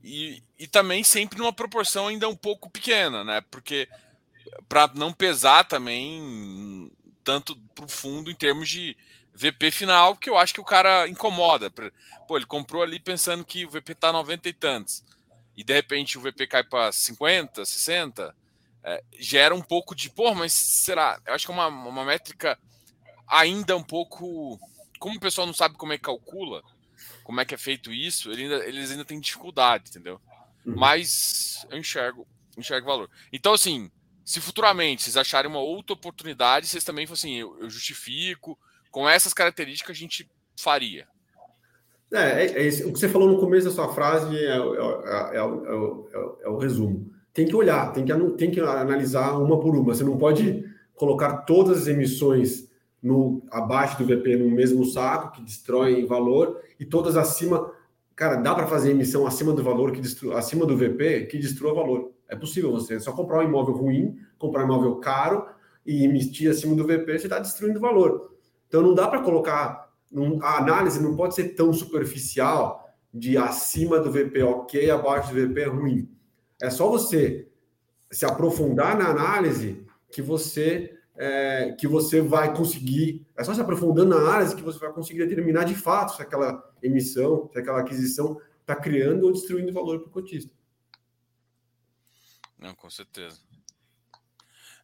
e, 0.04 0.43
e 0.58 0.67
também 0.67 1.04
sempre 1.04 1.38
numa 1.38 1.54
proporção 1.54 2.08
ainda 2.08 2.28
um 2.30 2.36
pouco 2.36 2.70
pequena, 2.70 3.24
né? 3.24 3.41
Porque 3.50 3.88
para 4.67 4.89
não 4.93 5.12
pesar 5.12 5.65
também 5.65 6.91
tanto 7.24 7.56
para 7.76 7.86
o 7.86 7.89
fundo 7.89 8.32
em 8.32 8.36
termos 8.36 8.70
de 8.70 8.96
VP 9.34 9.70
final, 9.70 10.15
que 10.15 10.30
eu 10.30 10.38
acho 10.38 10.54
que 10.54 10.62
o 10.62 10.65
cara 10.65 11.08
incomoda. 11.08 11.70
Pô, 12.28 12.38
ele 12.38 12.45
comprou 12.45 12.82
ali 12.82 12.99
pensando 12.99 13.45
que 13.45 13.66
o 13.66 13.70
VP 13.70 13.95
tá 13.95 14.12
90 14.12 14.49
e 14.49 14.53
tantos, 14.53 15.03
e 15.55 15.64
de 15.64 15.74
repente 15.74 16.18
o 16.18 16.22
VP 16.22 16.47
cai 16.47 16.64
para 16.64 16.91
50, 16.91 17.66
60, 17.66 18.36
é, 18.84 19.03
gera 19.19 19.53
um 19.53 19.61
pouco 19.61 19.95
de, 19.95 20.09
pô, 20.09 20.34
mas 20.34 20.53
será? 20.53 21.19
Eu 21.25 21.34
acho 21.34 21.45
que 21.45 21.51
é 21.51 21.55
uma, 21.55 21.67
uma 21.67 22.05
métrica 22.05 22.57
ainda 23.28 23.75
um 23.75 23.84
pouco. 23.84 24.59
Como 24.99 25.17
o 25.17 25.19
pessoal 25.19 25.45
não 25.45 25.53
sabe 25.53 25.75
como 25.75 25.93
é 25.93 25.97
que 25.97 26.03
calcula, 26.03 26.63
como 27.23 27.41
é 27.41 27.45
que 27.45 27.53
é 27.53 27.57
feito 27.57 27.91
isso, 27.91 28.32
ele 28.32 28.43
ainda, 28.43 28.65
eles 28.65 28.91
ainda 28.91 29.05
têm 29.05 29.19
dificuldade, 29.19 29.89
entendeu? 29.89 30.19
Uhum. 30.65 30.75
Mas 30.75 31.65
eu 31.69 31.78
enxergo, 31.78 32.28
enxergo 32.57 32.88
valor. 32.88 33.09
Então, 33.32 33.53
assim, 33.53 33.91
se 34.25 34.41
futuramente 34.41 35.03
vocês 35.03 35.17
acharem 35.17 35.49
uma 35.49 35.59
outra 35.59 35.93
oportunidade, 35.93 36.67
vocês 36.67 36.84
também 36.84 37.07
assim, 37.09 37.36
eu, 37.36 37.57
eu 37.59 37.69
justifico, 37.69 38.57
com 38.89 39.07
essas 39.07 39.34
características 39.34 39.95
a 39.95 39.99
gente 39.99 40.30
faria. 40.59 41.07
É, 42.11 42.45
é, 42.45 42.67
é 42.67 42.86
o 42.86 42.93
que 42.93 42.99
você 42.99 43.09
falou 43.09 43.30
no 43.30 43.39
começo 43.39 43.67
da 43.67 43.73
sua 43.75 43.93
frase 43.93 44.36
é, 44.36 44.55
é, 44.55 45.36
é, 45.36 45.38
é 45.38 46.49
o 46.49 46.57
resumo. 46.57 47.13
Tem 47.38 47.46
que 47.46 47.56
olhar, 47.56 47.94
tem 47.94 48.04
que, 48.04 48.14
tem 48.32 48.50
que 48.50 48.60
analisar 48.60 49.38
uma 49.38 49.60
por 49.60 49.76
uma. 49.76 49.94
Você 49.94 50.04
não 50.04 50.18
pode 50.18 50.66
colocar 50.96 51.44
todas 51.44 51.84
as 51.84 51.88
emissões 51.88 52.68
no 53.00 53.44
abaixo 53.52 53.96
do 54.00 54.08
VP 54.08 54.38
no 54.38 54.50
mesmo 54.50 54.84
saco, 54.84 55.34
que 55.34 55.44
destroem 55.44 56.04
valor, 56.08 56.60
e 56.80 56.84
todas 56.84 57.16
acima. 57.16 57.72
Cara, 58.16 58.38
dá 58.38 58.56
para 58.56 58.66
fazer 58.66 58.90
emissão 58.90 59.28
acima 59.28 59.54
do 59.54 59.62
valor, 59.62 59.92
que 59.92 60.02
destru, 60.02 60.36
acima 60.36 60.66
do 60.66 60.76
VP, 60.76 61.28
que 61.28 61.38
destrua 61.38 61.76
valor. 61.76 62.12
É 62.28 62.36
possível 62.36 62.72
você 62.72 62.96
é 62.96 63.00
só 63.00 63.12
comprar 63.12 63.42
um 63.42 63.48
imóvel 63.48 63.76
ruim, 63.76 64.18
comprar 64.40 64.64
um 64.64 64.66
imóvel 64.66 64.96
caro 64.96 65.46
e 65.86 66.06
emitir 66.06 66.50
acima 66.50 66.76
do 66.76 66.88
VP, 66.88 67.20
você 67.20 67.28
está 67.28 67.38
destruindo 67.38 67.80
valor. 67.80 68.32
Então 68.68 68.82
não 68.82 68.96
dá 68.96 69.08
para 69.08 69.22
colocar. 69.22 69.92
a 70.42 70.58
análise 70.58 71.00
não 71.00 71.16
pode 71.16 71.36
ser 71.36 71.50
tão 71.50 71.72
superficial 71.72 72.84
de 73.14 73.38
acima 73.38 74.00
do 74.00 74.12
VP 74.12 74.42
ok, 74.42 74.90
abaixo 74.90 75.32
do 75.32 75.48
VP 75.48 75.66
ruim. 75.66 76.16
É 76.62 76.70
só 76.70 76.89
você 76.89 77.47
se 78.12 78.26
aprofundar 78.26 78.97
na 78.97 79.10
análise 79.10 79.86
que 80.12 80.22
você 80.22 80.97
é, 81.18 81.72
que 81.72 81.88
você 81.88 82.22
vai 82.22 82.55
conseguir. 82.55 83.26
É 83.36 83.43
só 83.43 83.53
se 83.53 83.60
aprofundando 83.60 84.16
na 84.16 84.22
análise 84.22 84.55
que 84.55 84.62
você 84.62 84.78
vai 84.78 84.93
conseguir 84.93 85.26
determinar 85.26 85.64
de 85.64 85.76
fato 85.76 86.16
se 86.16 86.22
aquela 86.22 86.64
emissão, 86.82 87.49
se 87.51 87.60
aquela 87.60 87.80
aquisição 87.80 88.39
está 88.62 88.76
criando 88.76 89.26
ou 89.26 89.34
destruindo 89.34 89.74
valor 89.74 89.99
para 89.99 90.10
o 90.10 90.12
cotista. 90.12 90.53
Não, 92.58 92.74
com 92.76 92.89
certeza. 92.89 93.39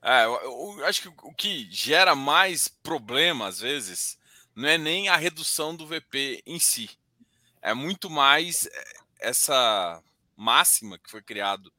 É, 0.02 0.26
eu, 0.26 0.78
eu, 0.80 0.86
acho 0.86 1.02
que 1.04 1.08
o 1.08 1.34
que 1.34 1.68
gera 1.72 2.16
mais 2.16 2.68
problema, 2.68 3.48
às 3.48 3.60
vezes, 3.60 4.18
não 4.56 4.68
é 4.68 4.78
nem 4.78 5.10
a 5.10 5.16
redução 5.16 5.76
do 5.76 5.88
VP 5.88 6.44
em 6.46 6.60
si. 6.60 6.90
É 7.62 7.74
muito 7.74 8.10
mais 8.10 8.66
é, 8.66 8.84
essa 9.20 10.02
máxima 10.36 10.98
que 10.98 11.10
foi 11.10 11.22
criado 11.22 11.72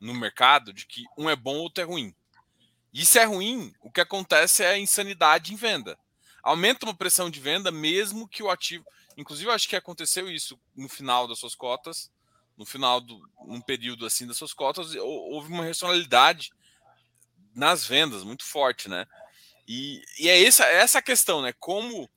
no 0.00 0.14
mercado 0.14 0.72
de 0.72 0.86
que 0.86 1.04
um 1.16 1.28
é 1.28 1.36
bom, 1.36 1.56
outro 1.56 1.82
é 1.82 1.86
ruim. 1.86 2.14
E 2.92 3.04
se 3.04 3.18
é 3.18 3.24
ruim, 3.24 3.72
o 3.80 3.90
que 3.90 4.00
acontece 4.00 4.64
é 4.64 4.78
insanidade 4.78 5.52
em 5.52 5.56
venda. 5.56 5.98
Aumenta 6.42 6.86
uma 6.86 6.94
pressão 6.94 7.30
de 7.30 7.38
venda, 7.38 7.70
mesmo 7.70 8.26
que 8.26 8.42
o 8.42 8.50
ativo. 8.50 8.84
Inclusive, 9.16 9.50
acho 9.50 9.68
que 9.68 9.76
aconteceu 9.76 10.30
isso 10.30 10.58
no 10.74 10.88
final 10.88 11.28
das 11.28 11.38
suas 11.38 11.54
cotas, 11.54 12.10
no 12.56 12.64
final 12.64 13.00
do 13.00 13.20
um 13.40 13.60
período 13.60 14.06
assim 14.06 14.26
das 14.26 14.36
suas 14.36 14.52
cotas, 14.52 14.94
houve 14.94 15.52
uma 15.52 15.64
racionalidade 15.64 16.50
nas 17.54 17.86
vendas 17.86 18.22
muito 18.24 18.44
forte, 18.44 18.88
né? 18.88 19.06
E, 19.66 20.02
e 20.18 20.28
é 20.28 20.44
essa, 20.44 20.64
é 20.64 20.76
essa 20.76 20.98
a 20.98 21.02
questão, 21.02 21.42
né? 21.42 21.52
Como, 21.58 22.08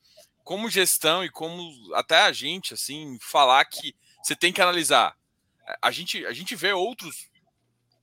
como 0.43 0.69
gestão 0.69 1.23
e 1.23 1.29
como 1.29 1.71
até 1.95 2.21
a 2.21 2.31
gente, 2.31 2.73
assim, 2.73 3.17
falar 3.21 3.63
que 3.65 3.95
você 4.21 4.35
tem 4.35 4.51
que 4.51 4.61
analisar. 4.61 5.15
A 5.81 5.91
gente, 5.91 6.25
a 6.25 6.33
gente 6.33 6.55
vê 6.55 6.73
outros. 6.73 7.27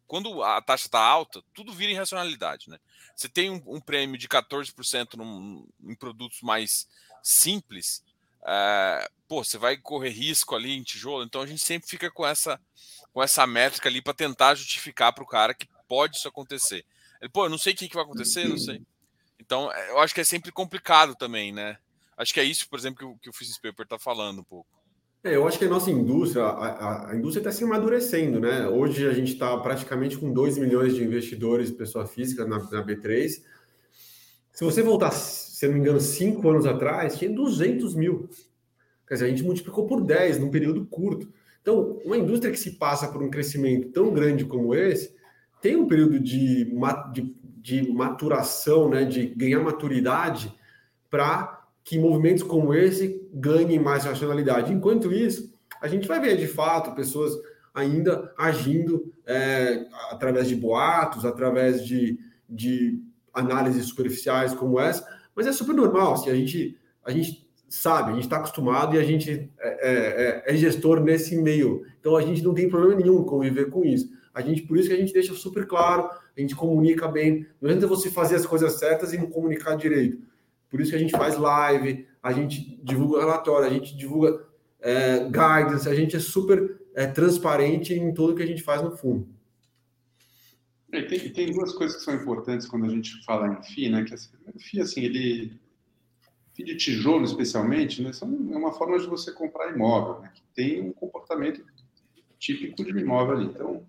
Quando 0.07 0.43
a 0.43 0.61
taxa 0.61 0.87
está 0.87 1.01
alta, 1.01 1.43
tudo 1.55 1.73
vira 1.73 1.93
irracionalidade, 1.93 2.69
né? 2.69 2.79
Você 3.15 3.29
tem 3.29 3.51
um, 3.51 3.63
um 3.67 3.81
prêmio 3.81 4.19
de 4.19 4.27
14% 4.27 5.15
num, 5.15 5.69
em 5.83 5.95
produtos 5.95 6.41
mais 6.41 6.89
simples, 7.23 8.03
é, 8.45 9.09
pô, 9.29 9.45
você 9.45 9.59
vai 9.59 9.77
correr 9.77 10.09
risco 10.09 10.57
ali 10.57 10.73
em 10.73 10.83
tijolo, 10.83 11.23
então 11.23 11.43
a 11.43 11.47
gente 11.47 11.63
sempre 11.63 11.89
fica 11.89 12.11
com 12.11 12.27
essa 12.27 12.59
com 13.13 13.23
essa 13.23 13.47
métrica 13.47 13.89
ali 13.89 14.01
para 14.01 14.15
tentar 14.15 14.55
justificar 14.55 15.13
para 15.13 15.25
o 15.25 15.27
cara 15.27 15.53
que 15.53 15.69
pode 15.89 16.17
isso 16.17 16.29
acontecer. 16.29 16.85
Ele, 17.21 17.29
pô, 17.29 17.45
eu 17.45 17.51
não 17.51 17.59
sei 17.59 17.73
o 17.73 17.77
que, 17.77 17.89
que 17.89 17.95
vai 17.95 18.05
acontecer, 18.05 18.49
não 18.49 18.57
sei. 18.57 18.81
Então, 19.39 19.73
é, 19.73 19.91
eu 19.91 19.99
acho 19.99 20.15
que 20.15 20.21
é 20.21 20.25
sempre 20.25 20.53
complicado 20.53 21.15
também, 21.17 21.53
né? 21.53 21.77
Acho 22.17 22.33
que 22.33 22.41
é 22.41 22.45
isso, 22.45 22.69
por 22.69 22.79
exemplo, 22.79 23.19
que 23.19 23.29
o, 23.29 23.33
que 23.33 23.41
o 23.41 23.61
Paper 23.63 23.85
está 23.85 23.99
falando 23.99 24.41
um 24.41 24.45
pouco. 24.45 24.69
É, 25.23 25.37
eu 25.37 25.47
acho 25.47 25.59
que 25.59 25.66
a 25.66 25.68
nossa 25.68 25.91
indústria, 25.91 26.45
a, 26.45 27.11
a 27.11 27.16
indústria 27.16 27.41
está 27.41 27.53
se 27.53 27.62
amadurecendo, 27.62 28.41
né? 28.41 28.66
Hoje 28.66 29.07
a 29.07 29.12
gente 29.12 29.35
está 29.35 29.55
praticamente 29.59 30.16
com 30.16 30.33
2 30.33 30.57
milhões 30.57 30.95
de 30.95 31.05
investidores, 31.05 31.71
pessoa 31.71 32.07
física, 32.07 32.47
na, 32.47 32.59
na 32.59 32.83
B3. 32.83 33.43
Se 34.51 34.64
você 34.64 34.83
voltar, 34.83 35.11
se 35.11 35.66
não 35.66 35.75
me 35.75 35.81
engano, 35.81 36.01
cinco 36.01 36.49
anos 36.49 36.64
atrás, 36.64 37.18
tinha 37.18 37.31
200 37.31 37.95
mil. 37.95 38.31
Quer 39.07 39.14
dizer, 39.14 39.27
a 39.27 39.29
gente 39.29 39.43
multiplicou 39.43 39.87
por 39.87 40.03
10 40.03 40.39
num 40.39 40.51
período 40.51 40.87
curto. 40.87 41.31
Então, 41.61 41.99
uma 42.03 42.16
indústria 42.16 42.51
que 42.51 42.59
se 42.59 42.73
passa 42.73 43.07
por 43.09 43.23
um 43.23 43.31
crescimento 43.31 43.89
tão 43.91 44.14
grande 44.14 44.47
como 44.47 44.75
esse, 44.75 45.14
tem 45.61 45.77
um 45.77 45.87
período 45.87 46.18
de, 46.18 46.64
de, 47.12 47.37
de 47.45 47.93
maturação, 47.93 48.89
né, 48.89 49.05
de 49.05 49.27
ganhar 49.27 49.61
maturidade 49.61 50.55
para 51.11 51.60
que 51.91 51.99
movimentos 51.99 52.45
como 52.45 52.72
esse 52.72 53.20
ganhem 53.34 53.80
mais 53.80 54.05
racionalidade. 54.05 54.72
Enquanto 54.72 55.12
isso, 55.12 55.53
a 55.82 55.88
gente 55.88 56.07
vai 56.07 56.20
ver 56.20 56.36
de 56.36 56.47
fato 56.47 56.95
pessoas 56.95 57.32
ainda 57.74 58.32
agindo 58.38 59.12
é, 59.26 59.86
através 60.09 60.47
de 60.47 60.55
boatos, 60.55 61.24
através 61.24 61.84
de, 61.84 62.16
de 62.49 63.03
análises 63.34 63.86
superficiais 63.86 64.55
como 64.55 64.78
essa, 64.78 65.05
mas 65.34 65.49
é 65.49 65.53
super 65.53 65.74
normal. 65.74 66.12
Assim, 66.12 66.30
a, 66.30 66.34
gente, 66.36 66.78
a 67.05 67.11
gente 67.11 67.45
sabe, 67.68 68.12
a 68.12 68.14
gente 68.14 68.22
está 68.22 68.36
acostumado 68.36 68.95
e 68.95 68.99
a 69.01 69.03
gente 69.03 69.51
é, 69.59 69.68
é, 69.68 70.45
é, 70.49 70.55
é 70.55 70.57
gestor 70.57 71.01
nesse 71.01 71.36
meio. 71.36 71.84
Então 71.99 72.14
a 72.14 72.22
gente 72.22 72.41
não 72.41 72.55
tem 72.55 72.68
problema 72.68 72.95
nenhum 72.95 73.24
conviver 73.24 73.68
com 73.68 73.84
isso. 73.84 74.09
A 74.32 74.41
gente, 74.43 74.62
por 74.62 74.78
isso 74.78 74.88
que 74.88 74.95
a 74.95 74.97
gente 74.99 75.12
deixa 75.12 75.34
super 75.34 75.66
claro, 75.66 76.05
a 76.05 76.41
gente 76.41 76.55
comunica 76.55 77.09
bem. 77.09 77.49
Não 77.61 77.68
adianta 77.68 77.88
você 77.88 78.09
fazer 78.09 78.36
as 78.36 78.47
coisas 78.47 78.74
certas 78.74 79.12
e 79.12 79.18
não 79.18 79.26
comunicar 79.26 79.74
direito. 79.74 80.30
Por 80.71 80.81
isso 80.81 80.91
que 80.91 80.97
a 80.97 81.01
gente 81.01 81.12
faz 81.12 81.37
live, 81.37 82.07
a 82.23 82.33
gente 82.33 82.79
divulga 82.83 83.21
relatório, 83.21 83.66
a 83.66 83.73
gente 83.73 83.97
divulga 83.97 84.47
é, 84.81 85.25
guidance, 85.25 85.89
a 85.89 85.95
gente 85.95 86.16
é 86.16 86.21
super 86.21 86.81
é, 86.95 87.07
transparente 87.07 87.93
em 87.93 88.14
tudo 88.14 88.35
que 88.35 88.43
a 88.43 88.47
gente 88.47 88.62
faz 88.62 88.83
no 88.83 88.97
fundo. 88.97 89.29
É, 90.93 91.03
tem, 91.03 91.18
tem, 91.31 91.53
duas 91.53 91.73
coisas 91.73 91.97
que 91.97 92.05
são 92.05 92.14
importantes 92.14 92.66
quando 92.66 92.87
a 92.87 92.89
gente 92.89 93.25
fala 93.25 93.49
em 93.49 93.62
FII, 93.62 93.91
né? 93.91 94.05
Que 94.05 94.14
assim, 94.14 94.81
assim, 94.81 95.01
ele 95.03 95.53
FII 96.55 96.64
de 96.64 96.77
tijolo 96.77 97.25
especialmente, 97.25 98.03
né? 98.03 98.12
São, 98.12 98.29
é 98.53 98.57
uma 98.57 98.73
forma 98.73 98.99
de 98.99 99.07
você 99.07 99.33
comprar 99.33 99.73
imóvel, 99.73 100.21
né? 100.21 100.31
Que 100.35 100.43
tem 100.55 100.81
um 100.81 100.93
comportamento 100.93 101.64
típico 102.39 102.83
de 102.83 102.91
imóvel 102.91 103.37
ali. 103.37 103.47
Então, 103.47 103.85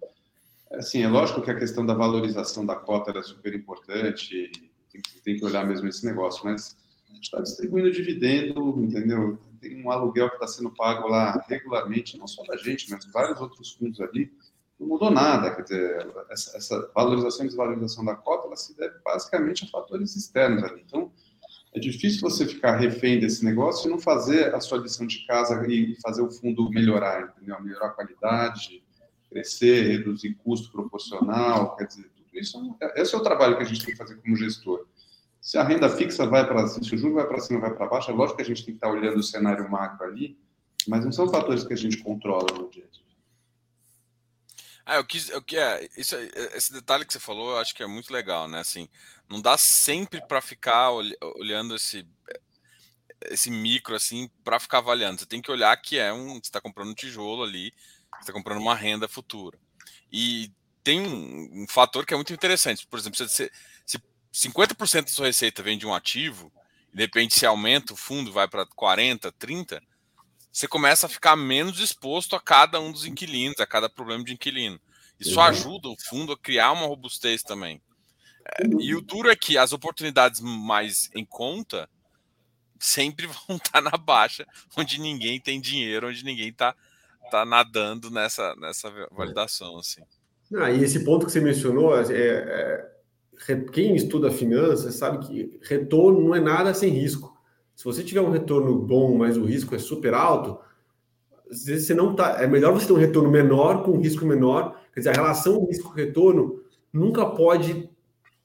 Assim, 0.73 1.03
é 1.03 1.07
lógico 1.07 1.41
que 1.41 1.51
a 1.51 1.57
questão 1.57 1.85
da 1.85 1.93
valorização 1.93 2.65
da 2.65 2.75
cota 2.75 3.17
é 3.17 3.21
super 3.21 3.53
importante, 3.53 4.51
tem, 4.91 5.01
tem 5.23 5.37
que 5.37 5.45
olhar 5.45 5.65
mesmo 5.65 5.87
esse 5.87 6.05
negócio, 6.05 6.43
mas 6.43 6.75
está 7.21 7.41
distribuindo 7.41 7.91
dividendo, 7.91 8.83
entendeu? 8.83 9.39
Tem 9.59 9.83
um 9.83 9.91
aluguel 9.91 10.29
que 10.29 10.35
está 10.35 10.47
sendo 10.47 10.71
pago 10.71 11.07
lá 11.07 11.43
regularmente, 11.47 12.17
não 12.17 12.27
só 12.27 12.43
da 12.43 12.57
gente, 12.57 12.89
mas 12.89 13.05
vários 13.11 13.39
outros 13.39 13.73
fundos 13.73 13.99
ali, 14.01 14.31
não 14.79 14.87
mudou 14.87 15.11
nada, 15.11 15.53
quer 15.55 15.61
dizer, 15.61 16.07
essa, 16.31 16.57
essa 16.57 16.91
valorização 16.95 17.45
e 17.45 17.49
desvalorização 17.49 18.03
da 18.03 18.15
cota, 18.15 18.47
ela 18.47 18.55
se 18.55 18.75
deve 18.75 18.97
basicamente 19.05 19.63
a 19.63 19.67
fatores 19.67 20.15
externos 20.15 20.63
ali. 20.63 20.81
Então, 20.85 21.11
é 21.73 21.79
difícil 21.79 22.19
você 22.21 22.45
ficar 22.45 22.77
refém 22.77 23.19
desse 23.19 23.45
negócio 23.45 23.87
e 23.87 23.91
não 23.91 23.99
fazer 23.99 24.53
a 24.53 24.59
sua 24.59 24.79
lição 24.79 25.05
de 25.05 25.25
casa 25.25 25.63
e 25.69 25.95
fazer 26.01 26.21
o 26.21 26.31
fundo 26.31 26.69
melhorar, 26.69 27.33
entendeu? 27.37 27.61
Melhorar 27.61 27.87
a 27.87 27.91
qualidade, 27.91 28.83
crescer, 29.29 29.87
reduzir 29.87 30.33
custo 30.43 30.71
proporcional, 30.71 31.75
quer 31.77 31.85
dizer, 31.85 32.09
isso. 32.41 32.77
É 32.81 33.01
esse 33.01 33.15
é 33.15 33.17
o 33.17 33.23
trabalho 33.23 33.57
que 33.57 33.63
a 33.63 33.65
gente 33.65 33.83
tem 33.85 33.93
que 33.93 33.97
fazer 33.97 34.15
como 34.15 34.35
gestor. 34.35 34.85
Se 35.39 35.57
a 35.57 35.63
renda 35.63 35.89
fixa 35.89 36.25
vai 36.25 36.45
para 36.45 36.67
cima, 36.67 36.83
se 36.83 36.95
o 36.95 36.97
juro 36.97 37.15
vai 37.15 37.27
para 37.27 37.39
cima, 37.39 37.59
vai 37.59 37.73
para 37.73 37.87
baixo, 37.87 38.11
é 38.11 38.13
lógico 38.13 38.37
que 38.37 38.43
a 38.43 38.45
gente 38.45 38.65
tem 38.65 38.73
que 38.73 38.77
estar 38.77 38.89
olhando 38.89 39.17
o 39.17 39.23
cenário 39.23 39.69
macro 39.69 40.05
ali, 40.05 40.37
mas 40.87 41.03
não 41.03 41.11
são 41.11 41.29
fatores 41.29 41.63
que 41.63 41.73
a 41.73 41.77
gente 41.77 41.97
controla 41.97 42.47
no 42.53 42.69
dia 42.69 42.85
a 42.85 42.87
dia. 42.87 43.01
Ah, 44.85 44.95
eu 44.97 45.05
quis, 45.05 45.29
eu, 45.29 45.43
é, 45.53 45.89
isso, 45.97 46.15
esse 46.55 46.73
detalhe 46.73 47.05
que 47.05 47.13
você 47.13 47.19
falou, 47.19 47.51
eu 47.51 47.57
acho 47.57 47.73
que 47.73 47.83
é 47.83 47.87
muito 47.87 48.11
legal, 48.11 48.47
né? 48.47 48.59
Assim, 48.59 48.89
não 49.29 49.41
dá 49.41 49.57
sempre 49.57 50.21
para 50.27 50.41
ficar 50.41 50.91
olhando 50.91 51.75
esse 51.75 52.05
esse 53.29 53.51
micro 53.51 53.95
assim 53.95 54.29
para 54.43 54.59
ficar 54.59 54.79
avaliando. 54.79 55.19
Você 55.19 55.25
tem 55.25 55.41
que 55.41 55.51
olhar 55.51 55.75
que 55.77 55.97
é 55.97 56.11
um, 56.11 56.33
você 56.33 56.39
está 56.39 56.59
comprando 56.59 56.89
um 56.89 56.95
tijolo 56.95 57.43
ali, 57.43 57.73
você 58.13 58.21
está 58.21 58.33
comprando 58.33 58.59
uma 58.59 58.75
renda 58.75 59.07
futura. 59.07 59.57
E 60.11 60.51
tem 60.83 61.01
um, 61.01 61.63
um, 61.63 61.67
fator 61.67 62.05
que 62.05 62.13
é 62.13 62.17
muito 62.17 62.33
interessante. 62.33 62.87
Por 62.87 62.99
exemplo, 62.99 63.17
se, 63.27 63.51
se 63.85 64.01
50% 64.33 65.03
da 65.03 65.07
sua 65.07 65.27
receita 65.27 65.63
vem 65.63 65.77
de 65.77 65.85
um 65.85 65.93
ativo, 65.93 66.51
e 66.93 66.97
de 66.97 67.03
repente 67.03 67.37
se 67.37 67.45
aumenta 67.45 67.93
o 67.93 67.97
fundo, 67.97 68.31
vai 68.31 68.47
para 68.47 68.65
40%, 68.65 69.31
30%, 69.39 69.81
você 70.51 70.67
começa 70.67 71.05
a 71.05 71.09
ficar 71.09 71.35
menos 71.35 71.79
exposto 71.79 72.35
a 72.35 72.41
cada 72.41 72.79
um 72.79 72.91
dos 72.91 73.05
inquilinos, 73.05 73.59
a 73.59 73.65
cada 73.65 73.89
problema 73.89 74.23
de 74.23 74.33
inquilino. 74.33 74.79
Isso 75.17 75.39
uhum. 75.39 75.45
ajuda 75.45 75.87
o 75.87 75.95
fundo 75.97 76.33
a 76.33 76.37
criar 76.37 76.73
uma 76.73 76.87
robustez 76.87 77.41
também. 77.41 77.81
É. 78.59 78.67
E 78.79 78.93
o 78.93 79.01
duro 79.01 79.29
é 79.29 79.35
que 79.35 79.57
as 79.57 79.71
oportunidades 79.71 80.41
mais 80.41 81.09
em 81.15 81.23
conta 81.23 81.89
sempre 82.77 83.27
vão 83.47 83.55
estar 83.55 83.81
na 83.81 83.91
baixa, 83.91 84.45
onde 84.75 84.99
ninguém 84.99 85.39
tem 85.39 85.61
dinheiro, 85.61 86.09
onde 86.09 86.25
ninguém 86.25 86.49
está 86.49 86.75
tá 87.29 87.45
nadando 87.45 88.11
nessa, 88.11 88.53
nessa 88.55 88.91
validação, 89.11 89.77
assim. 89.77 90.01
Ah, 90.55 90.69
e 90.69 90.83
esse 90.83 91.03
ponto 91.03 91.25
que 91.25 91.31
você 91.31 91.39
mencionou, 91.39 91.97
é, 91.97 92.11
é, 92.11 93.55
quem 93.71 93.95
estuda 93.95 94.31
finanças 94.31 94.95
sabe 94.95 95.25
que 95.25 95.59
retorno 95.63 96.21
não 96.21 96.35
é 96.35 96.39
nada 96.39 96.73
sem 96.73 96.89
risco. 96.89 97.37
Se 97.75 97.85
você 97.85 98.03
tiver 98.03 98.21
um 98.21 98.31
retorno 98.31 98.77
bom, 98.77 99.17
mas 99.17 99.37
o 99.37 99.45
risco 99.45 99.73
é 99.73 99.79
super 99.79 100.13
alto, 100.13 100.59
às 101.49 101.65
vezes 101.65 101.87
você 101.87 101.93
não 101.93 102.15
tá. 102.15 102.41
É 102.41 102.47
melhor 102.47 102.73
você 102.73 102.87
ter 102.87 102.93
um 102.93 102.97
retorno 102.97 103.29
menor 103.29 103.83
com 103.83 103.91
um 103.91 103.99
risco 103.99 104.25
menor. 104.25 104.79
Quer 104.93 105.01
dizer, 105.01 105.09
a 105.09 105.13
relação 105.13 105.65
risco-retorno 105.65 106.61
nunca 106.93 107.25
pode 107.25 107.89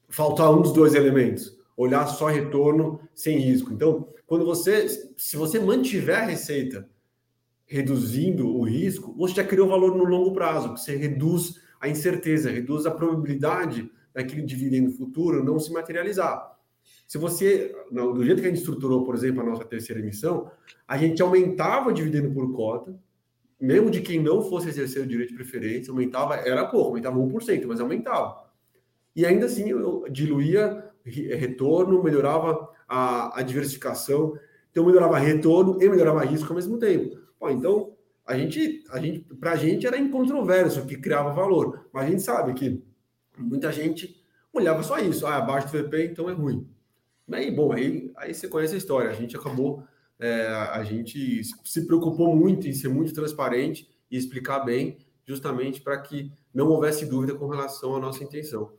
faltar 0.09 0.51
um 0.53 0.63
dos 0.63 0.73
dois 0.73 0.95
elementos. 0.95 1.57
Olhar 1.77 2.07
só 2.07 2.27
retorno 2.27 3.01
sem 3.15 3.39
risco. 3.39 3.73
Então, 3.73 4.09
quando 4.27 4.45
você, 4.45 4.89
se 5.17 5.37
você 5.37 5.61
mantiver 5.61 6.19
a 6.19 6.27
receita 6.27 6.89
reduzindo 7.65 8.49
o 8.49 8.63
risco, 8.63 9.15
você 9.17 9.35
já 9.35 9.45
criou 9.45 9.69
valor 9.69 9.97
no 9.97 10.05
longo 10.05 10.33
prazo. 10.33 10.71
Você 10.71 10.97
reduz 10.97 11.61
a 11.81 11.89
incerteza, 11.89 12.51
reduz 12.51 12.87
a 12.87 12.91
probabilidade 12.91 13.91
daquele 14.15 14.43
dividendo 14.43 14.91
futuro 14.93 15.45
não 15.45 15.59
se 15.59 15.73
materializar. 15.73 16.57
Se 17.07 17.19
você, 17.19 17.75
do 17.91 18.25
jeito 18.25 18.41
que 18.41 18.47
a 18.47 18.51
gente 18.51 18.61
estruturou, 18.61 19.05
por 19.05 19.15
exemplo, 19.15 19.41
a 19.43 19.45
nossa 19.45 19.65
terceira 19.65 20.01
emissão, 20.01 20.51
a 20.89 20.97
gente 20.97 21.23
aumentava 21.23 21.91
o 21.91 21.93
dividendo 21.93 22.33
por 22.33 22.53
cota, 22.53 22.99
mesmo 23.61 23.91
de 23.91 24.01
quem 24.01 24.21
não 24.21 24.43
fosse 24.43 24.69
exercer 24.69 25.03
o 25.03 25.07
direito 25.07 25.31
de 25.31 25.37
preferência, 25.37 25.91
aumentava, 25.91 26.37
era 26.37 26.67
pouco, 26.67 26.89
aumentava 26.89 27.17
1%, 27.19 27.67
mas 27.67 27.81
aumentava. 27.81 28.45
E 29.15 29.25
ainda 29.25 29.47
assim, 29.47 29.71
eu 29.71 30.05
diluía 30.11 30.91
retorno, 31.05 32.03
melhorava 32.03 32.69
a, 32.89 33.39
a 33.39 33.43
diversificação, 33.43 34.39
então 34.71 34.85
melhorava 34.85 35.19
retorno 35.19 35.83
e 35.83 35.89
melhorava 35.89 36.25
risco 36.25 36.49
ao 36.49 36.57
mesmo 36.57 36.79
tempo. 36.79 37.19
Então, 37.49 37.96
a 38.27 38.37
gente, 38.37 38.85
a 38.91 38.99
gente, 38.99 39.21
para 39.37 39.53
a 39.53 39.57
gente 39.57 39.87
era 39.87 39.97
incontroverso 39.97 40.85
que 40.85 40.97
criava 40.97 41.33
valor, 41.33 41.89
mas 41.93 42.07
a 42.07 42.11
gente 42.11 42.23
sabe 42.23 42.55
que 42.55 42.83
muita 43.39 43.71
gente 43.71 44.21
olhava 44.53 44.83
só 44.83 44.99
isso, 44.99 45.27
ah, 45.27 45.37
abaixo 45.37 45.69
do 45.69 45.83
VP, 45.83 46.07
então 46.07 46.29
é 46.29 46.33
ruim. 46.33 46.69
Aí, 47.31 47.51
bom, 47.51 47.73
aí, 47.73 48.11
aí 48.17 48.35
você 48.35 48.49
conhece 48.49 48.75
a 48.75 48.79
história. 48.79 49.11
A 49.11 49.15
gente 49.15 49.37
acabou, 49.37 49.87
é, 50.19 50.47
a 50.47 50.83
gente 50.83 51.43
se 51.65 51.87
preocupou 51.87 52.35
muito 52.35 52.67
em 52.67 52.73
ser 52.73 52.89
muito 52.89 53.13
transparente 53.13 53.89
e 54.11 54.17
explicar 54.17 54.61
bem, 54.61 54.99
justamente 55.25 55.81
para 55.81 56.01
que 56.01 56.33
não 56.53 56.69
houvesse 56.69 57.07
dúvida 57.07 57.35
com 57.35 57.49
relação 57.49 57.95
à 57.95 58.01
nossa 58.01 58.25
intenção. 58.25 58.73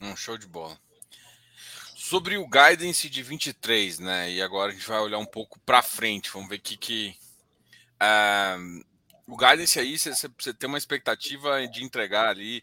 Um 0.00 0.14
show 0.16 0.36
de 0.36 0.46
bola. 0.46 0.76
Sobre 1.96 2.36
o 2.36 2.46
guidance 2.46 3.08
de 3.08 3.22
23, 3.22 3.98
né? 3.98 4.30
E 4.30 4.42
agora 4.42 4.70
a 4.70 4.74
gente 4.74 4.86
vai 4.86 5.00
olhar 5.00 5.18
um 5.18 5.26
pouco 5.26 5.58
para 5.60 5.82
frente. 5.82 6.30
Vamos 6.30 6.48
ver 6.48 6.56
o 6.56 6.60
que. 6.60 6.76
que 6.76 7.25
uh, 8.02 8.84
o 9.26 9.36
guidance 9.36 9.78
aí, 9.78 9.98
você, 9.98 10.54
tem 10.54 10.68
uma 10.68 10.78
expectativa 10.78 11.66
de 11.66 11.84
entregar 11.84 12.28
ali 12.28 12.62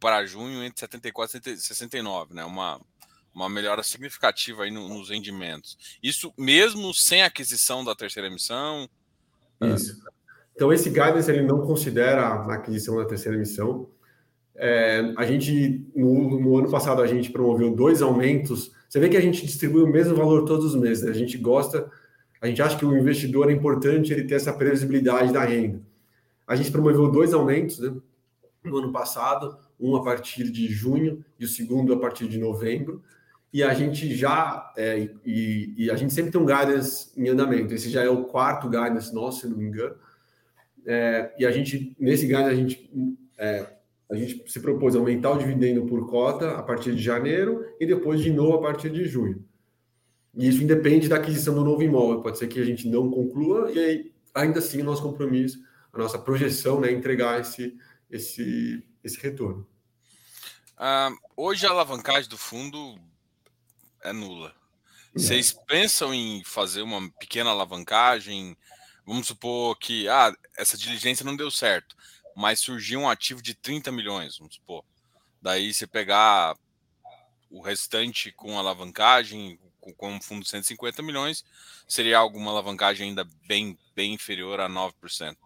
para 0.00 0.24
junho 0.26 0.62
entre 0.62 0.80
74 0.80 1.38
e 1.50 1.56
69, 1.56 2.34
né? 2.34 2.44
Uma, 2.44 2.80
uma 3.34 3.48
melhora 3.48 3.82
significativa 3.82 4.64
aí 4.64 4.70
no, 4.70 4.88
nos 4.88 5.10
rendimentos. 5.10 5.76
Isso 6.02 6.32
mesmo 6.38 6.94
sem 6.94 7.22
aquisição 7.22 7.84
da 7.84 7.94
terceira 7.94 8.28
emissão? 8.28 8.88
Isso. 9.60 10.00
Então, 10.54 10.72
esse 10.72 10.88
guidance 10.88 11.30
ele 11.30 11.42
não 11.42 11.60
considera 11.60 12.22
a 12.22 12.54
aquisição 12.54 12.96
da 12.96 13.04
terceira 13.04 13.36
emissão. 13.36 13.90
É, 14.54 15.12
a 15.18 15.26
gente, 15.26 15.86
no, 15.94 16.40
no, 16.40 16.58
ano 16.58 16.70
passado, 16.70 17.02
a 17.02 17.06
gente 17.06 17.30
promoveu 17.30 17.74
dois 17.74 18.00
aumentos. 18.00 18.72
Você 18.88 18.98
vê 18.98 19.10
que 19.10 19.16
a 19.18 19.20
gente 19.20 19.44
distribui 19.44 19.82
o 19.82 19.86
mesmo 19.86 20.16
valor 20.16 20.46
todos 20.46 20.74
os 20.74 20.80
meses. 20.80 21.04
Né? 21.04 21.10
A 21.10 21.14
gente 21.14 21.36
gosta, 21.36 21.90
a 22.46 22.48
gente 22.48 22.62
acha 22.62 22.78
que 22.78 22.84
o 22.84 22.96
investidor 22.96 23.50
é 23.50 23.52
importante 23.52 24.12
ele 24.12 24.24
ter 24.24 24.34
essa 24.34 24.52
previsibilidade 24.52 25.32
da 25.32 25.44
renda. 25.44 25.80
A 26.46 26.54
gente 26.56 26.70
promoveu 26.70 27.10
dois 27.10 27.34
aumentos 27.34 27.78
né? 27.78 27.94
no 28.64 28.76
ano 28.76 28.92
passado, 28.92 29.56
um 29.78 29.94
a 29.96 30.02
partir 30.02 30.50
de 30.50 30.68
junho 30.68 31.24
e 31.38 31.44
o 31.44 31.48
segundo 31.48 31.92
a 31.92 31.98
partir 31.98 32.28
de 32.28 32.38
novembro 32.38 33.02
e 33.56 33.62
a 33.62 33.72
gente 33.72 34.14
já 34.14 34.70
é, 34.76 35.08
e, 35.24 35.74
e, 35.78 35.90
a 35.90 35.96
gente 35.96 36.12
sempre 36.12 36.30
tem 36.30 36.38
um 36.38 36.44
guidance 36.44 37.10
em 37.16 37.26
andamento. 37.28 37.72
Esse 37.72 37.88
já 37.88 38.02
é 38.02 38.08
o 38.08 38.24
quarto 38.24 38.68
guidance 38.68 39.14
nosso, 39.14 39.40
se 39.40 39.48
não 39.48 39.56
me 39.56 39.64
engano. 39.64 39.94
É, 40.84 41.32
e 41.38 41.46
a 41.46 41.50
gente 41.50 41.96
nesse 41.98 42.26
guidance 42.26 42.50
a 42.50 42.54
gente 42.54 43.18
é, 43.38 43.66
a 44.10 44.14
gente 44.14 44.44
se 44.50 44.60
propôs 44.60 44.94
aumentar 44.94 45.30
o 45.30 45.38
dividendo 45.38 45.86
por 45.86 46.06
cota 46.06 46.50
a 46.50 46.62
partir 46.62 46.94
de 46.94 47.02
janeiro 47.02 47.64
e 47.80 47.86
depois 47.86 48.20
de 48.20 48.30
novo 48.30 48.58
a 48.58 48.60
partir 48.60 48.90
de 48.90 49.06
junho. 49.06 49.42
E 50.36 50.48
isso 50.48 50.62
independe 50.62 51.08
da 51.08 51.16
aquisição 51.16 51.54
do 51.54 51.64
novo 51.64 51.82
imóvel. 51.82 52.20
Pode 52.20 52.38
ser 52.38 52.46
que 52.46 52.60
a 52.60 52.64
gente 52.64 52.86
não 52.86 53.10
conclua 53.10 53.72
e 53.72 53.78
aí, 53.78 54.12
ainda 54.34 54.58
assim 54.58 54.82
o 54.82 54.84
nosso 54.84 55.02
compromisso, 55.02 55.58
a 55.92 55.98
nossa 55.98 56.18
projeção, 56.18 56.78
né, 56.78 56.92
entregar 56.92 57.40
esse 57.40 57.76
esse 58.10 58.86
esse 59.02 59.18
retorno. 59.20 59.66
Uh, 60.76 61.16
hoje 61.36 61.66
a 61.66 61.70
alavancagem 61.70 62.28
do 62.28 62.36
fundo 62.36 62.98
é 64.02 64.12
nula. 64.12 64.54
Vocês 65.14 65.50
pensam 65.66 66.12
em 66.12 66.44
fazer 66.44 66.82
uma 66.82 67.10
pequena 67.12 67.48
alavancagem? 67.48 68.54
Vamos 69.06 69.28
supor 69.28 69.78
que 69.78 70.06
ah, 70.08 70.36
essa 70.58 70.76
diligência 70.76 71.24
não 71.24 71.34
deu 71.34 71.50
certo, 71.50 71.96
mas 72.36 72.60
surgiu 72.60 73.00
um 73.00 73.08
ativo 73.08 73.40
de 73.40 73.54
30 73.54 73.90
milhões, 73.90 74.36
vamos 74.36 74.56
supor. 74.56 74.84
Daí 75.40 75.72
você 75.72 75.86
pegar 75.86 76.54
o 77.50 77.62
restante 77.62 78.30
com 78.30 78.58
alavancagem, 78.58 79.58
com 79.94 80.12
um 80.12 80.20
fundo 80.20 80.42
de 80.42 80.48
150 80.48 81.02
milhões, 81.02 81.44
seria 81.86 82.18
alguma 82.18 82.50
alavancagem 82.50 83.08
ainda 83.08 83.26
bem, 83.46 83.78
bem 83.94 84.14
inferior 84.14 84.60
a 84.60 84.68
9%. 84.68 85.36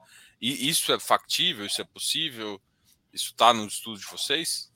E 0.40 0.68
isso 0.68 0.92
é 0.92 0.98
factível? 0.98 1.66
Isso 1.66 1.82
é 1.82 1.84
possível? 1.84 2.60
Isso 3.12 3.32
está 3.32 3.52
no 3.52 3.66
estudo 3.66 3.98
de 3.98 4.06
vocês? 4.06 4.70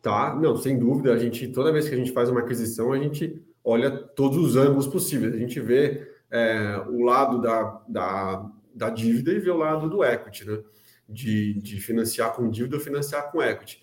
Tá, 0.00 0.34
não, 0.34 0.56
sem 0.56 0.78
dúvida. 0.78 1.12
A 1.12 1.18
gente, 1.18 1.48
toda 1.48 1.72
vez 1.72 1.88
que 1.88 1.94
a 1.94 1.98
gente 1.98 2.12
faz 2.12 2.30
uma 2.30 2.40
aquisição, 2.40 2.92
a 2.92 2.98
gente 2.98 3.42
olha 3.62 3.90
todos 3.90 4.38
os 4.38 4.56
ângulos 4.56 4.86
possíveis. 4.86 5.34
A 5.34 5.38
gente 5.38 5.60
vê 5.60 6.10
é, 6.30 6.82
o 6.88 7.02
lado 7.02 7.40
da, 7.40 7.82
da, 7.86 8.50
da, 8.74 8.90
dívida 8.90 9.32
e 9.32 9.38
vê 9.38 9.50
o 9.50 9.56
lado 9.56 9.90
do 9.90 10.02
equity, 10.02 10.46
né? 10.46 10.62
De, 11.08 11.54
de 11.54 11.80
financiar 11.80 12.32
com 12.34 12.48
dívida 12.48 12.76
ou 12.76 12.82
financiar 12.82 13.30
com 13.30 13.42
equity. 13.42 13.82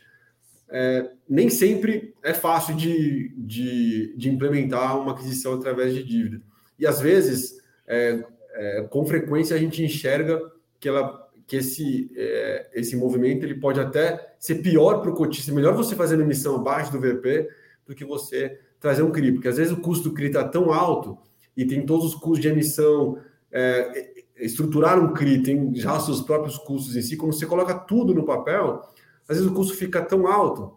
É, 0.69 1.09
nem 1.29 1.49
sempre 1.49 2.13
é 2.21 2.33
fácil 2.33 2.75
de, 2.75 3.29
de, 3.37 4.13
de, 4.17 4.29
implementar 4.29 4.99
uma 4.99 5.13
aquisição 5.13 5.53
através 5.53 5.93
de 5.93 6.03
dívida. 6.03 6.41
E 6.77 6.85
às 6.85 6.99
vezes, 6.99 7.57
é, 7.87 8.23
é 8.53 8.81
com 8.89 9.05
frequência, 9.05 9.55
a 9.55 9.59
gente 9.59 9.83
enxerga 9.83 10.41
que 10.79 10.89
ela 10.89 11.25
que 11.47 11.55
esse, 11.55 12.11
é, 12.13 12.69
esse 12.73 12.95
movimento 12.97 13.45
ele 13.45 13.55
pode 13.55 13.79
até 13.79 14.35
ser 14.37 14.55
pior 14.55 15.01
para 15.01 15.09
o 15.09 15.15
cotista. 15.15 15.53
Melhor 15.53 15.73
você 15.73 15.95
fazer 15.95 16.15
uma 16.15 16.25
emissão 16.25 16.57
abaixo 16.57 16.91
do 16.91 16.99
VP 16.99 17.47
do 17.85 17.95
que 17.95 18.03
você 18.03 18.59
trazer 18.81 19.01
um 19.01 19.11
CRI, 19.11 19.31
porque 19.31 19.47
às 19.47 19.55
vezes 19.55 19.71
o 19.71 19.77
custo 19.77 20.09
do 20.09 20.15
CRI 20.15 20.27
está 20.27 20.43
tão 20.43 20.73
alto 20.73 21.17
e 21.55 21.65
tem 21.65 21.85
todos 21.85 22.07
os 22.07 22.15
custos 22.15 22.41
de 22.41 22.49
emissão, 22.49 23.17
é, 23.49 24.11
estruturar 24.35 24.99
um 24.99 25.13
CRI 25.13 25.41
tem 25.41 25.73
já 25.73 25.97
seus 26.01 26.21
próprios 26.21 26.57
custos 26.57 26.95
em 26.97 27.01
si, 27.01 27.15
quando 27.15 27.33
você 27.33 27.45
coloca 27.45 27.73
tudo 27.73 28.13
no 28.13 28.25
papel, 28.25 28.83
às 29.27 29.37
vezes 29.37 29.51
o 29.51 29.53
custo 29.53 29.75
fica 29.75 30.01
tão 30.01 30.27
alto. 30.27 30.73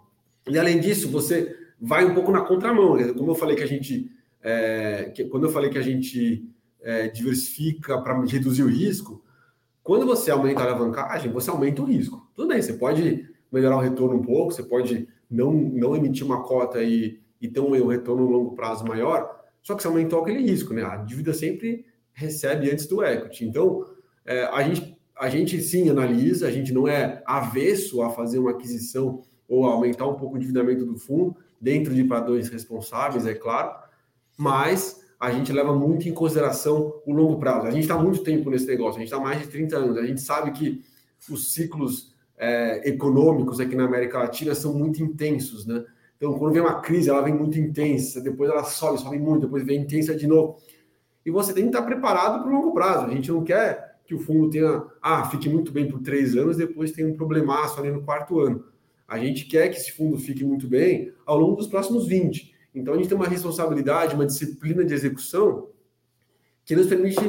E 0.48 0.59
além 0.59 0.80
disso, 0.80 1.09
você 1.09 1.57
vai 1.80 2.05
um 2.05 2.14
pouco 2.14 2.32
na 2.32 2.42
contramão. 2.42 2.96
Como 3.14 3.30
eu 3.30 3.34
falei 3.34 3.57
que 3.57 3.62
a 3.62 3.66
gente, 3.66 4.11
é, 4.42 5.11
que, 5.14 5.24
quando 5.24 5.44
eu 5.44 5.51
falei 5.51 5.70
que 5.70 5.78
a 5.78 5.82
gente 5.82 6.48
é, 6.80 7.09
diversifica 7.09 8.01
para 8.01 8.20
reduzir 8.24 8.62
o 8.62 8.68
risco, 8.68 9.24
quando 9.82 10.07
você 10.07 10.30
aumenta 10.30 10.61
a 10.61 10.64
alavancagem, 10.64 11.32
você 11.32 11.51
aumenta 11.51 11.82
o 11.82 11.84
risco. 11.84 12.30
Tudo 12.34 12.48
bem, 12.48 12.61
você 12.61 12.74
pode 12.74 13.28
melhorar 13.51 13.76
o 13.76 13.80
retorno 13.80 14.16
um 14.16 14.22
pouco, 14.22 14.53
você 14.53 14.62
pode 14.62 15.09
não, 15.30 15.53
não 15.53 15.96
emitir 15.96 16.24
uma 16.24 16.42
cota 16.42 16.82
e, 16.82 17.20
e 17.40 17.48
ter 17.48 17.61
um, 17.61 17.86
retorno 17.86 18.24
no 18.24 18.30
longo 18.30 18.55
prazo 18.55 18.84
maior, 18.84 19.40
só 19.62 19.74
que 19.74 19.82
você 19.82 19.88
aumentou 19.88 20.20
aquele 20.20 20.40
risco, 20.40 20.72
né? 20.74 20.82
A 20.82 20.96
dívida 20.96 21.32
sempre 21.32 21.84
recebe 22.12 22.70
antes 22.70 22.86
do 22.86 23.03
equity. 23.05 23.44
Então, 23.44 23.84
é, 24.24 24.44
a, 24.44 24.62
gente, 24.62 24.96
a 25.21 25.29
gente 25.29 25.61
sim 25.61 25.91
analisa, 25.91 26.49
a 26.49 26.51
gente 26.51 26.73
não 26.73 26.89
é 26.89 27.23
avesso 27.27 28.01
a 28.01 28.09
fazer 28.09 28.39
uma 28.39 28.53
aquisição 28.53 29.21
ou 29.47 29.66
aumentar 29.66 30.07
um 30.07 30.14
pouco 30.14 30.35
o 30.35 30.37
endividamento 30.39 30.87
do 30.87 30.97
fundo, 30.97 31.37
dentro 31.61 31.95
de 31.95 32.03
padrões 32.05 32.49
responsáveis, 32.49 33.27
é 33.27 33.35
claro, 33.35 33.71
mas 34.35 35.05
a 35.21 35.31
gente 35.31 35.53
leva 35.53 35.77
muito 35.77 36.09
em 36.09 36.14
consideração 36.14 37.03
o 37.05 37.12
longo 37.12 37.39
prazo. 37.39 37.66
A 37.66 37.71
gente 37.71 37.83
está 37.83 37.99
muito 37.99 38.25
tempo 38.25 38.49
nesse 38.49 38.66
negócio, 38.66 38.97
a 38.97 39.01
gente 39.01 39.12
está 39.12 39.21
mais 39.23 39.43
de 39.43 39.49
30 39.49 39.77
anos, 39.77 39.99
a 39.99 40.07
gente 40.07 40.23
sabe 40.23 40.53
que 40.53 40.83
os 41.29 41.53
ciclos 41.53 42.14
é, 42.39 42.89
econômicos 42.89 43.61
aqui 43.61 43.77
na 43.77 43.85
América 43.85 44.21
Latina 44.21 44.55
são 44.55 44.73
muito 44.73 45.03
intensos, 45.03 45.66
né? 45.66 45.85
Então, 46.16 46.33
quando 46.39 46.55
vem 46.55 46.62
uma 46.62 46.81
crise, 46.81 47.11
ela 47.11 47.21
vem 47.21 47.35
muito 47.35 47.59
intensa, 47.59 48.23
depois 48.23 48.49
ela 48.51 48.64
sobe, 48.64 48.99
sobe 48.99 49.18
muito, 49.18 49.43
depois 49.43 49.66
vem 49.66 49.83
intensa 49.83 50.14
de 50.14 50.27
novo. 50.27 50.57
E 51.27 51.31
você 51.31 51.53
tem 51.53 51.64
que 51.64 51.68
estar 51.68 51.83
preparado 51.83 52.43
para 52.43 52.51
o 52.51 52.55
longo 52.55 52.73
prazo. 52.73 53.07
A 53.07 53.11
gente 53.11 53.31
não 53.31 53.45
quer 53.45 53.89
que 54.11 54.14
o 54.16 54.18
fundo 54.18 54.50
tenha, 54.50 54.82
ah, 55.00 55.30
fique 55.30 55.48
muito 55.48 55.70
bem 55.70 55.88
por 55.88 56.00
três 56.00 56.36
anos, 56.36 56.56
depois 56.56 56.90
tem 56.90 57.06
um 57.06 57.14
problemaço 57.14 57.78
ali 57.78 57.92
no 57.92 58.02
quarto 58.02 58.40
ano. 58.40 58.64
A 59.06 59.16
gente 59.20 59.44
quer 59.44 59.68
que 59.68 59.76
esse 59.76 59.92
fundo 59.92 60.18
fique 60.18 60.42
muito 60.44 60.66
bem 60.66 61.12
ao 61.24 61.38
longo 61.38 61.54
dos 61.54 61.68
próximos 61.68 62.08
20. 62.08 62.52
Então, 62.74 62.92
a 62.92 62.96
gente 62.96 63.08
tem 63.08 63.16
uma 63.16 63.28
responsabilidade, 63.28 64.16
uma 64.16 64.26
disciplina 64.26 64.84
de 64.84 64.92
execução 64.92 65.68
que 66.64 66.74
nos 66.74 66.88
permite, 66.88 67.20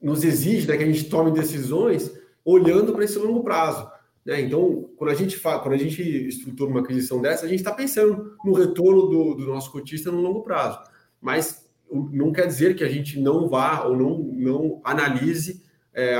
nos 0.00 0.22
exige 0.22 0.68
né, 0.68 0.76
que 0.76 0.84
a 0.84 0.86
gente 0.86 1.10
tome 1.10 1.32
decisões 1.32 2.16
olhando 2.44 2.92
para 2.92 3.02
esse 3.02 3.18
longo 3.18 3.42
prazo. 3.42 3.90
Né? 4.24 4.42
Então, 4.42 4.88
quando 4.96 5.10
a 5.10 5.14
gente 5.14 5.36
fala, 5.36 5.62
quando 5.62 5.74
a 5.74 5.78
gente 5.78 6.00
estrutura 6.00 6.70
uma 6.70 6.80
aquisição 6.80 7.20
dessa, 7.20 7.44
a 7.44 7.48
gente 7.48 7.58
está 7.58 7.72
pensando 7.72 8.36
no 8.44 8.52
retorno 8.52 9.08
do, 9.08 9.34
do, 9.34 9.46
nosso 9.46 9.72
cotista 9.72 10.12
no 10.12 10.20
longo 10.20 10.44
prazo. 10.44 10.78
Mas 11.20 11.68
não 11.90 12.30
quer 12.30 12.46
dizer 12.46 12.76
que 12.76 12.84
a 12.84 12.88
gente 12.88 13.18
não 13.18 13.48
vá 13.48 13.82
ou 13.82 13.96
não, 13.96 14.18
não 14.18 14.80
analise 14.84 15.63
é, 15.94 16.16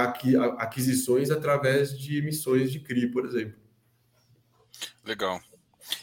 aquisições 0.59 1.31
através 1.31 1.99
de 1.99 2.19
emissões 2.19 2.71
de 2.71 2.79
CRI, 2.79 3.09
por 3.09 3.27
exemplo. 3.27 3.59
Legal. 5.05 5.43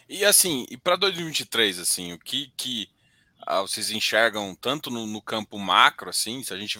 E 0.07 0.25
assim, 0.25 0.65
e 0.69 0.77
para 0.77 0.95
2023, 0.95 1.79
assim, 1.79 2.13
o 2.13 2.19
que 2.19 2.51
que 2.55 2.89
ah, 3.47 3.61
vocês 3.61 3.89
enxergam 3.89 4.53
tanto 4.53 4.91
no, 4.91 5.07
no, 5.07 5.21
campo 5.21 5.57
macro, 5.57 6.09
assim, 6.09 6.43
se 6.43 6.53
a 6.53 6.57
gente 6.57 6.79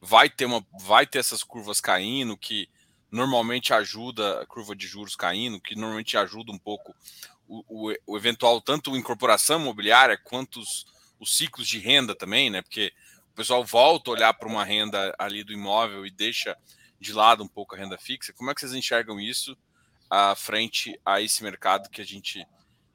vai 0.00 0.28
ter 0.28 0.44
uma, 0.44 0.64
vai 0.80 1.06
ter 1.06 1.18
essas 1.18 1.42
curvas 1.42 1.80
caindo, 1.80 2.36
que 2.36 2.68
normalmente 3.10 3.72
ajuda 3.72 4.42
a 4.42 4.46
curva 4.46 4.74
de 4.74 4.86
juros 4.86 5.16
caindo, 5.16 5.60
que 5.60 5.74
normalmente 5.74 6.16
ajuda 6.16 6.52
um 6.52 6.58
pouco 6.58 6.94
o, 7.46 7.90
o, 7.90 7.94
o 8.06 8.16
eventual 8.16 8.60
tanto 8.60 8.96
incorporação 8.96 9.60
imobiliária 9.60 10.18
quanto 10.18 10.60
os, 10.60 10.86
os 11.18 11.36
ciclos 11.36 11.68
de 11.68 11.78
renda 11.78 12.14
também, 12.14 12.50
né? 12.50 12.62
Porque 12.62 12.92
o 13.32 13.34
pessoal 13.34 13.64
volta 13.64 14.10
a 14.10 14.14
olhar 14.14 14.34
para 14.34 14.46
uma 14.46 14.62
renda 14.62 15.14
ali 15.18 15.42
do 15.42 15.54
imóvel 15.54 16.04
e 16.04 16.10
deixa 16.10 16.54
de 17.00 17.14
lado 17.14 17.42
um 17.42 17.48
pouco 17.48 17.74
a 17.74 17.78
renda 17.78 17.96
fixa. 17.96 18.32
Como 18.34 18.50
é 18.50 18.54
que 18.54 18.60
vocês 18.60 18.74
enxergam 18.74 19.18
isso 19.18 19.56
à 20.10 20.34
frente 20.36 21.00
a 21.04 21.20
esse 21.20 21.42
mercado 21.42 21.88
que 21.88 22.02
a 22.02 22.04
gente 22.04 22.46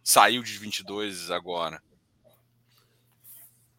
saiu 0.04 0.44
de 0.44 0.56
22 0.58 1.32
agora? 1.32 1.82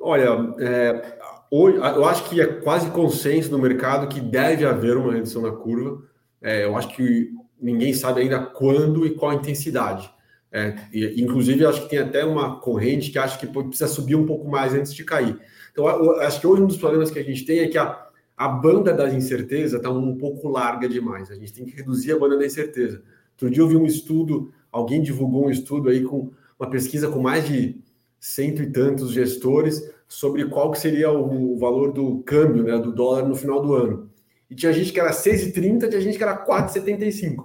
Olha, 0.00 0.30
é, 0.58 1.18
eu 1.50 2.04
acho 2.04 2.28
que 2.28 2.40
é 2.40 2.46
quase 2.46 2.90
consenso 2.90 3.52
no 3.52 3.58
mercado 3.58 4.08
que 4.08 4.20
deve 4.20 4.66
haver 4.66 4.96
uma 4.96 5.12
redução 5.12 5.42
na 5.42 5.52
curva. 5.52 6.02
É, 6.42 6.64
eu 6.64 6.76
acho 6.76 6.88
que 6.88 7.30
ninguém 7.60 7.94
sabe 7.94 8.20
ainda 8.20 8.44
quando 8.44 9.06
e 9.06 9.14
qual 9.14 9.30
a 9.30 9.34
intensidade. 9.36 10.12
É, 10.50 10.74
inclusive, 11.16 11.64
acho 11.64 11.82
que 11.82 11.90
tem 11.90 11.98
até 12.00 12.24
uma 12.24 12.58
corrente 12.58 13.10
que 13.10 13.18
acha 13.18 13.38
que 13.38 13.46
precisa 13.46 13.86
subir 13.86 14.16
um 14.16 14.26
pouco 14.26 14.48
mais 14.48 14.74
antes 14.74 14.92
de 14.92 15.04
cair. 15.04 15.38
Então, 15.78 16.10
acho 16.22 16.40
que 16.40 16.46
hoje 16.46 16.60
um 16.60 16.66
dos 16.66 16.76
problemas 16.76 17.08
que 17.08 17.20
a 17.20 17.22
gente 17.22 17.44
tem 17.44 17.60
é 17.60 17.68
que 17.68 17.78
a, 17.78 18.08
a 18.36 18.48
banda 18.48 18.92
da 18.92 19.08
incerteza 19.14 19.76
está 19.76 19.88
um 19.88 20.16
pouco 20.16 20.48
larga 20.48 20.88
demais. 20.88 21.30
A 21.30 21.36
gente 21.36 21.52
tem 21.52 21.64
que 21.64 21.76
reduzir 21.76 22.10
a 22.10 22.18
banda 22.18 22.36
da 22.36 22.44
incerteza. 22.44 23.00
Outro 23.34 23.48
dia 23.48 23.62
eu 23.62 23.68
vi 23.68 23.76
um 23.76 23.86
estudo, 23.86 24.52
alguém 24.72 25.00
divulgou 25.00 25.46
um 25.46 25.50
estudo 25.50 25.88
aí 25.88 26.02
com 26.02 26.32
uma 26.58 26.68
pesquisa 26.68 27.06
com 27.06 27.22
mais 27.22 27.46
de 27.46 27.80
cento 28.18 28.60
e 28.60 28.72
tantos 28.72 29.12
gestores 29.12 29.88
sobre 30.08 30.44
qual 30.46 30.72
que 30.72 30.80
seria 30.80 31.12
o, 31.12 31.56
valor 31.56 31.92
do 31.92 32.18
câmbio, 32.24 32.64
né, 32.64 32.76
do 32.76 32.90
dólar 32.90 33.28
no 33.28 33.36
final 33.36 33.62
do 33.62 33.72
ano. 33.72 34.10
E 34.50 34.56
tinha 34.56 34.72
gente 34.72 34.92
que 34.92 34.98
era 34.98 35.12
6,30, 35.12 35.88
tinha 35.88 36.00
gente 36.00 36.18
que 36.18 36.24
era 36.24 36.44
4,75. 36.44 37.44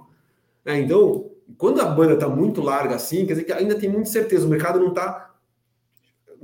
É, 0.64 0.76
então, 0.80 1.30
quando 1.56 1.80
a 1.80 1.84
banda 1.84 2.14
está 2.14 2.28
muito 2.28 2.60
larga 2.60 2.96
assim, 2.96 3.26
quer 3.26 3.34
dizer 3.34 3.44
que 3.44 3.52
ainda 3.52 3.76
tem 3.76 3.88
muita 3.88 4.10
certeza, 4.10 4.44
o 4.44 4.50
mercado 4.50 4.80
não 4.80 4.88
está 4.88 5.33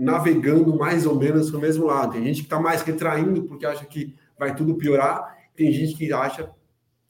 navegando 0.00 0.74
mais 0.78 1.04
ou 1.04 1.14
menos 1.14 1.50
para 1.50 1.58
o 1.58 1.60
mesmo 1.60 1.84
lado. 1.84 2.14
Tem 2.14 2.24
gente 2.24 2.38
que 2.38 2.46
está 2.46 2.58
mais 2.58 2.80
retraindo 2.80 3.42
porque 3.42 3.66
acha 3.66 3.84
que 3.84 4.16
vai 4.38 4.56
tudo 4.56 4.76
piorar, 4.76 5.36
tem 5.54 5.70
gente 5.70 5.94
que 5.94 6.10
acha 6.10 6.50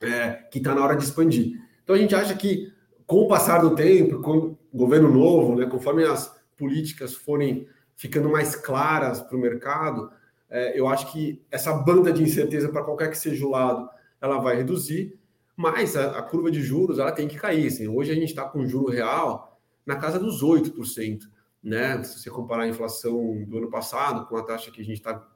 é, 0.00 0.30
que 0.50 0.58
está 0.58 0.74
na 0.74 0.82
hora 0.82 0.96
de 0.96 1.04
expandir. 1.04 1.62
Então 1.84 1.94
a 1.94 1.98
gente 1.98 2.16
acha 2.16 2.34
que 2.34 2.72
com 3.06 3.20
o 3.20 3.28
passar 3.28 3.58
do 3.58 3.76
tempo, 3.76 4.20
com 4.20 4.56
o 4.72 4.76
governo 4.76 5.08
novo, 5.08 5.54
né, 5.54 5.66
conforme 5.66 6.02
as 6.02 6.34
políticas 6.56 7.14
forem 7.14 7.68
ficando 7.94 8.28
mais 8.28 8.56
claras 8.56 9.20
para 9.20 9.36
o 9.36 9.40
mercado, 9.40 10.10
é, 10.48 10.76
eu 10.78 10.88
acho 10.88 11.12
que 11.12 11.40
essa 11.48 11.72
banda 11.72 12.12
de 12.12 12.24
incerteza 12.24 12.70
para 12.70 12.82
qualquer 12.82 13.08
que 13.08 13.18
seja 13.18 13.46
o 13.46 13.50
lado, 13.50 13.88
ela 14.20 14.38
vai 14.38 14.56
reduzir, 14.56 15.16
mas 15.54 15.96
a, 15.96 16.18
a 16.18 16.22
curva 16.22 16.50
de 16.50 16.60
juros 16.60 16.98
ela 16.98 17.12
tem 17.12 17.28
que 17.28 17.38
cair. 17.38 17.68
Assim. 17.68 17.86
Hoje 17.86 18.10
a 18.10 18.14
gente 18.14 18.30
está 18.30 18.42
com 18.48 18.66
juro 18.66 18.90
real 18.90 19.60
na 19.86 19.94
casa 19.94 20.18
dos 20.18 20.42
8%. 20.42 21.20
Né? 21.62 22.02
Se 22.02 22.18
você 22.18 22.30
comparar 22.30 22.64
a 22.64 22.68
inflação 22.68 23.44
do 23.44 23.58
ano 23.58 23.70
passado 23.70 24.26
com 24.26 24.36
a 24.36 24.42
taxa 24.42 24.70
que 24.70 24.80
a 24.80 24.84
gente 24.84 24.98
está 24.98 25.26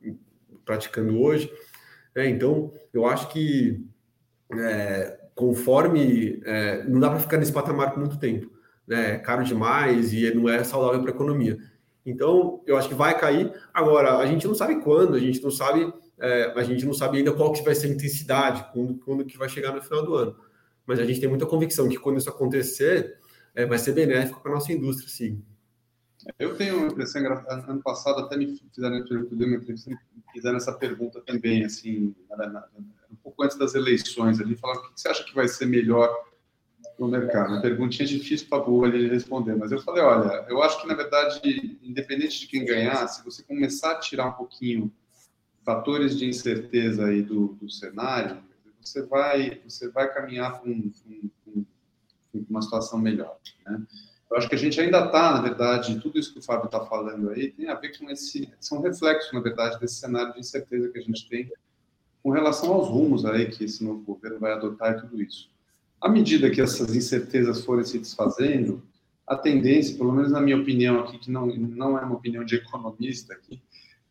praticando 0.65 1.21
hoje. 1.21 1.53
Né? 2.15 2.29
Então, 2.29 2.73
eu 2.93 3.07
acho 3.07 3.29
que 3.29 3.85
é, 4.53 5.19
conforme. 5.35 6.41
É, 6.45 6.85
não 6.85 7.01
dá 7.01 7.11
para 7.11 7.21
ficar 7.21 7.37
nesse 7.37 7.53
patamar 7.53 7.91
por 7.93 8.01
muito 8.01 8.19
tempo. 8.19 8.51
Né? 8.87 9.15
É 9.15 9.19
caro 9.19 9.45
demais 9.45 10.13
e 10.13 10.33
não 10.35 10.49
é 10.49 10.63
saudável 10.65 11.01
para 11.01 11.11
a 11.11 11.15
economia. 11.15 11.59
Então, 12.07 12.63
eu 12.67 12.77
acho 12.77 12.89
que 12.89 12.95
vai 12.95 13.19
cair. 13.19 13.53
Agora, 13.73 14.19
a 14.19 14.27
gente 14.27 14.47
não 14.47 14.55
sabe 14.55 14.81
quando, 14.83 15.15
a 15.15 15.19
gente 15.19 15.43
não 15.43 15.51
sabe, 15.51 15.93
é, 16.21 16.53
a 16.55 16.63
gente 16.63 16.85
não 16.85 16.93
sabe 16.93 17.19
ainda 17.19 17.33
qual 17.33 17.53
que 17.53 17.63
vai 17.63 17.75
ser 17.75 17.87
a 17.87 17.91
intensidade, 17.91 18.67
quando, 18.73 18.95
quando 18.97 19.25
que 19.25 19.39
vai 19.39 19.49
chegar 19.49 19.73
no 19.73 19.83
final 19.83 20.05
do 20.05 20.15
ano. 20.15 20.37
Mas 20.87 20.99
a 20.99 21.05
gente 21.05 21.19
tem 21.19 21.29
muita 21.29 21.47
convicção 21.47 21.89
que 21.89 21.97
quando 21.97 22.19
isso 22.19 22.29
acontecer, 22.29 23.19
é, 23.55 23.65
vai 23.65 23.79
ser 23.79 23.93
benéfico 23.93 24.43
para 24.43 24.53
a 24.53 24.55
nossa 24.55 24.71
indústria, 24.71 25.09
sim. 25.09 25.43
Eu 26.39 26.57
tenho 26.57 26.79
uma 26.79 26.87
impressão. 26.89 27.23
Ano 27.49 27.83
passado 27.83 28.21
até 28.21 28.37
me 28.37 28.57
fizeram 28.75 28.97
uma 28.97 29.57
entrevista, 29.57 29.91
fizeram 30.33 30.57
essa 30.57 30.73
pergunta 30.73 31.21
também, 31.21 31.65
assim, 31.65 32.15
um 33.11 33.17
pouco 33.23 33.43
antes 33.43 33.59
das 33.59 33.75
eleições, 33.75 34.41
ali, 34.41 34.57
falaram 34.57 34.81
o 34.81 34.95
que 34.95 35.01
você 35.01 35.09
acha 35.09 35.25
que 35.25 35.35
vai 35.35 35.49
ser 35.49 35.67
melhor 35.67 36.11
no 36.99 37.09
mercado. 37.09 37.53
Uma 37.53 37.63
perguntinha 37.63 38.07
difícil 38.07 38.49
para 38.49 38.65
boa 38.65 38.91
de 38.91 39.09
responder, 39.09 39.55
mas 39.57 39.73
eu 39.73 39.81
falei, 39.81 40.03
olha, 40.03 40.45
eu 40.49 40.63
acho 40.63 40.81
que 40.81 40.87
na 40.87 40.95
verdade, 40.95 41.79
independente 41.83 42.41
de 42.41 42.47
quem 42.47 42.65
ganhar, 42.65 43.07
se 43.09 43.25
você 43.25 43.43
começar 43.43 43.93
a 43.93 43.99
tirar 43.99 44.27
um 44.29 44.33
pouquinho 44.33 44.93
fatores 45.65 46.17
de 46.17 46.27
incerteza 46.27 47.07
aí 47.07 47.23
do, 47.23 47.49
do 47.61 47.71
cenário, 47.71 48.43
você 48.81 49.03
vai 49.03 49.61
você 49.67 49.89
vai 49.91 50.13
caminhar 50.13 50.61
para 50.61 50.71
um, 50.71 50.93
uma 52.49 52.63
situação 52.63 52.99
melhor, 52.99 53.39
né? 53.67 53.83
Eu 54.35 54.39
acho 54.39 54.49
que 54.49 54.55
a 54.57 54.59
gente 54.59 54.81
ainda 54.81 55.05
está, 55.05 55.33
na 55.33 55.41
verdade, 55.41 56.01
tudo 56.01 56.19
isso 56.19 56.33
que 56.33 56.41
o 56.41 56.43
Fábio 56.43 56.67
está 56.67 56.85
falando 56.85 57.31
aí 57.31 57.53
tem 57.53 57.69
a 57.69 57.77
ver 57.77 57.97
com 57.97 58.11
esse, 58.11 58.53
são 58.59 58.83
reflexos, 58.83 59.33
na 59.33 59.39
verdade, 59.39 59.79
desse 59.79 59.95
cenário 59.95 60.33
de 60.33 60.41
incerteza 60.41 60.89
que 60.89 60.99
a 60.99 61.03
gente 61.03 61.29
tem 61.29 61.49
com 62.21 62.31
relação 62.31 62.73
aos 62.73 62.89
rumos 62.89 63.25
aí 63.25 63.47
que 63.47 63.63
esse 63.63 63.85
novo 63.85 64.01
governo 64.01 64.41
vai 64.41 64.51
adotar 64.51 64.97
e 64.97 65.01
tudo 65.03 65.23
isso. 65.23 65.49
À 66.01 66.09
medida 66.09 66.51
que 66.51 66.61
essas 66.61 66.97
incertezas 66.97 67.65
forem 67.65 67.85
se 67.85 67.97
desfazendo, 67.97 68.83
a 69.25 69.37
tendência, 69.37 69.97
pelo 69.97 70.11
menos 70.11 70.33
na 70.33 70.41
minha 70.41 70.57
opinião 70.57 70.99
aqui, 70.99 71.17
que 71.17 71.31
não, 71.31 71.47
não 71.47 71.97
é 71.97 72.03
uma 72.03 72.17
opinião 72.17 72.45
de 72.45 72.57
economista 72.57 73.35
aqui, 73.35 73.63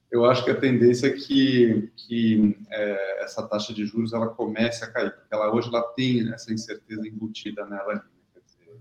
eu 0.09 0.24
acho 0.24 0.45
que 0.45 0.51
a 0.51 0.55
tendência 0.55 1.07
é 1.07 1.11
que, 1.11 1.91
que 1.97 2.57
é, 2.71 3.24
essa 3.26 3.45
taxa 3.45 3.74
de 3.74 3.86
juros 3.86 4.13
ela 4.13 4.28
comece 4.28 4.86
a 4.86 4.88
cair, 4.89 5.11
porque 5.11 5.36
ela 5.36 5.53
hoje 5.53 5.67
ela 5.67 5.82
tem 5.82 6.32
essa 6.32 6.53
incerteza 6.53 7.05
embutida 7.05 7.65
nela. 7.65 7.95
Dizer, 7.95 8.12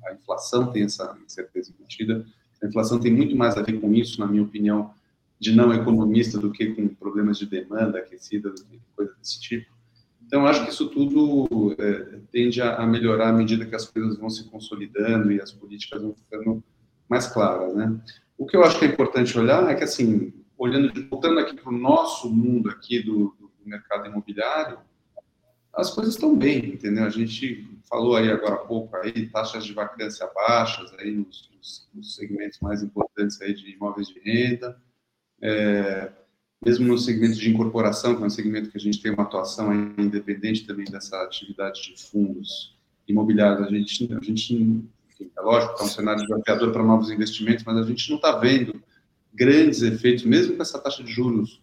a 0.05 0.13
inflação 0.15 0.73
tem 0.73 0.85
essa 0.85 1.17
incerteza 1.25 1.73
embutida. 1.73 2.25
A 2.63 2.67
inflação 2.67 2.99
tem 2.99 3.13
muito 3.13 3.37
mais 3.37 3.57
a 3.57 3.63
ver 3.63 3.81
com 3.81 3.93
isso, 3.93 4.21
na 4.21 4.27
minha 4.27 4.43
opinião, 4.43 4.93
de 5.39 5.55
não 5.55 5.73
economista, 5.75 6.39
do 6.39 6.53
que 6.53 6.67
com 6.73 6.89
problemas 6.89 7.39
de 7.39 7.47
demanda 7.47 7.99
aquecida, 7.99 8.53
que 8.53 8.81
coisa 8.95 9.13
desse 9.19 9.41
tipo. 9.41 9.73
Então, 10.25 10.47
acho 10.47 10.65
que 10.65 10.71
isso 10.71 10.89
tudo 10.89 11.75
é, 11.79 12.21
tende 12.31 12.63
a, 12.63 12.77
a, 12.77 12.87
melhorar 12.87 13.29
à 13.29 13.33
medida 13.33 13.67
que 13.67 13.75
as 13.75 13.85
coisas 13.85 14.17
vão 14.17 14.31
se 14.31 14.45
consolidando 14.45 15.31
e 15.31 15.41
as 15.41 15.53
políticas 15.53 16.01
vão 16.01 16.15
ficando 16.15 16.63
mais 17.09 17.27
claras, 17.27 17.75
né? 17.75 18.01
O 18.39 18.47
que 18.47 18.57
eu 18.57 18.65
acho 18.65 18.79
que 18.79 18.85
é 18.87 18.89
importante 18.89 19.39
olhar 19.39 19.69
é 19.69 19.75
que, 19.75 19.85
assim, 19.85 20.33
olhando, 20.57 20.91
voltando 21.11 21.39
aqui 21.39 21.55
para 21.55 21.71
o 21.71 21.77
nosso 21.77 22.31
mundo 22.31 22.71
aqui 22.71 23.03
do, 23.03 23.37
do, 23.39 23.51
mercado 23.65 24.07
imobiliário, 24.09 24.79
as 25.75 25.91
coisas 25.91 26.15
estão 26.15 26.37
bem, 26.37 26.75
entendeu? 26.75 27.05
A 27.05 27.11
gente 27.11 27.67
falou 27.89 28.17
aí 28.17 28.31
agora 28.31 28.55
há 28.55 28.59
pouco 28.59 28.95
aí 28.97 29.29
taxas 29.29 29.65
de 29.65 29.73
vacância 29.73 30.29
baixas 30.35 30.93
aí 30.99 31.13
nos, 31.13 31.51
nos, 31.55 31.89
nos 31.95 32.15
segmentos 32.15 32.59
mais 32.61 32.83
importantes 32.83 33.41
aí 33.41 33.55
de 33.55 33.71
imóveis 33.71 34.09
de 34.09 34.21
renda, 34.21 34.77
é, 35.41 36.13
mesmo 36.65 36.87
no 36.87 36.99
segmento 36.99 37.37
de 37.37 37.51
incorporação, 37.51 38.15
que 38.15 38.23
é 38.23 38.27
um 38.27 38.31
segmento 38.31 38.71
que 38.71 38.77
a 38.77 38.81
gente 38.81 39.01
tem 39.01 39.13
uma 39.13 39.25
atuação 39.25 39.75
independente 39.99 40.67
também 40.67 40.85
dessa 40.85 41.21
atividade 41.23 41.83
de 41.83 42.03
fundos 42.03 42.77
imobiliários, 43.09 43.67
a 43.67 43.71
gente, 43.71 44.15
a 44.15 44.25
gente 44.25 44.55
enfim, 44.55 45.31
é 45.37 45.41
lógico 45.41 45.81
é 45.81 45.85
um 45.85 45.89
cenário 45.89 46.23
desafiador 46.23 46.73
para 46.73 46.83
novos 46.83 47.11
investimentos, 47.11 47.65
mas 47.65 47.77
a 47.79 47.83
gente 47.83 48.09
não 48.11 48.17
está 48.17 48.39
vendo 48.39 48.83
grandes 49.35 49.83
efeitos, 49.83 50.25
mesmo 50.25 50.57
com 50.57 50.63
essa 50.63 50.79
taxa 50.79 51.03
de 51.03 51.11
juros 51.11 51.61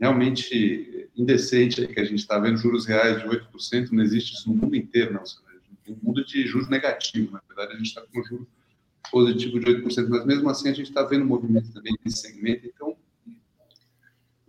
realmente 0.00 0.99
indecente 1.20 1.86
que 1.86 2.00
a 2.00 2.04
gente 2.04 2.20
está 2.20 2.38
vendo, 2.38 2.56
juros 2.56 2.86
reais 2.86 3.20
de 3.20 3.28
8%, 3.28 3.90
não 3.90 4.02
existe 4.02 4.34
isso 4.34 4.48
no 4.48 4.56
mundo 4.56 4.76
inteiro, 4.76 5.12
não. 5.12 5.22
Um 5.88 5.98
mundo 6.02 6.24
de 6.24 6.46
juros 6.46 6.68
negativo, 6.68 7.32
na 7.32 7.42
verdade 7.46 7.74
a 7.74 7.76
gente 7.76 7.86
está 7.86 8.02
com 8.02 8.20
um 8.20 8.24
juro 8.24 8.48
positivo 9.10 9.58
de 9.58 9.66
8%, 9.66 10.08
mas 10.08 10.24
mesmo 10.24 10.48
assim 10.48 10.68
a 10.68 10.72
gente 10.72 10.88
está 10.88 11.02
vendo 11.02 11.24
movimento 11.24 11.72
também 11.72 11.94
nesse 12.04 12.18
segmento, 12.18 12.66
então 12.66 12.96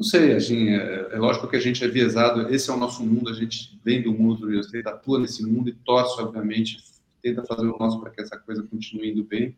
não 0.02 0.08
sei, 0.08 0.34
assim, 0.34 0.70
é, 0.70 1.10
é, 1.12 1.18
lógico 1.20 1.48
que 1.48 1.56
a 1.56 1.60
gente 1.60 1.84
é 1.84 1.88
viesado, 1.88 2.52
esse 2.52 2.72
é 2.72 2.74
o 2.74 2.78
nosso 2.78 3.06
mundo, 3.06 3.30
a 3.30 3.34
gente 3.34 3.80
vem 3.86 4.02
do 4.02 4.12
mundo 4.12 4.42
do 4.42 4.48
real 4.48 4.62
estate, 4.62 4.88
atua 4.88 5.20
nesse 5.20 5.46
mundo 5.46 5.70
e 5.70 5.74
torce, 5.74 6.20
obviamente, 6.20 6.80
tenta 7.22 7.44
fazer 7.44 7.68
o 7.68 7.78
nosso 7.78 8.02
para 8.02 8.10
que 8.10 8.20
essa 8.20 8.36
coisa 8.36 8.64
continue 8.64 9.12
indo 9.12 9.24
bem. 9.24 9.56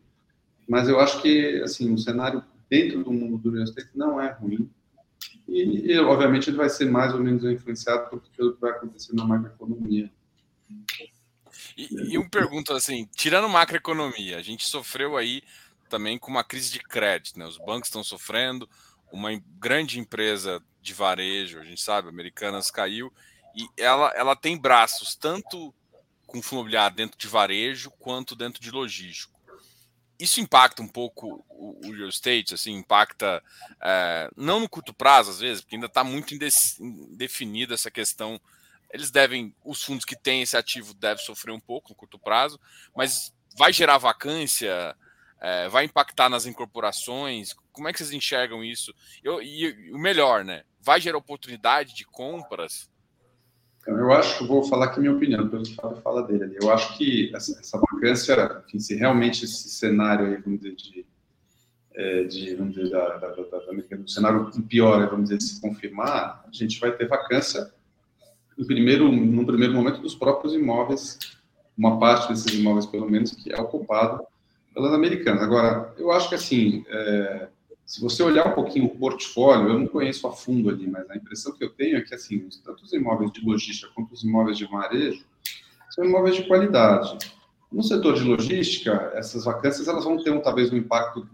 Mas 0.68 0.86
eu 0.86 1.00
acho 1.00 1.22
que, 1.22 1.62
assim, 1.62 1.90
o 1.90 1.96
cenário 1.96 2.44
dentro 2.68 3.02
do 3.02 3.10
mundo 3.10 3.38
do 3.38 3.52
real 3.52 3.64
estate 3.64 3.88
não 3.94 4.20
é 4.20 4.32
ruim. 4.32 4.68
E, 5.46 5.92
e 5.92 5.98
obviamente, 5.98 6.50
ele 6.50 6.56
vai 6.56 6.68
ser 6.68 6.86
mais 6.86 7.12
ou 7.12 7.20
menos 7.20 7.44
influenciado 7.44 8.08
pelo 8.08 8.20
que 8.54 8.60
vai 8.60 8.70
acontecer 8.70 9.14
na 9.14 9.24
macroeconomia. 9.24 10.10
E, 11.76 12.12
e 12.12 12.18
uma 12.18 12.28
pergunta 12.28 12.74
assim, 12.74 13.08
tirando 13.14 13.48
macroeconomia, 13.48 14.38
a 14.38 14.42
gente 14.42 14.66
sofreu 14.66 15.16
aí 15.16 15.42
também 15.88 16.18
com 16.18 16.30
uma 16.30 16.44
crise 16.44 16.72
de 16.72 16.80
crédito, 16.80 17.38
né? 17.38 17.46
Os 17.46 17.58
bancos 17.58 17.88
estão 17.88 18.02
sofrendo, 18.02 18.68
uma 19.12 19.30
grande 19.58 19.98
empresa 19.98 20.62
de 20.80 20.92
varejo, 20.92 21.58
a 21.58 21.64
gente 21.64 21.80
sabe, 21.80 22.08
Americanas 22.08 22.70
caiu, 22.70 23.12
E 23.54 23.68
ela, 23.76 24.12
ela 24.16 24.34
tem 24.34 24.58
braços 24.58 25.14
tanto 25.14 25.72
com 26.26 26.42
fundo 26.42 26.60
imobiliário 26.60 26.96
dentro 26.96 27.16
de 27.16 27.28
varejo 27.28 27.90
quanto 27.92 28.34
dentro 28.34 28.60
de 28.60 28.70
logístico. 28.70 29.33
Isso 30.18 30.40
impacta 30.40 30.82
um 30.82 30.88
pouco 30.88 31.44
o, 31.48 31.86
o 31.86 31.92
real 31.92 32.08
estate, 32.08 32.54
assim, 32.54 32.72
impacta 32.72 33.42
é, 33.82 34.30
não 34.36 34.60
no 34.60 34.68
curto 34.68 34.94
prazo, 34.94 35.30
às 35.30 35.40
vezes, 35.40 35.60
porque 35.62 35.76
ainda 35.76 35.86
está 35.86 36.04
muito 36.04 36.34
indefinida 36.34 37.74
essa 37.74 37.90
questão. 37.90 38.40
Eles 38.92 39.10
devem, 39.10 39.54
os 39.64 39.82
fundos 39.82 40.04
que 40.04 40.16
têm 40.16 40.42
esse 40.42 40.56
ativo 40.56 40.94
devem 40.94 41.24
sofrer 41.24 41.52
um 41.52 41.60
pouco 41.60 41.90
no 41.90 41.96
curto 41.96 42.18
prazo, 42.18 42.60
mas 42.94 43.34
vai 43.56 43.72
gerar 43.72 43.98
vacância, 43.98 44.96
é, 45.40 45.68
vai 45.68 45.84
impactar 45.84 46.28
nas 46.28 46.46
incorporações? 46.46 47.52
Como 47.72 47.88
é 47.88 47.92
que 47.92 47.98
vocês 47.98 48.12
enxergam 48.12 48.64
isso? 48.64 48.94
Eu, 49.22 49.42
e, 49.42 49.64
e 49.64 49.92
o 49.92 49.98
melhor, 49.98 50.44
né? 50.44 50.64
Vai 50.80 51.00
gerar 51.00 51.18
oportunidade 51.18 51.94
de 51.94 52.04
compras? 52.04 52.88
Então, 53.84 53.98
eu 53.98 54.10
acho 54.12 54.38
que 54.38 54.46
vou 54.46 54.64
falar 54.64 54.86
aqui 54.86 54.98
minha 54.98 55.12
opinião, 55.12 55.46
que 55.46 55.56
o 55.56 55.74
Fábio 55.74 55.98
fala 55.98 56.22
dele. 56.26 56.56
Eu 56.60 56.72
acho 56.72 56.96
que 56.96 57.30
essa, 57.36 57.52
essa 57.60 57.78
vacância, 57.78 58.62
enfim, 58.66 58.78
se 58.78 58.94
realmente 58.94 59.44
esse 59.44 59.68
cenário 59.68 60.26
aí, 60.26 60.36
vamos 60.38 60.60
dizer, 60.60 60.74
de, 60.74 61.06
é, 61.94 62.24
de 62.24 62.54
vamos 62.54 62.74
dizer, 62.74 62.88
da, 62.88 63.18
da, 63.18 63.28
da, 63.28 63.58
do 63.96 64.10
cenário 64.10 64.50
pior, 64.66 65.06
vamos 65.10 65.28
dizer, 65.28 65.42
se 65.42 65.60
confirmar, 65.60 66.42
a 66.48 66.50
gente 66.50 66.80
vai 66.80 66.92
ter 66.92 67.06
vacância 67.06 67.70
no 68.56 68.66
primeiro, 68.66 69.12
no 69.12 69.44
primeiro 69.44 69.74
momento 69.74 70.00
dos 70.00 70.14
próprios 70.14 70.54
imóveis, 70.54 71.18
uma 71.76 71.98
parte 71.98 72.28
desses 72.28 72.58
imóveis, 72.58 72.86
pelo 72.86 73.10
menos, 73.10 73.32
que 73.32 73.52
é 73.52 73.60
ocupado 73.60 74.24
pelas 74.72 74.94
americanas. 74.94 75.42
Agora, 75.42 75.92
eu 75.98 76.10
acho 76.10 76.30
que 76.30 76.34
assim, 76.36 76.86
é, 76.88 77.48
se 77.86 78.00
você 78.00 78.22
olhar 78.22 78.48
um 78.48 78.54
pouquinho 78.54 78.86
o 78.86 78.96
portfólio, 78.96 79.68
eu 79.68 79.78
não 79.78 79.86
conheço 79.86 80.26
a 80.26 80.32
fundo 80.32 80.70
ali, 80.70 80.86
mas 80.86 81.08
a 81.10 81.16
impressão 81.16 81.52
que 81.52 81.62
eu 81.62 81.70
tenho 81.70 81.98
é 81.98 82.00
que, 82.00 82.14
assim, 82.14 82.48
tanto 82.64 82.84
os 82.84 82.92
imóveis 82.92 83.30
de 83.32 83.44
logística 83.44 83.92
quanto 83.94 84.12
os 84.12 84.24
imóveis 84.24 84.56
de 84.56 84.66
varejo 84.66 85.24
são 85.90 86.04
imóveis 86.04 86.36
de 86.36 86.46
qualidade. 86.46 87.18
No 87.70 87.82
setor 87.82 88.14
de 88.14 88.22
logística, 88.22 89.12
essas 89.14 89.44
vacâncias 89.44 89.86
elas 89.86 90.04
vão 90.04 90.22
ter 90.22 90.40
talvez 90.40 90.72
um 90.72 90.76
impacto 90.76 91.28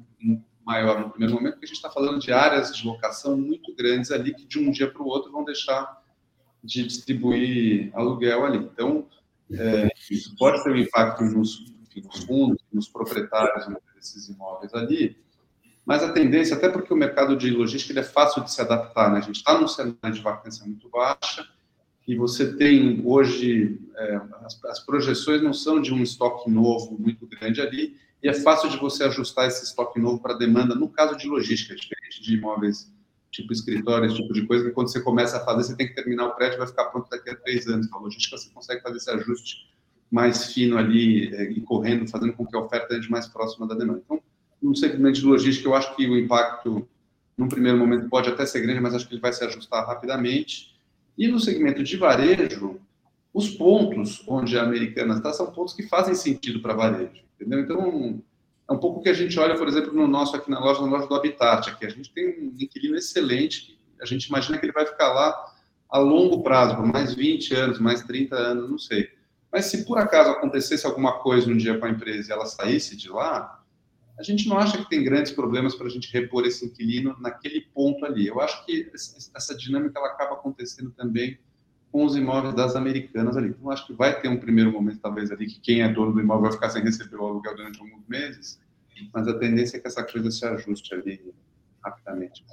maior 0.64 1.00
no 1.00 1.10
primeiro 1.10 1.34
momento, 1.34 1.52
porque 1.54 1.66
a 1.66 1.68
gente 1.68 1.76
está 1.76 1.90
falando 1.90 2.18
de 2.18 2.32
áreas 2.32 2.74
de 2.74 2.86
locação 2.86 3.36
muito 3.36 3.74
grandes 3.74 4.10
ali 4.10 4.34
que 4.34 4.46
de 4.46 4.58
um 4.58 4.70
dia 4.70 4.90
para 4.90 5.02
o 5.02 5.06
outro 5.06 5.32
vão 5.32 5.44
deixar 5.44 6.00
de 6.62 6.86
distribuir 6.86 7.90
aluguel 7.94 8.44
ali. 8.44 8.58
Então, 8.58 9.06
é, 9.52 9.88
isso 10.10 10.34
pode 10.36 10.62
ter 10.62 10.70
um 10.70 10.76
impacto 10.76 11.24
nos, 11.24 11.72
enfim, 11.82 12.02
nos 12.02 12.24
fundos, 12.24 12.62
nos 12.72 12.88
proprietários 12.88 13.66
desses 13.94 14.28
imóveis 14.28 14.72
ali, 14.74 15.16
mas 15.90 16.04
a 16.04 16.12
tendência, 16.12 16.54
até 16.54 16.68
porque 16.68 16.94
o 16.94 16.96
mercado 16.96 17.36
de 17.36 17.50
logística 17.50 17.92
ele 17.92 17.98
é 17.98 18.04
fácil 18.04 18.44
de 18.44 18.52
se 18.52 18.60
adaptar, 18.60 19.10
né? 19.10 19.18
A 19.18 19.22
gente 19.22 19.38
está 19.38 19.60
num 19.60 19.66
cenário 19.66 20.12
de 20.12 20.20
vacância 20.20 20.64
muito 20.64 20.88
baixa 20.88 21.44
e 22.06 22.14
você 22.14 22.56
tem 22.56 23.02
hoje 23.04 23.76
é, 23.96 24.20
as, 24.44 24.64
as, 24.66 24.78
projeções 24.78 25.42
não 25.42 25.52
são 25.52 25.82
de 25.82 25.92
um 25.92 26.00
estoque 26.00 26.48
novo 26.48 26.96
muito 26.96 27.26
grande 27.26 27.60
ali 27.60 27.96
e 28.22 28.28
é 28.28 28.32
fácil 28.32 28.70
de 28.70 28.76
você 28.76 29.02
ajustar 29.02 29.48
esse 29.48 29.64
estoque 29.64 29.98
novo 29.98 30.20
para 30.20 30.34
demanda. 30.34 30.76
No 30.76 30.88
caso 30.88 31.16
de 31.16 31.26
logística, 31.26 31.74
diferente 31.74 32.22
de 32.22 32.36
imóveis 32.36 32.88
tipo 33.32 33.52
escritório, 33.52 34.06
esse 34.06 34.14
tipo 34.14 34.32
de 34.32 34.46
coisa, 34.46 34.66
que 34.66 34.70
quando 34.70 34.92
você 34.92 35.00
começa 35.00 35.38
a 35.38 35.44
fazer, 35.44 35.64
você 35.64 35.76
tem 35.76 35.88
que 35.88 35.94
terminar 35.96 36.26
o 36.26 36.36
prédio, 36.36 36.58
vai 36.58 36.68
ficar 36.68 36.84
pronto 36.84 37.10
daqui 37.10 37.30
a 37.30 37.34
três 37.34 37.66
anos. 37.66 37.90
Na 37.90 37.98
logística, 37.98 38.38
você 38.38 38.48
consegue 38.50 38.80
fazer 38.80 38.98
esse 38.98 39.10
ajuste 39.10 39.68
mais 40.08 40.52
fino 40.52 40.78
ali 40.78 41.34
é, 41.34 41.50
e 41.50 41.60
correndo, 41.62 42.08
fazendo 42.08 42.32
com 42.34 42.46
que 42.46 42.56
a 42.56 42.60
oferta 42.60 42.94
esteja 42.94 43.10
mais 43.10 43.26
próxima 43.26 43.66
da 43.66 43.74
demanda. 43.74 44.00
Então, 44.04 44.22
no 44.62 44.76
segmento 44.76 45.18
de 45.18 45.24
logística, 45.24 45.68
eu 45.68 45.74
acho 45.74 45.94
que 45.96 46.06
o 46.06 46.18
impacto, 46.18 46.86
num 47.36 47.48
primeiro 47.48 47.78
momento, 47.78 48.08
pode 48.08 48.28
até 48.28 48.44
ser 48.44 48.60
grande, 48.60 48.80
mas 48.80 48.94
acho 48.94 49.08
que 49.08 49.14
ele 49.14 49.20
vai 49.20 49.32
se 49.32 49.44
ajustar 49.44 49.86
rapidamente. 49.86 50.74
E 51.16 51.28
no 51.28 51.40
segmento 51.40 51.82
de 51.82 51.96
varejo, 51.96 52.80
os 53.32 53.48
pontos 53.48 54.22
onde 54.26 54.58
a 54.58 54.62
Americana 54.62 55.16
está 55.16 55.32
são 55.32 55.50
pontos 55.52 55.74
que 55.74 55.88
fazem 55.88 56.14
sentido 56.14 56.60
para 56.60 56.74
varejo, 56.74 57.22
entendeu? 57.34 57.60
Então, 57.60 58.22
é 58.68 58.72
um 58.72 58.78
pouco 58.78 59.02
que 59.02 59.08
a 59.08 59.14
gente 59.14 59.38
olha, 59.38 59.56
por 59.56 59.68
exemplo, 59.68 59.92
no 59.92 60.06
nosso 60.06 60.36
aqui 60.36 60.50
na 60.50 60.60
loja, 60.60 60.80
na 60.80 60.88
loja 60.88 61.06
do 61.06 61.14
Habitat, 61.14 61.70
aqui 61.70 61.86
a 61.86 61.90
gente 61.90 62.12
tem 62.12 62.28
um 62.28 62.54
inquilino 62.58 62.96
excelente, 62.96 63.78
a 64.00 64.06
gente 64.06 64.26
imagina 64.26 64.58
que 64.58 64.66
ele 64.66 64.72
vai 64.72 64.86
ficar 64.86 65.12
lá 65.12 65.54
a 65.88 65.98
longo 65.98 66.42
prazo, 66.42 66.76
por 66.76 66.86
mais 66.86 67.14
20 67.14 67.54
anos, 67.54 67.78
mais 67.78 68.02
30 68.02 68.36
anos, 68.36 68.70
não 68.70 68.78
sei. 68.78 69.08
Mas 69.52 69.66
se 69.66 69.84
por 69.84 69.98
acaso 69.98 70.30
acontecesse 70.30 70.86
alguma 70.86 71.18
coisa 71.18 71.50
um 71.50 71.56
dia 71.56 71.76
com 71.78 71.86
a 71.86 71.90
empresa 71.90 72.30
e 72.30 72.32
ela 72.32 72.46
saísse 72.46 72.96
de 72.96 73.08
lá, 73.08 73.59
a 74.20 74.22
gente 74.22 74.46
não 74.46 74.58
acha 74.58 74.76
que 74.76 74.88
tem 74.88 75.02
grandes 75.02 75.32
problemas 75.32 75.74
para 75.74 75.86
a 75.86 75.90
gente 75.90 76.12
repor 76.12 76.44
esse 76.44 76.66
inquilino 76.66 77.16
naquele 77.18 77.62
ponto 77.74 78.04
ali. 78.04 78.26
Eu 78.26 78.38
acho 78.38 78.66
que 78.66 78.90
essa 79.34 79.56
dinâmica 79.56 79.98
ela 79.98 80.08
acaba 80.08 80.34
acontecendo 80.34 80.90
também 80.90 81.38
com 81.90 82.04
os 82.04 82.14
imóveis 82.14 82.54
das 82.54 82.76
americanas 82.76 83.34
ali. 83.34 83.48
Então, 83.48 83.70
acho 83.70 83.86
que 83.86 83.94
vai 83.94 84.20
ter 84.20 84.28
um 84.28 84.38
primeiro 84.38 84.70
momento, 84.70 85.00
talvez, 85.00 85.30
ali, 85.30 85.46
que 85.46 85.58
quem 85.60 85.80
é 85.80 85.88
dono 85.88 86.12
do 86.12 86.20
imóvel 86.20 86.42
vai 86.42 86.52
ficar 86.52 86.68
sem 86.68 86.82
receber 86.82 87.16
o 87.16 87.26
aluguel 87.26 87.56
durante 87.56 87.80
alguns 87.80 88.06
meses, 88.06 88.60
mas 89.14 89.26
a 89.26 89.38
tendência 89.38 89.78
é 89.78 89.80
que 89.80 89.88
essa 89.88 90.04
coisa 90.04 90.30
se 90.30 90.44
ajuste 90.44 90.94
ali 90.94 91.32
rapidamente. 91.82 92.44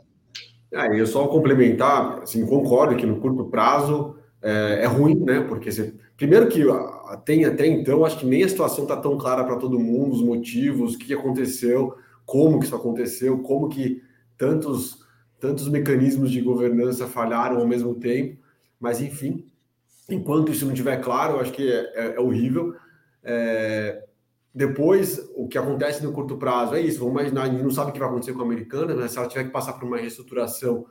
Ah, 0.73 0.87
eu 0.87 1.05
só 1.05 1.27
complementar, 1.27 2.21
assim, 2.21 2.45
concordo 2.47 2.95
que 2.95 3.05
no 3.05 3.19
curto 3.19 3.43
prazo 3.45 4.17
é, 4.41 4.83
é 4.83 4.85
ruim, 4.85 5.19
né? 5.19 5.41
Porque 5.41 5.69
você, 5.69 5.93
primeiro 6.17 6.49
que 6.49 6.63
tem 7.23 7.45
até 7.45 7.65
então, 7.65 8.03
acho 8.03 8.19
que 8.19 8.25
nem 8.25 8.43
a 8.43 8.49
situação 8.49 8.83
está 8.83 8.97
tão 8.97 9.17
clara 9.17 9.43
para 9.43 9.55
todo 9.55 9.79
mundo, 9.79 10.13
os 10.15 10.21
motivos, 10.21 10.95
o 10.95 10.97
que 10.97 11.13
aconteceu, 11.13 11.95
como 12.25 12.59
que 12.59 12.65
isso 12.65 12.75
aconteceu, 12.75 13.39
como 13.39 13.69
que 13.69 14.01
tantos 14.37 15.05
tantos 15.39 15.67
mecanismos 15.67 16.31
de 16.31 16.41
governança 16.41 17.07
falharam 17.07 17.57
ao 17.59 17.67
mesmo 17.67 17.95
tempo, 17.95 18.41
mas 18.79 19.01
enfim, 19.01 19.45
enquanto 20.09 20.51
isso 20.51 20.65
não 20.65 20.73
estiver 20.73 20.97
claro, 20.97 21.39
acho 21.39 21.51
que 21.51 21.71
é, 21.71 21.91
é, 21.95 22.15
é 22.15 22.19
horrível. 22.19 22.75
É, 23.23 24.03
depois, 24.53 25.29
o 25.35 25.47
que 25.47 25.57
acontece 25.57 26.03
no 26.03 26.11
curto 26.11 26.37
prazo 26.37 26.73
é 26.73 26.81
isso. 26.81 26.99
Vamos 26.99 27.13
imaginar, 27.13 27.43
a 27.43 27.49
gente 27.49 27.61
não 27.61 27.69
sabe 27.69 27.91
o 27.91 27.93
que 27.93 27.99
vai 27.99 28.07
acontecer 28.07 28.33
com 28.33 28.41
a 28.41 28.45
americana, 28.45 28.95
né? 28.95 29.07
se 29.07 29.17
ela 29.17 29.27
tiver 29.27 29.43
que 29.43 29.51
passar 29.51 29.73
por 29.73 29.85
uma 29.85 29.97
reestruturação 29.97 30.85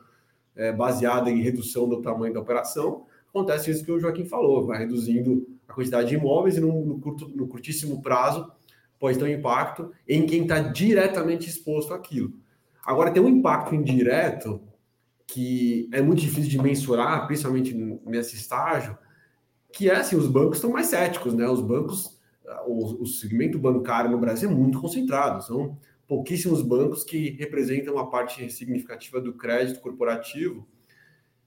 é, 0.54 0.72
baseada 0.72 1.30
em 1.30 1.42
redução 1.42 1.88
do 1.88 2.00
tamanho 2.00 2.32
da 2.32 2.40
operação, 2.40 3.04
acontece 3.36 3.70
isso 3.70 3.84
que 3.84 3.92
o 3.92 4.00
Joaquim 4.00 4.24
falou, 4.24 4.66
vai 4.66 4.78
reduzindo 4.78 5.46
a 5.68 5.72
quantidade 5.72 6.08
de 6.08 6.14
imóveis 6.14 6.56
e 6.56 6.60
no, 6.60 6.84
no, 6.84 6.98
curto, 6.98 7.28
no 7.28 7.46
curtíssimo 7.46 8.00
prazo 8.00 8.50
pode 8.98 9.18
ter 9.18 9.24
um 9.24 9.28
impacto 9.28 9.92
em 10.08 10.26
quem 10.26 10.42
está 10.42 10.58
diretamente 10.58 11.48
exposto 11.48 11.92
àquilo. 11.92 12.32
Agora, 12.84 13.10
tem 13.10 13.22
um 13.22 13.28
impacto 13.28 13.74
indireto 13.74 14.60
que 15.26 15.88
é 15.92 16.00
muito 16.00 16.20
difícil 16.20 16.48
de 16.48 16.62
mensurar, 16.62 17.26
principalmente 17.26 17.74
nesse 18.06 18.36
estágio, 18.36 18.96
que 19.72 19.90
é 19.90 19.96
assim, 19.96 20.16
os 20.16 20.28
bancos 20.28 20.58
estão 20.58 20.70
mais 20.70 20.86
céticos, 20.86 21.34
né? 21.34 21.46
Os 21.48 21.60
bancos, 21.60 22.18
o, 22.66 23.02
o 23.02 23.06
segmento 23.06 23.58
bancário 23.58 24.10
no 24.10 24.18
Brasil 24.18 24.48
é 24.48 24.54
muito 24.54 24.80
concentrado, 24.80 25.42
são 25.44 25.76
pouquíssimos 26.06 26.62
bancos 26.62 27.02
que 27.02 27.30
representam 27.30 27.94
uma 27.94 28.08
parte 28.08 28.48
significativa 28.50 29.20
do 29.20 29.34
crédito 29.34 29.80
corporativo 29.80 30.66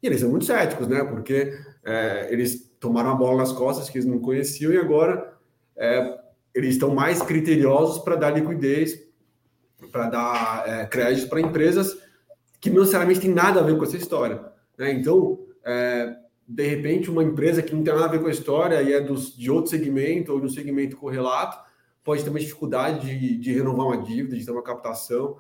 e 0.02 0.08
eles 0.08 0.22
são 0.22 0.30
muito 0.30 0.46
céticos, 0.46 0.88
né? 0.88 1.04
Porque 1.04 1.54
é, 1.84 2.28
eles 2.32 2.72
tomaram 2.80 3.12
a 3.12 3.16
bola 3.16 3.38
nas 3.38 3.52
costas 3.52 3.90
que 3.90 3.98
eles 3.98 4.08
não 4.08 4.20
conheciam 4.20 4.72
e 4.72 4.78
agora 4.78 5.34
é, 5.76 6.18
eles 6.54 6.76
estão 6.76 6.94
mais 6.94 7.22
criteriosos 7.22 8.04
para 8.04 8.16
dar 8.16 8.32
liquidez, 8.32 9.00
para 9.92 10.10
dar 10.10 10.64
é, 10.68 10.86
crédito 10.86 11.30
para 11.30 11.42
empresas 11.42 11.98
que 12.60 12.70
não 12.70 12.80
necessariamente 12.80 13.22
tem 13.22 13.34
nada 13.34 13.60
a 13.60 13.64
ver 13.64 13.78
com 13.78 13.84
essa 13.84 13.98
história. 13.98 14.42
Né? 14.78 14.92
Então, 14.92 15.40
é, 15.64 16.16
de 16.48 16.68
repente, 16.68 17.10
uma 17.10 17.24
empresa 17.24 17.62
que 17.62 17.74
não 17.74 17.84
tem 17.84 17.94
nada 17.94 18.06
a 18.06 18.10
ver 18.10 18.20
com 18.20 18.28
a 18.28 18.32
história 18.32 18.82
e 18.82 18.94
é 18.94 19.00
dos, 19.00 19.36
de 19.38 19.50
outro 19.52 19.70
segmento 19.70 20.34
ou 20.34 20.40
de 20.40 20.48
um 20.48 20.50
segmento 20.50 20.98
correlato, 20.98 21.58
pode 22.04 22.24
ter 22.24 22.30
uma 22.30 22.40
dificuldade 22.40 23.06
de, 23.06 23.38
de 23.38 23.54
renovar 23.54 23.88
uma 23.88 24.02
dívida, 24.02 24.36
de 24.36 24.46
ter 24.46 24.52
uma 24.52 24.64
captação, 24.64 25.38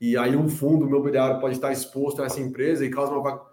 e 0.00 0.16
aí 0.16 0.36
um 0.36 0.48
fundo 0.48 0.86
imobiliário 0.86 1.40
pode 1.40 1.54
estar 1.54 1.72
exposto 1.72 2.22
a 2.22 2.26
essa 2.26 2.40
empresa 2.40 2.84
e 2.84 2.90
causa 2.90 3.12
uma 3.12 3.49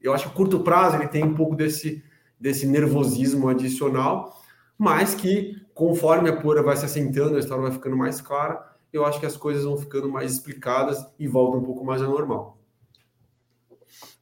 eu 0.00 0.14
acho 0.14 0.28
que 0.28 0.34
curto 0.34 0.60
prazo 0.60 0.96
ele 0.96 1.08
tem 1.08 1.24
um 1.24 1.34
pouco 1.34 1.54
desse, 1.54 2.02
desse 2.38 2.66
nervosismo 2.66 3.48
adicional, 3.48 4.42
mas 4.78 5.14
que 5.14 5.60
conforme 5.74 6.30
a 6.30 6.36
poeira 6.36 6.62
vai 6.62 6.76
se 6.76 6.84
assentando, 6.84 7.36
a 7.36 7.40
história 7.40 7.62
vai 7.62 7.72
ficando 7.72 7.96
mais 7.96 8.20
clara, 8.20 8.70
eu 8.92 9.04
acho 9.04 9.20
que 9.20 9.26
as 9.26 9.36
coisas 9.36 9.64
vão 9.64 9.76
ficando 9.76 10.08
mais 10.08 10.32
explicadas 10.32 11.04
e 11.18 11.28
voltam 11.28 11.60
um 11.60 11.64
pouco 11.64 11.84
mais 11.84 12.02
ao 12.02 12.10
normal. 12.10 12.58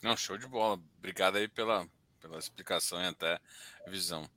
Não, 0.03 0.17
show 0.17 0.37
de 0.37 0.47
bola. 0.47 0.79
Obrigado 0.99 1.37
aí 1.37 1.49
pela, 1.49 1.87
pela 2.21 2.39
explicação 2.39 3.01
e 3.01 3.07
até 3.07 3.41
visão. 3.87 4.29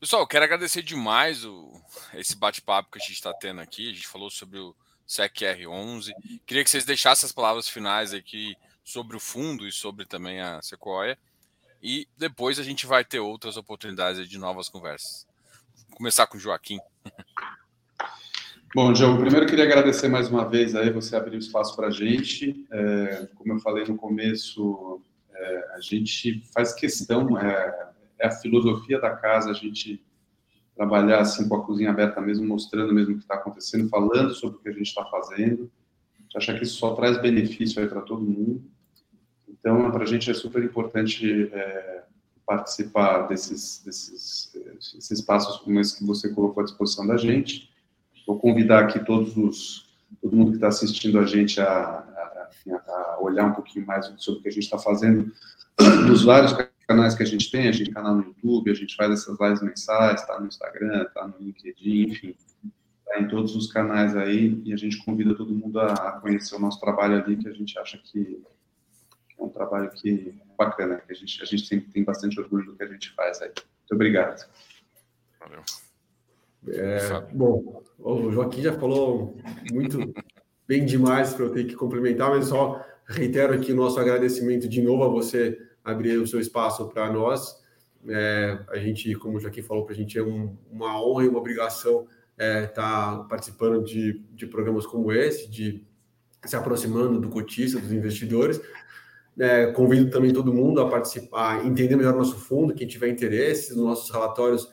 Pessoal, 0.00 0.26
quero 0.26 0.44
agradecer 0.44 0.82
demais 0.82 1.44
o, 1.44 1.72
esse 2.14 2.36
bate-papo 2.36 2.90
que 2.90 2.98
a 2.98 3.00
gente 3.00 3.12
está 3.12 3.32
tendo 3.32 3.60
aqui. 3.60 3.90
A 3.90 3.94
gente 3.94 4.08
falou 4.08 4.30
sobre 4.30 4.58
o 4.58 4.74
SECR 5.06 5.68
11. 5.68 6.12
Queria 6.46 6.64
que 6.64 6.70
vocês 6.70 6.84
deixassem 6.84 7.26
as 7.26 7.32
palavras 7.32 7.68
finais 7.68 8.12
aqui 8.12 8.56
sobre 8.84 9.16
o 9.16 9.20
fundo 9.20 9.66
e 9.66 9.72
sobre 9.72 10.04
também 10.04 10.40
a 10.40 10.60
Sequoia. 10.62 11.18
E 11.82 12.06
depois 12.16 12.58
a 12.58 12.62
gente 12.62 12.86
vai 12.86 13.04
ter 13.04 13.18
outras 13.18 13.56
oportunidades 13.56 14.28
de 14.28 14.38
novas 14.38 14.68
conversas. 14.68 15.26
Vou 15.88 15.96
começar 15.96 16.26
com 16.26 16.36
o 16.36 16.40
Joaquim. 16.40 16.78
Bom, 18.74 18.90
Diogo, 18.90 19.20
primeiro 19.20 19.46
queria 19.46 19.64
agradecer 19.64 20.08
mais 20.08 20.30
uma 20.30 20.48
vez 20.48 20.74
aí 20.74 20.90
você 20.90 21.14
abrir 21.14 21.36
o 21.36 21.40
espaço 21.40 21.76
para 21.76 21.88
a 21.88 21.90
gente. 21.90 22.66
É, 22.72 23.28
como 23.34 23.52
eu 23.52 23.58
falei 23.58 23.84
no 23.84 23.96
começo, 23.96 25.02
é, 25.34 25.74
a 25.74 25.80
gente 25.80 26.40
faz 26.54 26.72
questão, 26.72 27.38
é, 27.38 27.92
é, 28.18 28.26
a 28.26 28.30
filosofia 28.30 28.98
da 28.98 29.10
casa, 29.10 29.50
a 29.50 29.54
gente 29.54 30.02
trabalhar 30.74 31.20
assim 31.20 31.46
com 31.48 31.56
a 31.56 31.66
cozinha 31.66 31.90
aberta 31.90 32.18
mesmo, 32.20 32.46
mostrando 32.46 32.94
mesmo 32.94 33.12
o 33.12 33.16
que 33.18 33.24
está 33.24 33.34
acontecendo, 33.34 33.90
falando 33.90 34.34
sobre 34.34 34.56
o 34.56 34.60
que 34.60 34.68
a 34.70 34.72
gente 34.72 34.86
está 34.86 35.04
fazendo. 35.04 35.70
A 36.34 36.38
gente 36.38 36.50
acha 36.50 36.58
que 36.58 36.64
isso 36.64 36.78
só 36.78 36.94
traz 36.94 37.20
benefício 37.20 37.86
para 37.88 38.00
todo 38.00 38.22
mundo. 38.22 38.62
Então, 39.48 39.90
para 39.90 40.02
a 40.02 40.06
gente 40.06 40.30
é 40.30 40.34
super 40.34 40.62
importante 40.62 41.50
é, 41.52 42.02
participar 42.46 43.28
desses, 43.28 43.82
desses, 43.84 44.50
desses 44.74 45.10
espaços 45.10 45.58
como 45.58 45.78
esse 45.78 45.98
que 45.98 46.06
você 46.06 46.30
colocou 46.30 46.62
à 46.62 46.64
disposição 46.64 47.06
da 47.06 47.16
gente. 47.16 47.70
Vou 48.26 48.38
convidar 48.38 48.84
aqui 48.84 49.04
todos 49.04 49.36
os, 49.36 49.92
todo 50.20 50.34
mundo 50.34 50.50
que 50.50 50.56
está 50.56 50.68
assistindo 50.68 51.18
a 51.18 51.26
gente 51.26 51.60
a, 51.60 51.66
a, 51.68 52.50
a, 52.88 53.18
olhar 53.20 53.46
um 53.46 53.52
pouquinho 53.52 53.86
mais 53.86 54.06
sobre 54.18 54.40
o 54.40 54.42
que 54.42 54.48
a 54.48 54.52
gente 54.52 54.64
está 54.64 54.78
fazendo 54.78 55.30
nos 56.06 56.24
vários 56.24 56.54
canais 56.86 57.14
que 57.14 57.22
a 57.22 57.26
gente 57.26 57.50
tem, 57.50 57.68
a 57.68 57.72
gente 57.72 57.86
tem 57.86 57.94
canal 57.94 58.16
no 58.16 58.24
YouTube, 58.24 58.70
a 58.70 58.74
gente 58.74 58.94
faz 58.96 59.10
essas 59.10 59.38
lives 59.38 59.62
mensais, 59.62 60.20
está 60.20 60.38
no 60.38 60.46
Instagram, 60.46 61.02
está 61.02 61.26
no 61.26 61.34
LinkedIn, 61.38 62.10
enfim, 62.10 62.36
está 63.12 63.20
em 63.20 63.28
todos 63.28 63.54
os 63.54 63.70
canais 63.70 64.16
aí, 64.16 64.60
e 64.64 64.72
a 64.72 64.76
gente 64.76 65.04
convida 65.04 65.34
todo 65.34 65.54
mundo 65.54 65.78
a 65.78 66.12
conhecer 66.20 66.56
o 66.56 66.58
nosso 66.58 66.80
trabalho 66.80 67.22
ali, 67.22 67.36
que 67.36 67.48
a 67.48 67.52
gente 67.52 67.78
acha 67.78 67.98
que 67.98 68.42
é 69.38 69.42
um 69.42 69.48
trabalho 69.48 69.90
que 69.90 70.34
é 70.40 70.56
bacana, 70.56 70.96
que 70.98 71.12
a 71.12 71.14
gente, 71.14 71.42
a 71.42 71.44
gente 71.44 71.68
tem, 71.68 71.80
tem 71.80 72.04
bastante 72.04 72.40
orgulho 72.40 72.64
do 72.66 72.76
que 72.76 72.82
a 72.82 72.88
gente 72.88 73.10
faz 73.10 73.42
aí. 73.42 73.48
Muito 73.48 73.92
obrigado. 73.94 74.48
Valeu. 75.38 75.60
É, 76.68 77.20
bom, 77.32 77.82
o 77.98 78.30
Joaquim 78.30 78.62
já 78.62 78.72
falou 78.72 79.36
muito 79.70 79.98
bem 80.66 80.86
demais 80.86 81.34
para 81.34 81.44
eu 81.44 81.52
ter 81.52 81.64
que 81.64 81.74
complementar, 81.74 82.30
mas 82.30 82.46
só 82.46 82.84
reitero 83.06 83.52
aqui 83.52 83.72
o 83.72 83.76
nosso 83.76 83.98
agradecimento 83.98 84.68
de 84.68 84.80
novo 84.80 85.04
a 85.04 85.08
você 85.08 85.58
abrir 85.84 86.16
o 86.18 86.26
seu 86.26 86.40
espaço 86.40 86.88
para 86.88 87.12
nós. 87.12 87.60
É, 88.08 88.58
a 88.68 88.78
gente, 88.78 89.14
como 89.16 89.36
o 89.36 89.40
Joaquim 89.40 89.62
falou, 89.62 89.84
para 89.84 89.94
a 89.94 89.96
gente 89.96 90.16
é 90.16 90.22
um, 90.22 90.56
uma 90.70 91.00
honra 91.02 91.24
e 91.24 91.28
uma 91.28 91.38
obrigação 91.38 92.06
estar 92.42 92.62
é, 92.62 92.66
tá 92.66 93.26
participando 93.28 93.84
de, 93.84 94.20
de 94.32 94.46
programas 94.46 94.86
como 94.86 95.12
esse, 95.12 95.48
de 95.48 95.84
se 96.44 96.56
aproximando 96.56 97.20
do 97.20 97.28
cotista, 97.28 97.78
dos 97.78 97.92
investidores. 97.92 98.60
É, 99.38 99.66
convido 99.72 100.10
também 100.10 100.32
todo 100.32 100.52
mundo 100.52 100.80
a 100.80 100.90
participar, 100.90 101.60
a 101.60 101.64
entender 101.64 101.96
melhor 101.96 102.14
nosso 102.14 102.36
fundo, 102.36 102.74
quem 102.74 102.86
tiver 102.86 103.08
interesse, 103.08 103.72
os 103.72 103.78
nossos 103.78 104.10
relatórios 104.10 104.68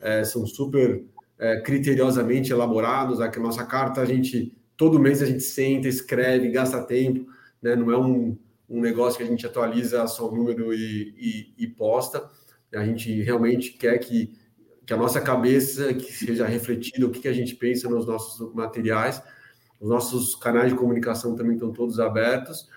é, 0.00 0.22
são 0.22 0.46
super 0.46 1.02
é, 1.38 1.60
criteriosamente 1.60 2.52
elaborados, 2.52 3.20
a 3.20 3.30
nossa 3.38 3.64
carta 3.64 4.02
a 4.02 4.04
gente, 4.04 4.54
todo 4.76 4.98
mês 4.98 5.22
a 5.22 5.26
gente 5.26 5.42
senta, 5.42 5.88
escreve, 5.88 6.50
gasta 6.50 6.82
tempo, 6.82 7.26
né? 7.62 7.74
não 7.74 7.90
é 7.90 7.96
um, 7.96 8.36
um 8.68 8.80
negócio 8.80 9.16
que 9.16 9.24
a 9.24 9.26
gente 9.26 9.46
atualiza 9.46 10.06
só 10.06 10.28
o 10.28 10.34
número 10.34 10.74
e, 10.74 11.14
e, 11.16 11.64
e 11.64 11.66
posta, 11.66 12.28
a 12.74 12.84
gente 12.84 13.22
realmente 13.22 13.72
quer 13.72 13.96
que, 13.98 14.34
que 14.84 14.92
a 14.92 14.96
nossa 14.96 15.20
cabeça 15.20 15.94
que 15.94 16.12
seja 16.12 16.46
refletida 16.46 17.06
o 17.06 17.10
que, 17.10 17.20
que 17.20 17.28
a 17.28 17.32
gente 17.32 17.54
pensa 17.54 17.88
nos 17.88 18.06
nossos 18.06 18.52
materiais, 18.54 19.22
os 19.80 19.88
nossos 19.88 20.34
canais 20.34 20.70
de 20.70 20.78
comunicação 20.78 21.34
também 21.34 21.54
estão 21.54 21.72
todos 21.72 21.98
abertos, 22.00 22.68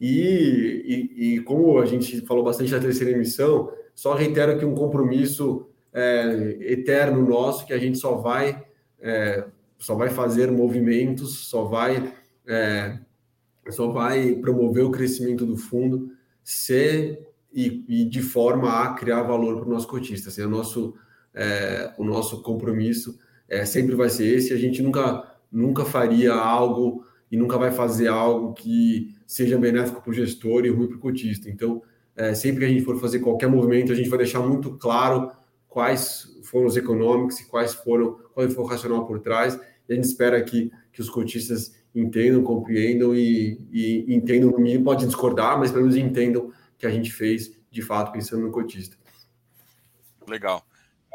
e, 0.00 1.10
e, 1.16 1.34
e, 1.34 1.40
como 1.42 1.78
a 1.78 1.86
gente 1.86 2.20
falou 2.22 2.42
bastante 2.42 2.72
na 2.72 2.80
terceira 2.80 3.12
emissão, 3.12 3.72
só 3.94 4.14
reitero 4.14 4.58
que 4.58 4.64
um 4.64 4.74
compromisso 4.74 5.68
é, 5.92 6.56
eterno 6.60 7.24
nosso, 7.24 7.64
que 7.64 7.72
a 7.72 7.78
gente 7.78 7.98
só 7.98 8.16
vai, 8.16 8.64
é, 9.00 9.44
só 9.78 9.94
vai 9.94 10.10
fazer 10.10 10.50
movimentos, 10.50 11.46
só 11.48 11.64
vai, 11.64 12.12
é, 12.46 12.98
só 13.70 13.92
vai 13.92 14.34
promover 14.34 14.84
o 14.84 14.90
crescimento 14.90 15.46
do 15.46 15.56
fundo 15.56 16.10
se 16.42 17.18
e, 17.52 17.84
e 17.86 18.04
de 18.04 18.22
forma 18.22 18.82
a 18.82 18.94
criar 18.94 19.22
valor 19.22 19.60
para 19.60 19.68
o 19.68 19.72
nosso 19.72 19.86
cotista. 19.86 20.30
Assim, 20.30 20.42
o, 20.42 20.48
nosso, 20.48 20.94
é, 21.34 21.92
o 21.98 22.04
nosso 22.04 22.42
compromisso 22.42 23.18
é, 23.48 23.64
sempre 23.64 23.94
vai 23.94 24.08
ser 24.08 24.26
esse. 24.26 24.52
A 24.52 24.56
gente 24.56 24.82
nunca, 24.82 25.36
nunca 25.50 25.84
faria 25.84 26.34
algo 26.34 27.04
e 27.30 27.36
nunca 27.36 27.56
vai 27.56 27.70
fazer 27.70 28.08
algo 28.08 28.52
que 28.52 29.14
seja 29.26 29.58
benéfico 29.58 30.02
para 30.02 30.10
o 30.10 30.14
gestor 30.14 30.64
e 30.64 30.70
ruim 30.70 30.88
para 30.88 30.96
o 30.96 31.00
cotista. 31.00 31.48
Então, 31.48 31.82
é, 32.14 32.34
sempre 32.34 32.60
que 32.60 32.66
a 32.66 32.68
gente 32.68 32.84
for 32.84 32.98
fazer 33.00 33.20
qualquer 33.20 33.48
movimento, 33.48 33.92
a 33.92 33.94
gente 33.94 34.08
vai 34.08 34.18
deixar 34.18 34.40
muito 34.40 34.76
claro 34.76 35.30
quais 35.68 36.28
foram 36.44 36.66
os 36.66 36.76
econômicos 36.76 37.40
e 37.40 37.46
quais 37.46 37.72
foram, 37.72 38.18
qual 38.34 38.48
foi 38.48 38.64
o 38.64 38.66
racional 38.66 39.06
por 39.06 39.20
trás. 39.20 39.58
E 39.88 39.92
a 39.92 39.96
gente 39.96 40.04
espera 40.04 40.42
que, 40.42 40.70
que 40.92 41.00
os 41.00 41.08
cotistas 41.08 41.74
entendam, 41.94 42.42
compreendam 42.42 43.14
e, 43.14 43.66
e 43.72 44.14
entendam 44.14 44.50
no 44.50 44.58
mínimo, 44.58 44.84
pode 44.84 45.06
discordar, 45.06 45.58
mas 45.58 45.70
pelo 45.70 45.82
menos 45.82 45.96
entendam 45.96 46.52
que 46.78 46.86
a 46.86 46.90
gente 46.90 47.10
fez 47.12 47.52
de 47.70 47.80
fato 47.80 48.12
pensando 48.12 48.42
no 48.42 48.50
cotista. 48.50 48.96
Legal. 50.28 50.62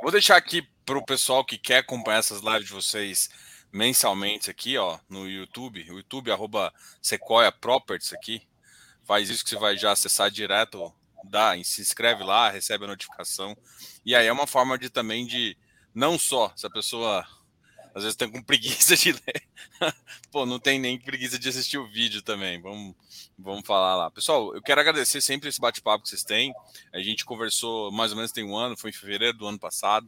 Vou 0.01 0.11
deixar 0.11 0.37
aqui 0.37 0.61
para 0.85 0.97
o 0.97 1.03
pessoal 1.03 1.43
que 1.43 1.57
quer 1.57 1.79
acompanhar 1.79 2.19
essas 2.19 2.41
lives 2.41 2.67
de 2.67 2.73
vocês 2.73 3.29
mensalmente 3.73 4.49
aqui, 4.49 4.77
ó, 4.77 4.99
no 5.09 5.27
YouTube, 5.27 5.81
YouTube 5.81 6.31
arroba 6.31 6.71
Sequoia 7.01 7.51
Properties 7.51 8.13
aqui. 8.13 8.47
Faz 9.03 9.27
isso 9.29 9.43
que 9.43 9.49
você 9.49 9.57
vai 9.57 9.75
já 9.75 9.91
acessar 9.91 10.29
direto, 10.29 10.93
dá, 11.23 11.53
se 11.63 11.81
inscreve 11.81 12.23
lá, 12.23 12.49
recebe 12.49 12.85
a 12.85 12.87
notificação. 12.87 13.57
E 14.05 14.15
aí 14.15 14.27
é 14.27 14.31
uma 14.31 14.45
forma 14.45 14.77
de 14.77 14.89
também 14.89 15.25
de 15.25 15.57
não 15.95 16.17
só 16.17 16.53
se 16.55 16.67
a 16.67 16.69
pessoa 16.69 17.27
às 17.97 18.03
vezes 18.03 18.15
tem 18.15 18.29
com 18.29 18.41
preguiça 18.43 18.95
de 18.95 19.11
ler, 19.11 19.43
pô, 20.31 20.45
não 20.45 20.59
tem 20.59 20.79
nem 20.79 20.99
preguiça 20.99 21.39
de 21.39 21.49
assistir 21.49 21.79
o 21.79 21.87
vídeo 21.87 22.21
também. 22.21 22.61
Vamos, 22.61 22.95
vamos 23.37 23.65
falar 23.65 23.95
lá. 23.95 24.11
Pessoal, 24.11 24.53
eu 24.53 24.61
quero 24.61 24.79
agradecer 24.79 25.19
sempre 25.19 25.49
esse 25.49 25.59
bate-papo 25.59 26.03
que 26.03 26.09
vocês 26.09 26.23
têm. 26.23 26.53
A 26.93 26.99
gente 26.99 27.25
conversou 27.25 27.91
mais 27.91 28.11
ou 28.11 28.17
menos 28.17 28.31
tem 28.31 28.43
um 28.43 28.55
ano, 28.55 28.77
foi 28.77 28.91
em 28.91 28.93
fevereiro 28.93 29.35
do 29.35 29.47
ano 29.47 29.57
passado. 29.57 30.07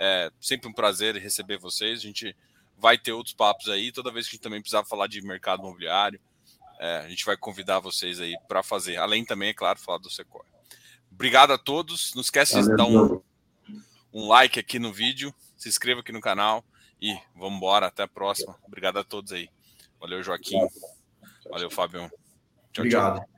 É 0.00 0.30
sempre 0.40 0.68
um 0.68 0.72
prazer 0.72 1.16
receber 1.16 1.58
vocês. 1.58 1.98
A 1.98 2.02
gente 2.02 2.36
vai 2.78 2.96
ter 2.96 3.10
outros 3.10 3.34
papos 3.34 3.68
aí, 3.68 3.90
toda 3.90 4.12
vez 4.12 4.26
que 4.26 4.30
a 4.30 4.34
gente 4.36 4.42
também 4.42 4.60
precisar 4.60 4.84
falar 4.84 5.08
de 5.08 5.20
mercado 5.20 5.60
imobiliário, 5.60 6.20
é, 6.78 6.98
a 6.98 7.08
gente 7.08 7.24
vai 7.24 7.36
convidar 7.36 7.80
vocês 7.80 8.20
aí 8.20 8.36
para 8.46 8.62
fazer. 8.62 8.96
Além 8.96 9.24
também, 9.24 9.48
é 9.48 9.54
claro, 9.54 9.80
falar 9.80 9.98
do 9.98 10.08
Sequoia. 10.08 10.46
Obrigado 11.10 11.52
a 11.52 11.58
todos. 11.58 12.14
Não 12.14 12.22
esquece 12.22 12.62
de 12.62 12.76
dar 12.76 12.84
um, 12.84 13.20
um 14.12 14.28
like 14.28 14.60
aqui 14.60 14.78
no 14.78 14.92
vídeo, 14.92 15.34
se 15.56 15.68
inscreva 15.68 16.00
aqui 16.00 16.12
no 16.12 16.20
canal 16.20 16.64
e 17.04 17.20
vamos 17.34 17.58
embora. 17.58 17.86
Até 17.86 18.02
a 18.02 18.08
próxima. 18.08 18.58
Obrigado 18.66 18.98
a 18.98 19.04
todos 19.04 19.30
aí. 19.32 19.50
Valeu, 20.00 20.22
Joaquim. 20.22 20.58
Valeu, 21.50 21.70
Fábio. 21.70 22.10
Tchau, 22.72 22.82
Obrigado. 22.84 23.18
Tchau. 23.18 23.33